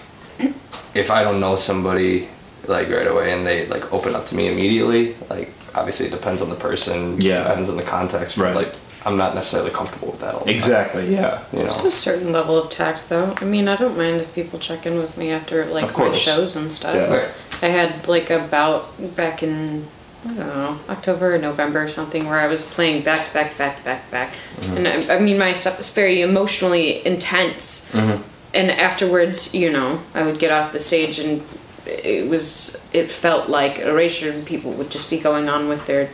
if 0.94 1.12
I 1.12 1.24
don't 1.24 1.40
know 1.40 1.56
somebody 1.56 2.30
like 2.68 2.90
right 2.90 3.08
away 3.08 3.34
and 3.34 3.46
they 3.46 3.66
like 3.68 3.92
open 3.94 4.16
up 4.16 4.26
to 4.28 4.36
me 4.36 4.48
immediately, 4.48 5.16
like 5.30 5.52
obviously 5.74 6.06
it 6.08 6.12
depends 6.12 6.42
on 6.42 6.50
the 6.50 6.56
person, 6.56 7.20
Yeah. 7.20 7.44
depends 7.44 7.70
on 7.70 7.76
the 7.78 7.84
context, 7.84 8.38
but 8.38 8.44
Right. 8.46 8.56
like 8.56 8.74
I'm 9.06 9.18
not 9.18 9.36
necessarily 9.36 9.70
comfortable 9.70 10.12
with 10.12 10.22
that 10.22 10.34
all 10.34 10.46
the 10.46 10.52
exactly 10.52 11.14
yeah 11.14 11.30
time. 11.30 11.46
You 11.54 11.60
There's 11.62 11.86
a 11.86 11.92
certain 11.92 12.32
level 12.32 12.58
of 12.58 12.72
tact, 12.72 13.08
though. 13.08 13.36
I 13.38 13.46
mean, 13.46 13.68
I 13.68 13.76
don't 13.76 13.96
mind 13.96 14.20
if 14.20 14.34
people 14.34 14.58
check 14.58 14.88
in 14.88 14.98
with 14.98 15.16
me 15.18 15.30
after 15.30 15.64
like 15.66 15.84
my 15.84 15.92
course. 15.92 16.18
shows 16.18 16.56
and 16.56 16.74
stuff. 16.74 16.96
Yeah. 16.96 17.16
Right. 17.16 17.32
I 17.62 17.68
had 17.68 18.08
like 18.08 18.32
a 18.32 18.40
bout 18.48 18.88
back 19.16 19.44
in 19.44 19.86
I 20.24 20.28
don't 20.30 20.38
know 20.38 20.80
October 20.90 21.36
or 21.36 21.38
November 21.38 21.84
or 21.84 21.88
something 21.88 22.26
where 22.26 22.40
I 22.40 22.48
was 22.48 22.68
playing 22.68 23.04
back 23.04 23.28
to 23.28 23.34
back 23.34 23.52
to 23.52 23.58
back 23.58 23.78
to 23.78 23.84
back 23.84 24.06
to 24.06 24.12
back, 24.12 24.32
mm-hmm. 24.32 24.78
and 24.78 24.88
I, 24.88 25.18
I 25.18 25.20
mean 25.20 25.38
my 25.38 25.54
stuff 25.54 25.80
is 25.80 25.94
very 25.94 26.22
emotionally 26.22 27.06
intense. 27.06 27.92
Mm-hmm. 27.92 28.24
And 28.56 28.72
afterwards, 28.72 29.54
you 29.54 29.72
know, 29.72 30.02
I 30.14 30.24
would 30.24 30.40
get 30.40 30.52
off 30.52 30.72
the 30.72 30.80
stage 30.80 31.20
and 31.20 31.44
it 31.86 32.28
was 32.28 32.88
it 32.94 33.12
felt 33.12 33.50
like 33.50 33.80
erasure 33.80 34.32
and 34.32 34.46
people 34.46 34.72
would 34.72 34.90
just 34.90 35.10
be 35.10 35.20
going 35.20 35.48
on 35.50 35.68
with 35.68 35.86
their 35.86 36.10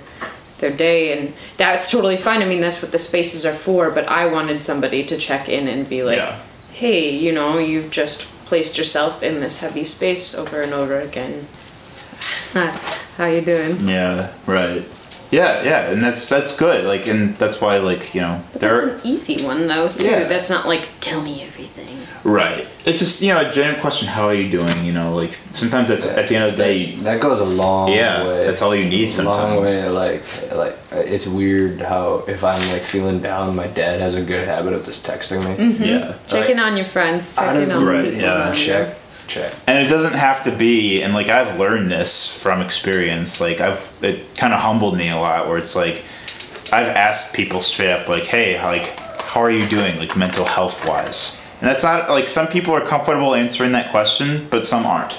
their 0.61 0.71
day 0.71 1.11
and 1.17 1.33
that's 1.57 1.91
totally 1.91 2.15
fine. 2.17 2.41
I 2.41 2.45
mean 2.45 2.61
that's 2.61 2.81
what 2.81 2.91
the 2.93 2.99
spaces 2.99 3.45
are 3.45 3.53
for, 3.53 3.91
but 3.91 4.07
I 4.07 4.27
wanted 4.27 4.63
somebody 4.63 5.03
to 5.05 5.17
check 5.17 5.49
in 5.49 5.67
and 5.67 5.87
be 5.89 6.03
like, 6.03 6.17
Yeah. 6.17 6.39
"Hey, 6.73 7.09
you 7.09 7.33
know, 7.33 7.57
you've 7.59 7.91
just 7.91 8.23
placed 8.45 8.77
yourself 8.77 9.21
in 9.23 9.39
this 9.41 9.59
heavy 9.59 9.83
space 9.83 10.33
over 10.37 10.61
and 10.61 10.73
over 10.73 10.99
again. 11.01 11.45
How 12.53 13.25
you 13.25 13.41
doing?" 13.41 13.77
Yeah, 13.87 14.31
right. 14.45 14.83
Yeah, 15.31 15.63
yeah, 15.63 15.89
and 15.91 16.03
that's 16.03 16.27
that's 16.27 16.57
good. 16.57 16.83
Like, 16.85 17.07
and 17.07 17.35
that's 17.37 17.61
why, 17.61 17.77
like, 17.77 18.13
you 18.13 18.19
know, 18.21 18.41
But 18.51 18.61
there. 18.61 18.75
that's 18.75 19.05
an 19.05 19.11
easy 19.11 19.43
one 19.43 19.67
though 19.67 19.87
too. 19.89 20.03
Yeah. 20.09 20.23
That's 20.25 20.49
not 20.49 20.67
like 20.67 20.87
tell 20.99 21.21
me 21.21 21.41
everything. 21.43 21.97
Right. 22.23 22.67
It's 22.85 22.99
just 22.99 23.21
you 23.21 23.33
know 23.33 23.47
a 23.47 23.51
general 23.51 23.79
question. 23.81 24.07
How 24.07 24.25
are 24.27 24.33
you 24.33 24.49
doing? 24.49 24.83
You 24.85 24.91
know, 24.93 25.15
like 25.15 25.33
sometimes 25.53 25.89
that's 25.89 26.07
at 26.07 26.27
the 26.27 26.35
end 26.35 26.45
of 26.45 26.51
the 26.57 26.63
day. 26.63 26.95
That 26.97 27.19
goes 27.21 27.39
a 27.41 27.45
long 27.45 27.91
Yeah, 27.91 28.27
way. 28.27 28.45
that's 28.45 28.61
all 28.61 28.75
you 28.75 28.87
need 28.89 29.11
A 29.17 29.23
long 29.23 29.35
sometimes. 29.59 29.61
way. 29.61 29.89
Like, 29.89 30.23
like 30.55 30.75
it's 30.91 31.27
weird 31.27 31.79
how 31.81 32.23
if 32.27 32.43
I'm 32.43 32.59
like 32.71 32.81
feeling 32.81 33.21
down, 33.21 33.55
my 33.55 33.67
dad 33.67 34.01
has 34.01 34.15
a 34.15 34.21
good 34.21 34.47
habit 34.47 34.73
of 34.73 34.85
just 34.85 35.05
texting 35.05 35.43
me. 35.43 35.55
Mm-hmm. 35.73 35.83
Yeah. 35.83 36.15
Checking 36.27 36.59
on 36.59 36.75
your 36.75 36.85
friends. 36.85 37.37
Out 37.37 37.53
Checking 37.53 37.71
of 37.71 37.77
on 37.77 37.85
Right, 37.85 38.05
people 38.05 38.21
yeah. 38.21 38.51
Check, 38.53 38.95
check. 39.27 39.53
And 39.67 39.77
it 39.77 39.89
doesn't 39.89 40.13
have 40.13 40.43
to 40.43 40.55
be, 40.55 41.01
and 41.03 41.13
like 41.13 41.27
I've 41.27 41.59
learned 41.59 41.89
this 41.89 42.39
from 42.41 42.61
experience. 42.61 43.39
Like 43.41 43.61
I've, 43.61 43.95
it 44.01 44.35
kind 44.37 44.53
of 44.53 44.59
humbled 44.59 44.97
me 44.97 45.09
a 45.09 45.17
lot. 45.17 45.47
Where 45.47 45.57
it's 45.57 45.75
like, 45.75 46.03
I've 46.73 46.87
asked 46.87 47.35
people 47.35 47.61
straight 47.61 47.91
up, 47.91 48.07
like, 48.07 48.23
"Hey, 48.23 48.61
like, 48.63 48.97
how 49.21 49.41
are 49.41 49.51
you 49.51 49.67
doing, 49.67 49.97
like, 49.97 50.15
mental 50.17 50.45
health 50.45 50.85
wise?" 50.87 51.37
And 51.61 51.69
that's 51.69 51.83
not 51.83 52.09
like 52.09 52.27
some 52.27 52.47
people 52.47 52.73
are 52.73 52.81
comfortable 52.81 53.35
answering 53.35 53.71
that 53.73 53.91
question, 53.91 54.47
but 54.49 54.65
some 54.65 54.85
aren't. 54.85 55.13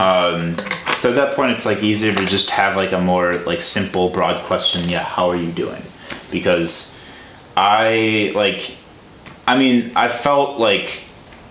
Um, 0.00 0.56
so 1.00 1.10
at 1.10 1.16
that 1.16 1.36
point, 1.36 1.52
it's 1.52 1.66
like 1.66 1.82
easier 1.82 2.14
to 2.14 2.24
just 2.24 2.48
have 2.48 2.74
like 2.74 2.92
a 2.92 3.00
more 3.00 3.36
like 3.38 3.60
simple, 3.60 4.08
broad 4.08 4.42
question. 4.44 4.88
Yeah, 4.88 5.02
how 5.02 5.28
are 5.28 5.36
you 5.36 5.52
doing? 5.52 5.82
Because 6.30 6.98
I 7.54 8.32
like, 8.34 8.76
I 9.46 9.58
mean, 9.58 9.92
I 9.94 10.08
felt 10.08 10.58
like 10.58 11.04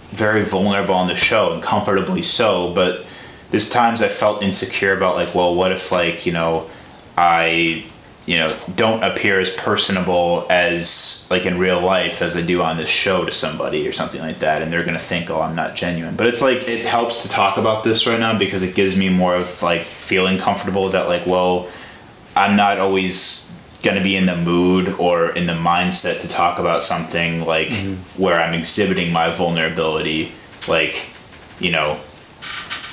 very 0.10 0.44
vulnerable 0.44 0.96
on 0.96 1.08
the 1.08 1.16
show 1.16 1.54
and 1.54 1.62
comfortably 1.62 2.24
so, 2.24 2.74
but 2.74 3.06
there's 3.52 3.70
times 3.70 4.02
I 4.02 4.10
felt 4.10 4.42
insecure 4.42 4.98
about 4.98 5.16
like, 5.16 5.36
well, 5.36 5.54
what 5.54 5.72
if 5.72 5.92
like, 5.92 6.26
you 6.26 6.34
know, 6.34 6.70
I, 7.16 7.86
you 8.26 8.38
know, 8.38 8.56
don't 8.76 9.04
appear 9.04 9.40
as 9.40 9.54
personable 9.54 10.48
as 10.50 11.28
like 11.30 11.46
in 11.46 11.60
real 11.60 11.82
life 11.82 12.22
as 12.22 12.38
I 12.38 12.42
do 12.42 12.62
on 12.62 12.78
this 12.78 12.90
show 12.90 13.26
to 13.26 13.32
somebody 13.32 13.88
or 13.88 13.94
something 13.94 14.22
like 14.22 14.40
that, 14.40 14.62
and 14.62 14.72
they're 14.72 14.86
gonna 14.86 15.00
think, 15.00 15.30
oh, 15.30 15.42
I'm 15.42 15.56
not 15.56 15.76
genuine. 15.76 16.16
But 16.16 16.28
it's 16.28 16.42
like 16.42 16.68
it 16.68 16.86
helps 16.86 17.24
to 17.24 17.30
talk 17.30 17.58
about 17.58 17.84
this 17.84 18.08
right 18.08 18.20
now 18.20 18.38
because 18.38 18.64
it 18.64 18.76
gives 18.76 18.98
me 18.98 19.10
more 19.10 19.36
of 19.36 19.62
like 19.62 19.82
feeling 19.82 20.38
comfortable 20.38 20.90
that 20.90 21.08
like, 21.08 21.26
well, 21.26 21.70
I'm 22.36 22.56
not 22.56 22.80
always 22.80 23.54
going 23.84 23.98
to 23.98 24.04
be 24.04 24.16
in 24.16 24.26
the 24.26 24.36
mood 24.36 24.96
or 24.98 25.32
in 25.32 25.46
the 25.46 25.54
mindset 25.54 26.22
to 26.22 26.30
talk 26.30 26.58
about 26.58 26.84
something 26.84 27.46
like 27.46 27.68
mm-hmm. 27.68 28.22
where 28.22 28.40
I'm 28.40 28.54
exhibiting 28.54 29.12
my 29.12 29.30
vulnerability, 29.30 30.32
like, 30.68 31.06
you 31.60 31.72
know, 31.72 32.00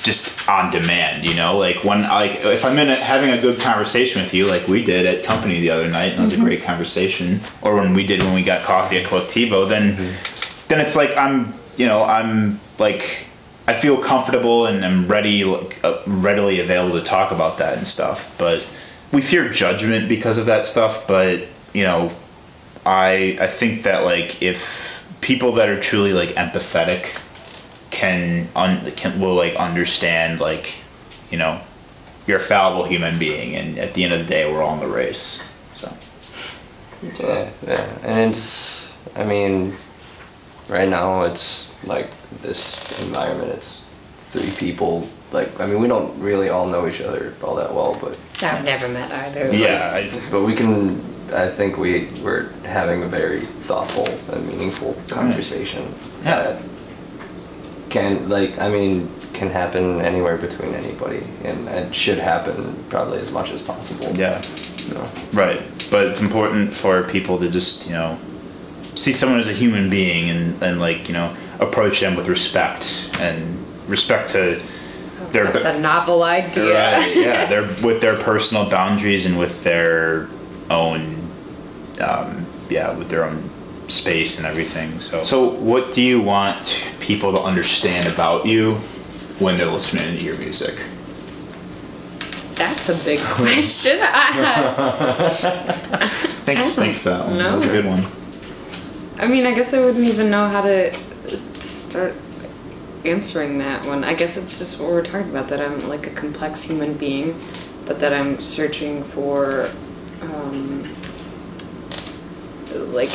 just 0.03 0.49
on 0.49 0.71
demand, 0.71 1.25
you 1.25 1.33
know, 1.33 1.57
like 1.57 1.83
when 1.83 2.03
like 2.03 2.43
if 2.43 2.65
I'm 2.65 2.77
in 2.79 2.89
a, 2.89 2.95
having 2.95 3.29
a 3.29 3.39
good 3.39 3.59
conversation 3.59 4.21
with 4.21 4.33
you, 4.33 4.47
like 4.47 4.67
we 4.67 4.83
did 4.83 5.05
at 5.05 5.23
company 5.23 5.59
the 5.61 5.69
other 5.69 5.89
night, 5.89 6.13
and 6.13 6.19
it 6.19 6.23
was 6.23 6.33
a 6.33 6.39
great 6.39 6.63
conversation, 6.63 7.39
or 7.61 7.75
when 7.75 7.93
we 7.93 8.05
did 8.05 8.21
when 8.23 8.33
we 8.33 8.43
got 8.43 8.63
coffee 8.63 8.97
at 8.97 9.05
Colectivo, 9.07 9.67
then 9.67 9.95
then 10.67 10.79
it's 10.79 10.95
like 10.95 11.15
I'm, 11.15 11.53
you 11.77 11.85
know, 11.85 12.03
I'm 12.03 12.59
like 12.79 13.27
I 13.67 13.73
feel 13.73 14.01
comfortable 14.01 14.65
and 14.65 14.83
I'm 14.83 15.07
ready, 15.07 15.43
like, 15.43 15.83
uh, 15.83 16.01
readily 16.07 16.59
available 16.59 16.99
to 16.99 17.05
talk 17.05 17.31
about 17.31 17.59
that 17.59 17.77
and 17.77 17.87
stuff. 17.87 18.35
But 18.37 18.67
we 19.11 19.21
fear 19.21 19.49
judgment 19.49 20.09
because 20.09 20.37
of 20.37 20.47
that 20.47 20.65
stuff. 20.65 21.07
But 21.07 21.47
you 21.73 21.83
know, 21.83 22.11
I 22.85 23.37
I 23.39 23.47
think 23.47 23.83
that 23.83 24.03
like 24.03 24.41
if 24.41 25.07
people 25.21 25.53
that 25.53 25.69
are 25.69 25.79
truly 25.79 26.13
like 26.13 26.29
empathetic 26.29 27.21
can 27.91 28.47
un, 28.55 28.89
can 28.93 29.19
will 29.19 29.35
like 29.35 29.55
understand 29.57 30.39
like 30.39 30.75
you 31.29 31.37
know 31.37 31.59
you're 32.27 32.37
a 32.39 32.41
fallible 32.41 32.85
human 32.85 33.17
being 33.19 33.55
and 33.55 33.77
at 33.77 33.93
the 33.93 34.03
end 34.03 34.13
of 34.13 34.19
the 34.19 34.25
day 34.25 34.51
we're 34.51 34.63
all 34.63 34.73
in 34.75 34.79
the 34.79 34.87
race 34.87 35.43
so 35.75 35.91
Yeah, 37.19 37.49
yeah, 37.67 37.87
and 38.03 38.31
it's. 38.31 38.79
I 39.15 39.23
mean, 39.23 39.73
right 40.69 40.87
now 40.87 41.23
it's 41.23 41.73
like 41.83 42.07
this 42.41 42.77
environment. 43.03 43.51
It's 43.53 43.83
three 44.27 44.51
people. 44.51 45.09
Like, 45.31 45.59
I 45.59 45.65
mean, 45.65 45.81
we 45.81 45.87
don't 45.87 46.13
really 46.19 46.49
all 46.49 46.67
know 46.67 46.87
each 46.87 47.01
other 47.01 47.33
all 47.43 47.55
that 47.55 47.73
well, 47.73 47.97
but 47.99 48.17
I've 48.43 48.63
never 48.63 48.87
met 48.87 49.11
either. 49.11 49.51
yeah 49.53 49.91
I, 49.95 50.29
but 50.29 50.43
we 50.43 50.53
can. 50.53 50.99
I 51.33 51.47
think 51.49 51.77
we 51.77 52.07
we're 52.23 52.49
having 52.65 53.01
a 53.03 53.07
very 53.07 53.41
thoughtful 53.65 54.07
and 54.35 54.45
meaningful 54.47 54.93
conversation 55.07 55.83
Yeah. 56.23 56.43
that 56.43 56.61
can 57.91 58.29
like 58.29 58.57
I 58.57 58.69
mean 58.69 59.09
can 59.33 59.49
happen 59.49 60.01
anywhere 60.01 60.37
between 60.37 60.73
anybody, 60.73 61.23
and 61.43 61.67
it 61.67 61.93
should 61.93 62.17
happen 62.17 62.83
probably 62.89 63.19
as 63.19 63.31
much 63.31 63.51
as 63.51 63.61
possible. 63.61 64.15
yeah 64.15 64.41
You 64.87 64.95
know? 64.95 65.09
right 65.33 65.61
but 65.91 66.07
it's 66.07 66.21
important 66.21 66.73
for 66.73 67.03
people 67.03 67.37
to 67.37 67.49
just 67.49 67.87
you 67.87 67.93
know 67.93 68.17
see 68.95 69.13
someone 69.13 69.39
as 69.39 69.47
a 69.47 69.53
human 69.53 69.89
being 69.89 70.29
and, 70.29 70.63
and 70.63 70.79
like 70.79 71.07
you 71.07 71.13
know 71.13 71.35
approach 71.59 71.99
them 71.99 72.15
with 72.15 72.27
respect 72.27 73.09
and 73.19 73.57
respect 73.87 74.29
to 74.31 74.61
their 75.31 75.45
That's 75.45 75.65
a 75.65 75.79
novel 75.79 76.23
idea. 76.23 76.97
Right, 76.97 77.15
yeah, 77.15 77.45
they're 77.45 77.67
with 77.83 78.01
their 78.01 78.17
personal 78.17 78.69
boundaries 78.69 79.25
and 79.25 79.39
with 79.39 79.63
their 79.63 80.27
own, 80.69 81.15
um, 82.01 82.45
yeah, 82.69 82.97
with 82.97 83.09
their 83.09 83.23
own 83.23 83.49
space 83.91 84.37
and 84.37 84.47
everything. 84.47 84.99
So, 84.99 85.23
so 85.23 85.49
what 85.49 85.93
do 85.93 86.01
you 86.01 86.21
want 86.21 86.91
people 86.99 87.33
to 87.33 87.41
understand 87.41 88.07
about 88.07 88.45
you 88.45 88.75
when 89.39 89.57
they're 89.57 89.67
listening 89.67 90.17
to 90.17 90.23
your 90.23 90.37
music? 90.37 90.75
That's 92.55 92.89
a 92.89 93.03
big 93.03 93.19
question. 93.19 93.99
I, 94.01 95.27
Thanks, 96.45 96.75
thanks. 96.75 97.03
That 97.03 97.25
one. 97.25 97.37
That 97.37 97.53
was 97.53 97.65
a 97.65 97.69
good 97.69 97.85
one. 97.85 98.05
I 99.17 99.27
mean, 99.27 99.45
I 99.45 99.53
guess 99.53 99.73
I 99.73 99.79
wouldn't 99.79 100.05
even 100.05 100.29
know 100.29 100.47
how 100.47 100.61
to 100.61 100.93
start 101.61 102.15
answering 103.05 103.57
that 103.57 103.85
one. 103.85 104.03
I 104.03 104.13
guess 104.13 104.37
it's 104.37 104.59
just 104.59 104.79
what 104.79 104.91
we're 104.91 105.03
talking 105.03 105.29
about 105.29 105.47
that 105.49 105.59
I'm 105.59 105.87
like 105.89 106.07
a 106.07 106.11
complex 106.11 106.61
human 106.61 106.93
being, 106.93 107.39
but 107.85 107.99
that 107.99 108.13
I'm 108.13 108.39
searching 108.39 109.03
for 109.03 109.69
um, 110.21 110.83
like 112.73 113.11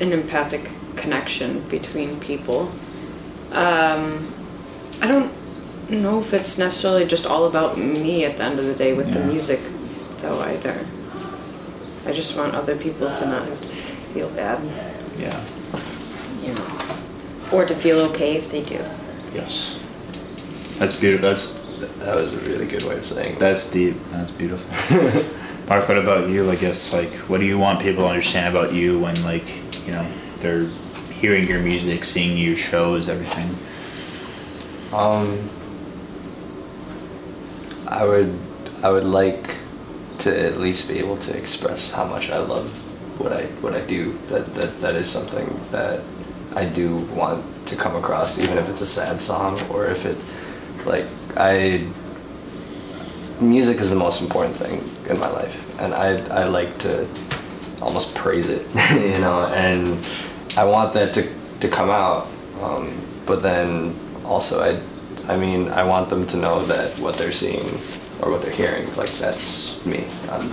an 0.00 0.12
empathic 0.12 0.70
connection 0.96 1.60
between 1.68 2.18
people. 2.20 2.70
Um, 3.52 4.32
I 5.00 5.06
don't 5.06 5.32
know 5.90 6.20
if 6.20 6.32
it's 6.32 6.58
necessarily 6.58 7.04
just 7.06 7.26
all 7.26 7.44
about 7.46 7.76
me 7.78 8.24
at 8.24 8.36
the 8.38 8.44
end 8.44 8.58
of 8.58 8.64
the 8.66 8.74
day 8.74 8.92
with 8.94 9.12
the 9.12 9.20
music, 9.24 9.60
though, 10.18 10.40
either. 10.40 10.86
I 12.06 12.12
just 12.12 12.36
want 12.36 12.54
other 12.54 12.76
people 12.76 13.10
to 13.10 13.26
not 13.26 13.46
have 13.46 13.60
to 13.60 13.68
feel 13.68 14.28
bad 14.30 14.58
Yeah. 15.18 15.40
you 16.42 16.52
know, 16.54 16.96
or 17.52 17.64
to 17.64 17.74
feel 17.74 17.98
okay 18.10 18.36
if 18.36 18.50
they 18.50 18.62
do. 18.62 18.80
Yes. 19.34 19.78
That's 20.78 20.98
beautiful. 20.98 21.28
That's 21.28 21.58
That 21.98 22.16
was 22.16 22.34
a 22.34 22.38
really 22.40 22.66
good 22.66 22.82
way 22.84 22.96
of 22.96 23.06
saying 23.06 23.34
that. 23.34 23.40
that's 23.40 23.70
deep. 23.70 23.94
That's 24.10 24.32
beautiful. 24.32 24.66
Mark, 25.68 25.88
what 25.88 25.96
about 25.98 26.28
you? 26.28 26.50
I 26.50 26.56
guess 26.56 26.92
like, 26.92 27.10
what 27.28 27.38
do 27.38 27.46
you 27.46 27.58
want 27.58 27.80
people 27.80 28.02
to 28.04 28.08
understand 28.08 28.54
about 28.56 28.72
you 28.72 28.98
when 28.98 29.14
like, 29.24 29.46
you 29.86 29.92
know, 29.92 30.06
they're 30.38 30.66
hearing 31.12 31.46
your 31.46 31.60
music, 31.60 32.04
seeing 32.04 32.36
your 32.36 32.56
shows, 32.56 33.08
everything? 33.08 33.48
Um, 34.92 35.48
I 37.88 38.04
would, 38.04 38.38
I 38.82 38.90
would 38.90 39.04
like 39.04 39.56
to 40.18 40.46
at 40.46 40.58
least 40.58 40.88
be 40.88 40.98
able 40.98 41.16
to 41.16 41.36
express 41.36 41.92
how 41.92 42.04
much 42.04 42.30
I 42.30 42.38
love 42.38 42.72
what 43.20 43.32
I 43.32 43.44
what 43.62 43.74
I 43.74 43.80
do. 43.82 44.12
That 44.28 44.54
that 44.54 44.80
that 44.80 44.94
is 44.94 45.08
something 45.10 45.48
that 45.70 46.00
I 46.54 46.64
do 46.64 46.96
want 47.14 47.44
to 47.66 47.76
come 47.76 47.96
across, 47.96 48.38
even 48.38 48.58
if 48.58 48.68
it's 48.68 48.80
a 48.80 48.86
sad 48.86 49.20
song 49.20 49.60
or 49.70 49.86
if 49.86 50.04
it's 50.04 50.26
like 50.86 51.06
I. 51.36 51.86
Music 53.40 53.78
is 53.78 53.90
the 53.90 53.96
most 53.96 54.22
important 54.22 54.54
thing 54.54 54.84
in 55.10 55.18
my 55.18 55.28
life, 55.28 55.80
and 55.80 55.94
I 55.94 56.18
I 56.28 56.44
like 56.44 56.78
to 56.78 57.08
almost 57.82 58.14
praise 58.14 58.48
it, 58.48 58.62
you 58.92 59.20
know, 59.20 59.46
and 59.46 59.98
I 60.56 60.64
want 60.64 60.94
that 60.94 61.14
to 61.14 61.22
to 61.60 61.68
come 61.68 61.90
out. 61.90 62.26
Um, 62.62 62.92
but 63.26 63.42
then 63.42 63.94
also 64.24 64.62
I 64.62 64.80
I 65.32 65.36
mean 65.36 65.68
I 65.68 65.84
want 65.84 66.08
them 66.10 66.26
to 66.28 66.36
know 66.36 66.64
that 66.66 66.98
what 66.98 67.16
they're 67.16 67.32
seeing 67.32 67.66
or 68.20 68.30
what 68.30 68.42
they're 68.42 68.52
hearing 68.52 68.86
like 68.96 69.10
that's 69.18 69.84
me. 69.84 70.04
I'm, 70.30 70.48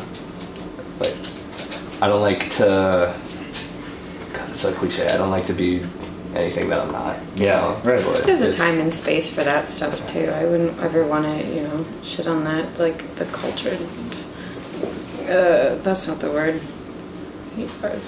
like 1.00 1.16
I 2.02 2.08
don't 2.08 2.22
like 2.22 2.50
to. 2.52 3.14
God, 4.34 4.50
it's 4.50 4.62
so 4.62 4.72
cliche. 4.74 5.08
I 5.08 5.18
don't 5.18 5.32
like 5.32 5.46
to 5.48 5.54
be 5.54 5.82
anything 6.36 6.70
that 6.70 6.80
I'm 6.80 6.92
not. 6.92 7.18
you 7.36 7.46
Yeah, 7.48 7.60
know, 7.62 7.82
right. 7.92 8.04
but 8.06 8.24
There's 8.26 8.42
a 8.44 8.54
time 8.54 8.80
and 8.80 8.94
space 8.94 9.34
for 9.34 9.44
that 9.44 9.66
stuff 9.68 9.96
too. 10.08 10.26
I 10.30 10.46
wouldn't 10.46 10.80
ever 10.80 11.06
want 11.06 11.26
to, 11.26 11.48
you 11.56 11.62
know, 11.62 11.86
shit 12.04 12.28
on 12.28 12.44
that. 12.44 12.80
Like 12.80 13.00
the 13.16 13.26
culture. 13.26 13.78
Uh, 15.28 15.76
that's 15.84 16.08
not 16.08 16.20
the 16.20 16.30
word. 16.32 16.62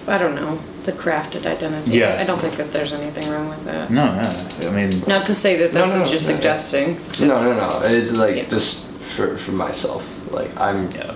I 0.08 0.18
don't 0.18 0.36
know. 0.36 0.58
The 0.84 0.92
crafted 0.94 1.46
identity. 1.46 1.92
Yeah. 1.98 2.18
I 2.20 2.24
don't 2.24 2.40
think 2.40 2.56
that 2.58 2.72
there's 2.72 2.94
anything 2.94 3.30
wrong 3.30 3.50
with 3.50 3.64
that. 3.66 3.90
No, 3.90 4.06
no. 4.16 4.68
I 4.68 4.72
mean, 4.72 5.02
Not 5.08 5.26
to 5.28 5.36
say 5.36 5.58
that 5.58 5.74
No, 5.74 5.80
that's 5.82 5.92
no, 5.94 6.00
what 6.00 6.06
no, 6.06 6.12
you're 6.12 6.22
no. 6.22 6.34
suggesting. 6.36 6.98
No, 7.28 7.42
no, 7.44 7.54
no. 7.54 7.82
It's 7.86 8.12
like 8.14 8.36
Yeah. 8.36 8.50
just 8.50 8.86
for 9.16 9.38
for 9.38 9.52
myself. 9.52 10.04
Like 10.32 10.52
I'm 10.60 10.90
yeah. 10.92 11.14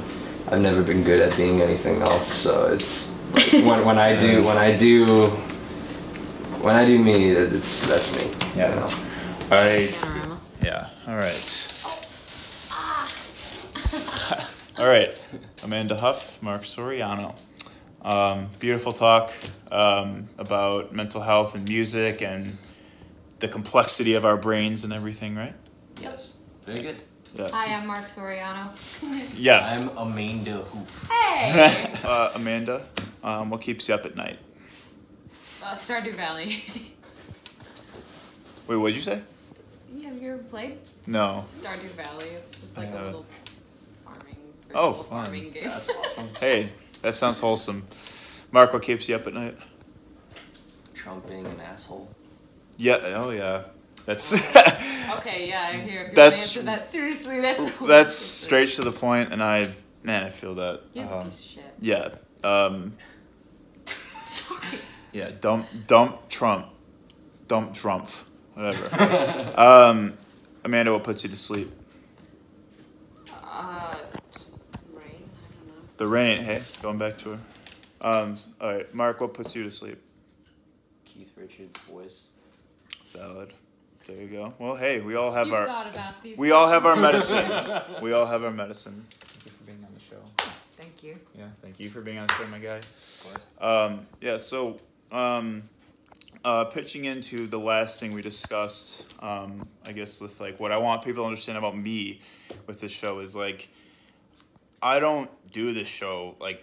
I've 0.52 0.62
never 0.62 0.84
been 0.84 1.04
good 1.04 1.22
at 1.22 1.36
being 1.38 1.62
anything 1.62 2.02
else. 2.02 2.28
So 2.32 2.68
it's 2.74 3.18
when 3.54 3.86
when 3.86 3.98
I 3.98 4.20
do 4.20 4.44
when 4.48 4.58
I 4.58 4.76
do 4.78 5.30
when 6.62 6.76
I 6.76 6.86
do 6.86 6.98
me, 7.00 7.34
that- 7.34 7.54
it's 7.54 7.86
that's 7.88 8.16
me. 8.18 8.30
Yeah. 8.56 8.70
You 8.70 8.76
know? 8.82 8.90
I 9.52 9.90
yeah. 10.64 10.90
All 11.08 11.16
right. 11.16 11.48
All 14.78 14.88
right, 14.88 15.16
Amanda 15.64 15.96
Huff, 15.96 16.38
Mark 16.42 16.64
Soriano. 16.64 17.36
Um, 18.06 18.50
beautiful 18.60 18.94
talk 18.94 19.32
um, 19.72 20.30
about 20.38 20.94
mental 20.94 21.22
health 21.22 21.56
and 21.56 21.68
music 21.68 22.22
and 22.22 22.56
the 23.40 23.48
complexity 23.48 24.14
of 24.14 24.26
our 24.26 24.38
brains 24.38 24.84
and 24.84 24.94
everything, 24.94 25.36
right? 25.36 25.56
Yes. 26.00 26.38
Very 26.68 26.84
good. 26.84 27.02
Yes. 27.34 27.50
Hi, 27.52 27.74
I'm 27.76 27.88
Mark 27.88 28.08
Soriano. 28.08 28.70
Yeah. 29.36 29.66
I'm 29.66 29.90
Amanda 29.98 30.64
Huff. 30.64 31.10
Hey! 31.10 31.94
uh, 32.04 32.32
Amanda, 32.36 32.86
um, 33.24 33.50
what 33.50 33.62
keeps 33.62 33.88
you 33.90 33.96
up 33.96 34.06
at 34.06 34.16
night? 34.16 34.38
uh, 35.64 35.74
Stardew 35.74 36.16
Valley. 36.16 36.64
Wait, 38.68 38.76
what 38.76 38.90
did 38.90 38.96
you 38.98 39.02
say? 39.02 39.22
yeah, 39.96 40.10
have 40.10 40.22
you 40.22 40.34
ever 40.34 40.44
played 40.44 40.78
No. 41.08 41.44
Stardew 41.48 41.90
Valley? 41.98 42.28
It's 42.30 42.62
just 42.62 42.78
like 42.78 42.88
I 42.88 42.92
a 42.92 42.94
haven't. 42.94 43.06
little 43.08 43.26
farming, 44.06 44.36
Oh, 44.76 44.90
virtual 44.92 45.04
fun. 45.06 45.24
farming 45.26 45.50
game. 45.52 45.68
That's 45.70 45.90
awesome. 45.90 46.30
Hey, 46.40 46.70
that 47.06 47.16
sounds 47.16 47.40
wholesome. 47.40 47.88
Mark, 48.52 48.74
what 48.74 48.82
keeps 48.82 49.08
you 49.08 49.16
up 49.16 49.28
at 49.28 49.34
night? 49.34 49.56
Trump 50.94 51.28
being 51.28 51.46
an 51.46 51.60
asshole. 51.60 52.10
Yeah. 52.78 52.98
Oh, 53.16 53.30
yeah. 53.30 53.66
That's 54.06 54.34
okay, 55.18 55.48
yeah, 55.50 55.70
I 55.72 55.78
hear. 55.78 56.02
If 56.04 56.10
you 56.10 56.16
That's- 56.16 56.42
answer 56.44 56.62
that 56.64 56.86
seriously, 56.86 57.40
that's 57.42 57.64
that's 57.88 58.16
straight 58.16 58.70
to 58.74 58.82
the 58.84 58.92
point, 58.92 59.32
and 59.34 59.42
I 59.42 59.74
man, 60.04 60.24
I 60.24 60.30
feel 60.30 60.54
that. 60.56 60.82
He's 60.94 61.08
a 61.10 61.16
Um, 61.16 61.26
piece 61.26 61.40
of 61.40 61.52
shit. 61.52 61.74
yeah. 61.80 62.10
Um, 62.44 62.94
Sorry. 64.28 64.80
yeah. 65.12 65.32
Dump. 65.42 65.68
Dump 65.88 66.30
Trump. 66.30 66.68
Dump 67.48 67.74
Trump. 67.74 68.10
Whatever. 68.54 69.54
um, 69.60 70.14
Amanda, 70.64 70.92
what 70.94 71.04
puts 71.04 71.24
you 71.24 71.30
to 71.30 71.38
sleep? 71.38 71.72
Uh, 73.32 73.96
rain. 74.94 75.30
I 75.34 75.50
don't 75.56 75.68
know. 75.68 75.85
The 75.98 76.08
rain. 76.08 76.44
Hey, 76.44 76.62
going 76.82 76.98
back 76.98 77.18
to 77.20 77.32
her. 77.32 77.40
Um, 78.02 78.36
all 78.60 78.74
right, 78.74 78.94
Mark, 78.94 79.22
what 79.22 79.34
puts 79.34 79.56
you 79.56 79.64
to 79.64 79.72
sleep? 79.72 79.98
Keith 81.06 81.32
Richards' 81.38 81.78
voice. 81.90 82.30
Valid. 83.14 83.54
There 84.06 84.18
you 84.18 84.28
go. 84.28 84.54
Well, 84.60 84.76
hey, 84.76 85.00
we 85.00 85.16
all 85.16 85.32
have 85.32 85.48
you 85.48 85.56
our 85.56 85.66
thought 85.66 85.88
about 85.92 86.22
these. 86.22 86.38
we 86.38 86.52
all 86.52 86.68
have 86.68 86.86
our 86.86 86.98
medicine. 86.98 87.50
we 88.02 88.12
all 88.12 88.26
have 88.26 88.44
our 88.44 88.52
medicine. 88.52 89.06
Thank 89.10 89.46
you 89.46 89.52
for 89.52 89.64
being 89.64 89.86
on 89.86 89.94
the 89.94 90.02
show. 90.02 90.52
Thank 90.78 91.02
you. 91.02 91.18
Yeah, 91.34 91.48
thank 91.62 91.80
you 91.80 91.90
for 91.90 92.02
being 92.02 92.18
on 92.18 92.28
the 92.28 92.34
show, 92.34 92.48
my 92.48 92.60
guy. 92.60 92.78
Of 92.78 93.22
course. 93.24 93.48
Um, 93.62 94.06
yeah, 94.20 94.36
so 94.36 94.80
um, 95.14 95.64
uh, 96.44 96.66
pitching 96.66 97.06
into 97.06 97.48
the 97.48 97.58
last 97.58 98.02
thing 98.02 98.12
we 98.12 98.22
discussed, 98.22 99.06
um, 99.22 99.66
I 99.86 99.94
guess 99.94 100.20
with 100.20 100.42
like 100.42 100.60
what 100.60 100.74
I 100.74 100.78
want 100.78 101.04
people 101.04 101.24
to 101.24 101.28
understand 101.28 101.58
about 101.58 101.78
me 101.78 102.20
with 102.68 102.82
this 102.82 102.92
show 102.92 103.20
is 103.20 103.34
like 103.36 103.70
I 104.86 105.00
don't 105.00 105.32
do 105.52 105.74
this 105.74 105.88
show 105.88 106.36
like 106.40 106.62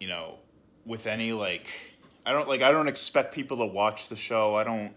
you 0.00 0.08
know 0.08 0.36
with 0.86 1.06
any 1.06 1.34
like 1.34 1.68
I 2.24 2.32
don't 2.32 2.48
like 2.48 2.62
I 2.62 2.72
don't 2.72 2.88
expect 2.88 3.34
people 3.34 3.58
to 3.58 3.66
watch 3.66 4.08
the 4.08 4.16
show. 4.16 4.54
I 4.54 4.64
don't 4.64 4.94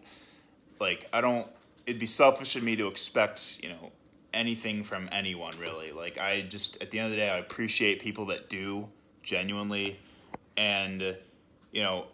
like 0.80 1.06
I 1.12 1.20
don't. 1.20 1.50
It'd 1.86 2.00
be 2.00 2.06
selfish 2.06 2.56
of 2.56 2.64
me 2.64 2.78
to 2.78 2.88
expect 2.88 3.60
you 3.62 3.68
know 3.68 3.92
anything 4.34 4.86
from 4.86 5.10
anyone 5.12 5.52
really. 5.60 5.92
Like 5.92 6.18
I 6.18 6.44
just 6.44 6.82
at 6.82 6.92
the 6.92 7.00
end 7.00 7.08
of 7.08 7.12
the 7.12 7.18
day, 7.18 7.30
I 7.30 7.40
appreciate 7.40 8.00
people 8.00 8.26
that 8.28 8.50
do 8.50 8.88
genuinely, 9.22 10.00
and 10.56 11.18
you 11.74 11.84
know, 11.84 12.06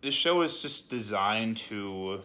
this 0.00 0.14
show 0.14 0.42
is 0.42 0.60
just 0.60 0.90
designed 0.90 1.56
to 1.68 2.22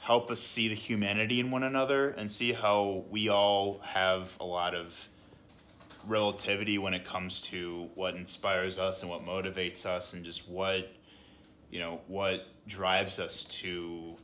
help 0.00 0.32
us 0.32 0.40
see 0.40 0.66
the 0.66 0.74
humanity 0.74 1.38
in 1.38 1.52
one 1.52 1.62
another 1.62 2.08
and 2.10 2.32
see 2.32 2.52
how 2.52 3.04
we 3.10 3.28
all 3.28 3.78
have 3.84 4.36
a 4.40 4.44
lot 4.44 4.74
of 4.74 5.08
relativity 6.08 6.78
when 6.78 6.94
it 6.94 7.04
comes 7.04 7.40
to 7.42 7.88
what 7.94 8.14
inspires 8.14 8.78
us 8.78 9.02
and 9.02 9.10
what 9.10 9.24
motivates 9.24 9.84
us 9.86 10.12
and 10.14 10.24
just 10.24 10.48
what 10.48 10.92
you 11.70 11.78
know 11.78 12.00
what 12.06 12.46
drives 12.66 13.18
us 13.18 13.44
to 13.44 14.16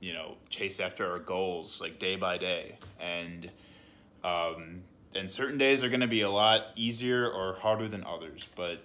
you 0.00 0.12
know 0.12 0.36
chase 0.48 0.80
after 0.80 1.10
our 1.10 1.18
goals 1.18 1.80
like 1.80 1.98
day 1.98 2.16
by 2.16 2.38
day. 2.38 2.78
And 3.00 3.50
um, 4.22 4.82
and 5.14 5.30
certain 5.30 5.58
days 5.58 5.82
are 5.82 5.88
going 5.88 6.00
to 6.00 6.06
be 6.06 6.20
a 6.20 6.30
lot 6.30 6.66
easier 6.76 7.28
or 7.28 7.54
harder 7.54 7.88
than 7.88 8.04
others 8.04 8.46
but 8.54 8.84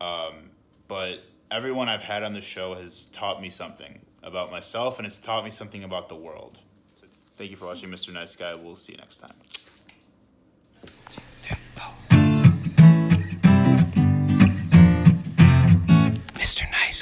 um, 0.00 0.50
but 0.88 1.20
everyone 1.50 1.88
i've 1.88 2.02
had 2.02 2.22
on 2.22 2.32
the 2.32 2.40
show 2.40 2.74
has 2.74 3.06
taught 3.06 3.40
me 3.40 3.48
something 3.48 4.00
about 4.22 4.50
myself 4.50 4.98
and 4.98 5.06
it's 5.06 5.18
taught 5.18 5.44
me 5.44 5.50
something 5.50 5.84
about 5.84 6.08
the 6.08 6.14
world. 6.14 6.60
So 6.96 7.06
thank 7.36 7.50
you 7.50 7.56
for 7.56 7.66
watching 7.66 7.90
mr 7.90 8.12
nice 8.12 8.36
guy. 8.36 8.54
We'll 8.54 8.76
see 8.76 8.92
you 8.92 8.98
next 8.98 9.18
time 9.18 9.34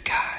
Guy. 0.04 0.31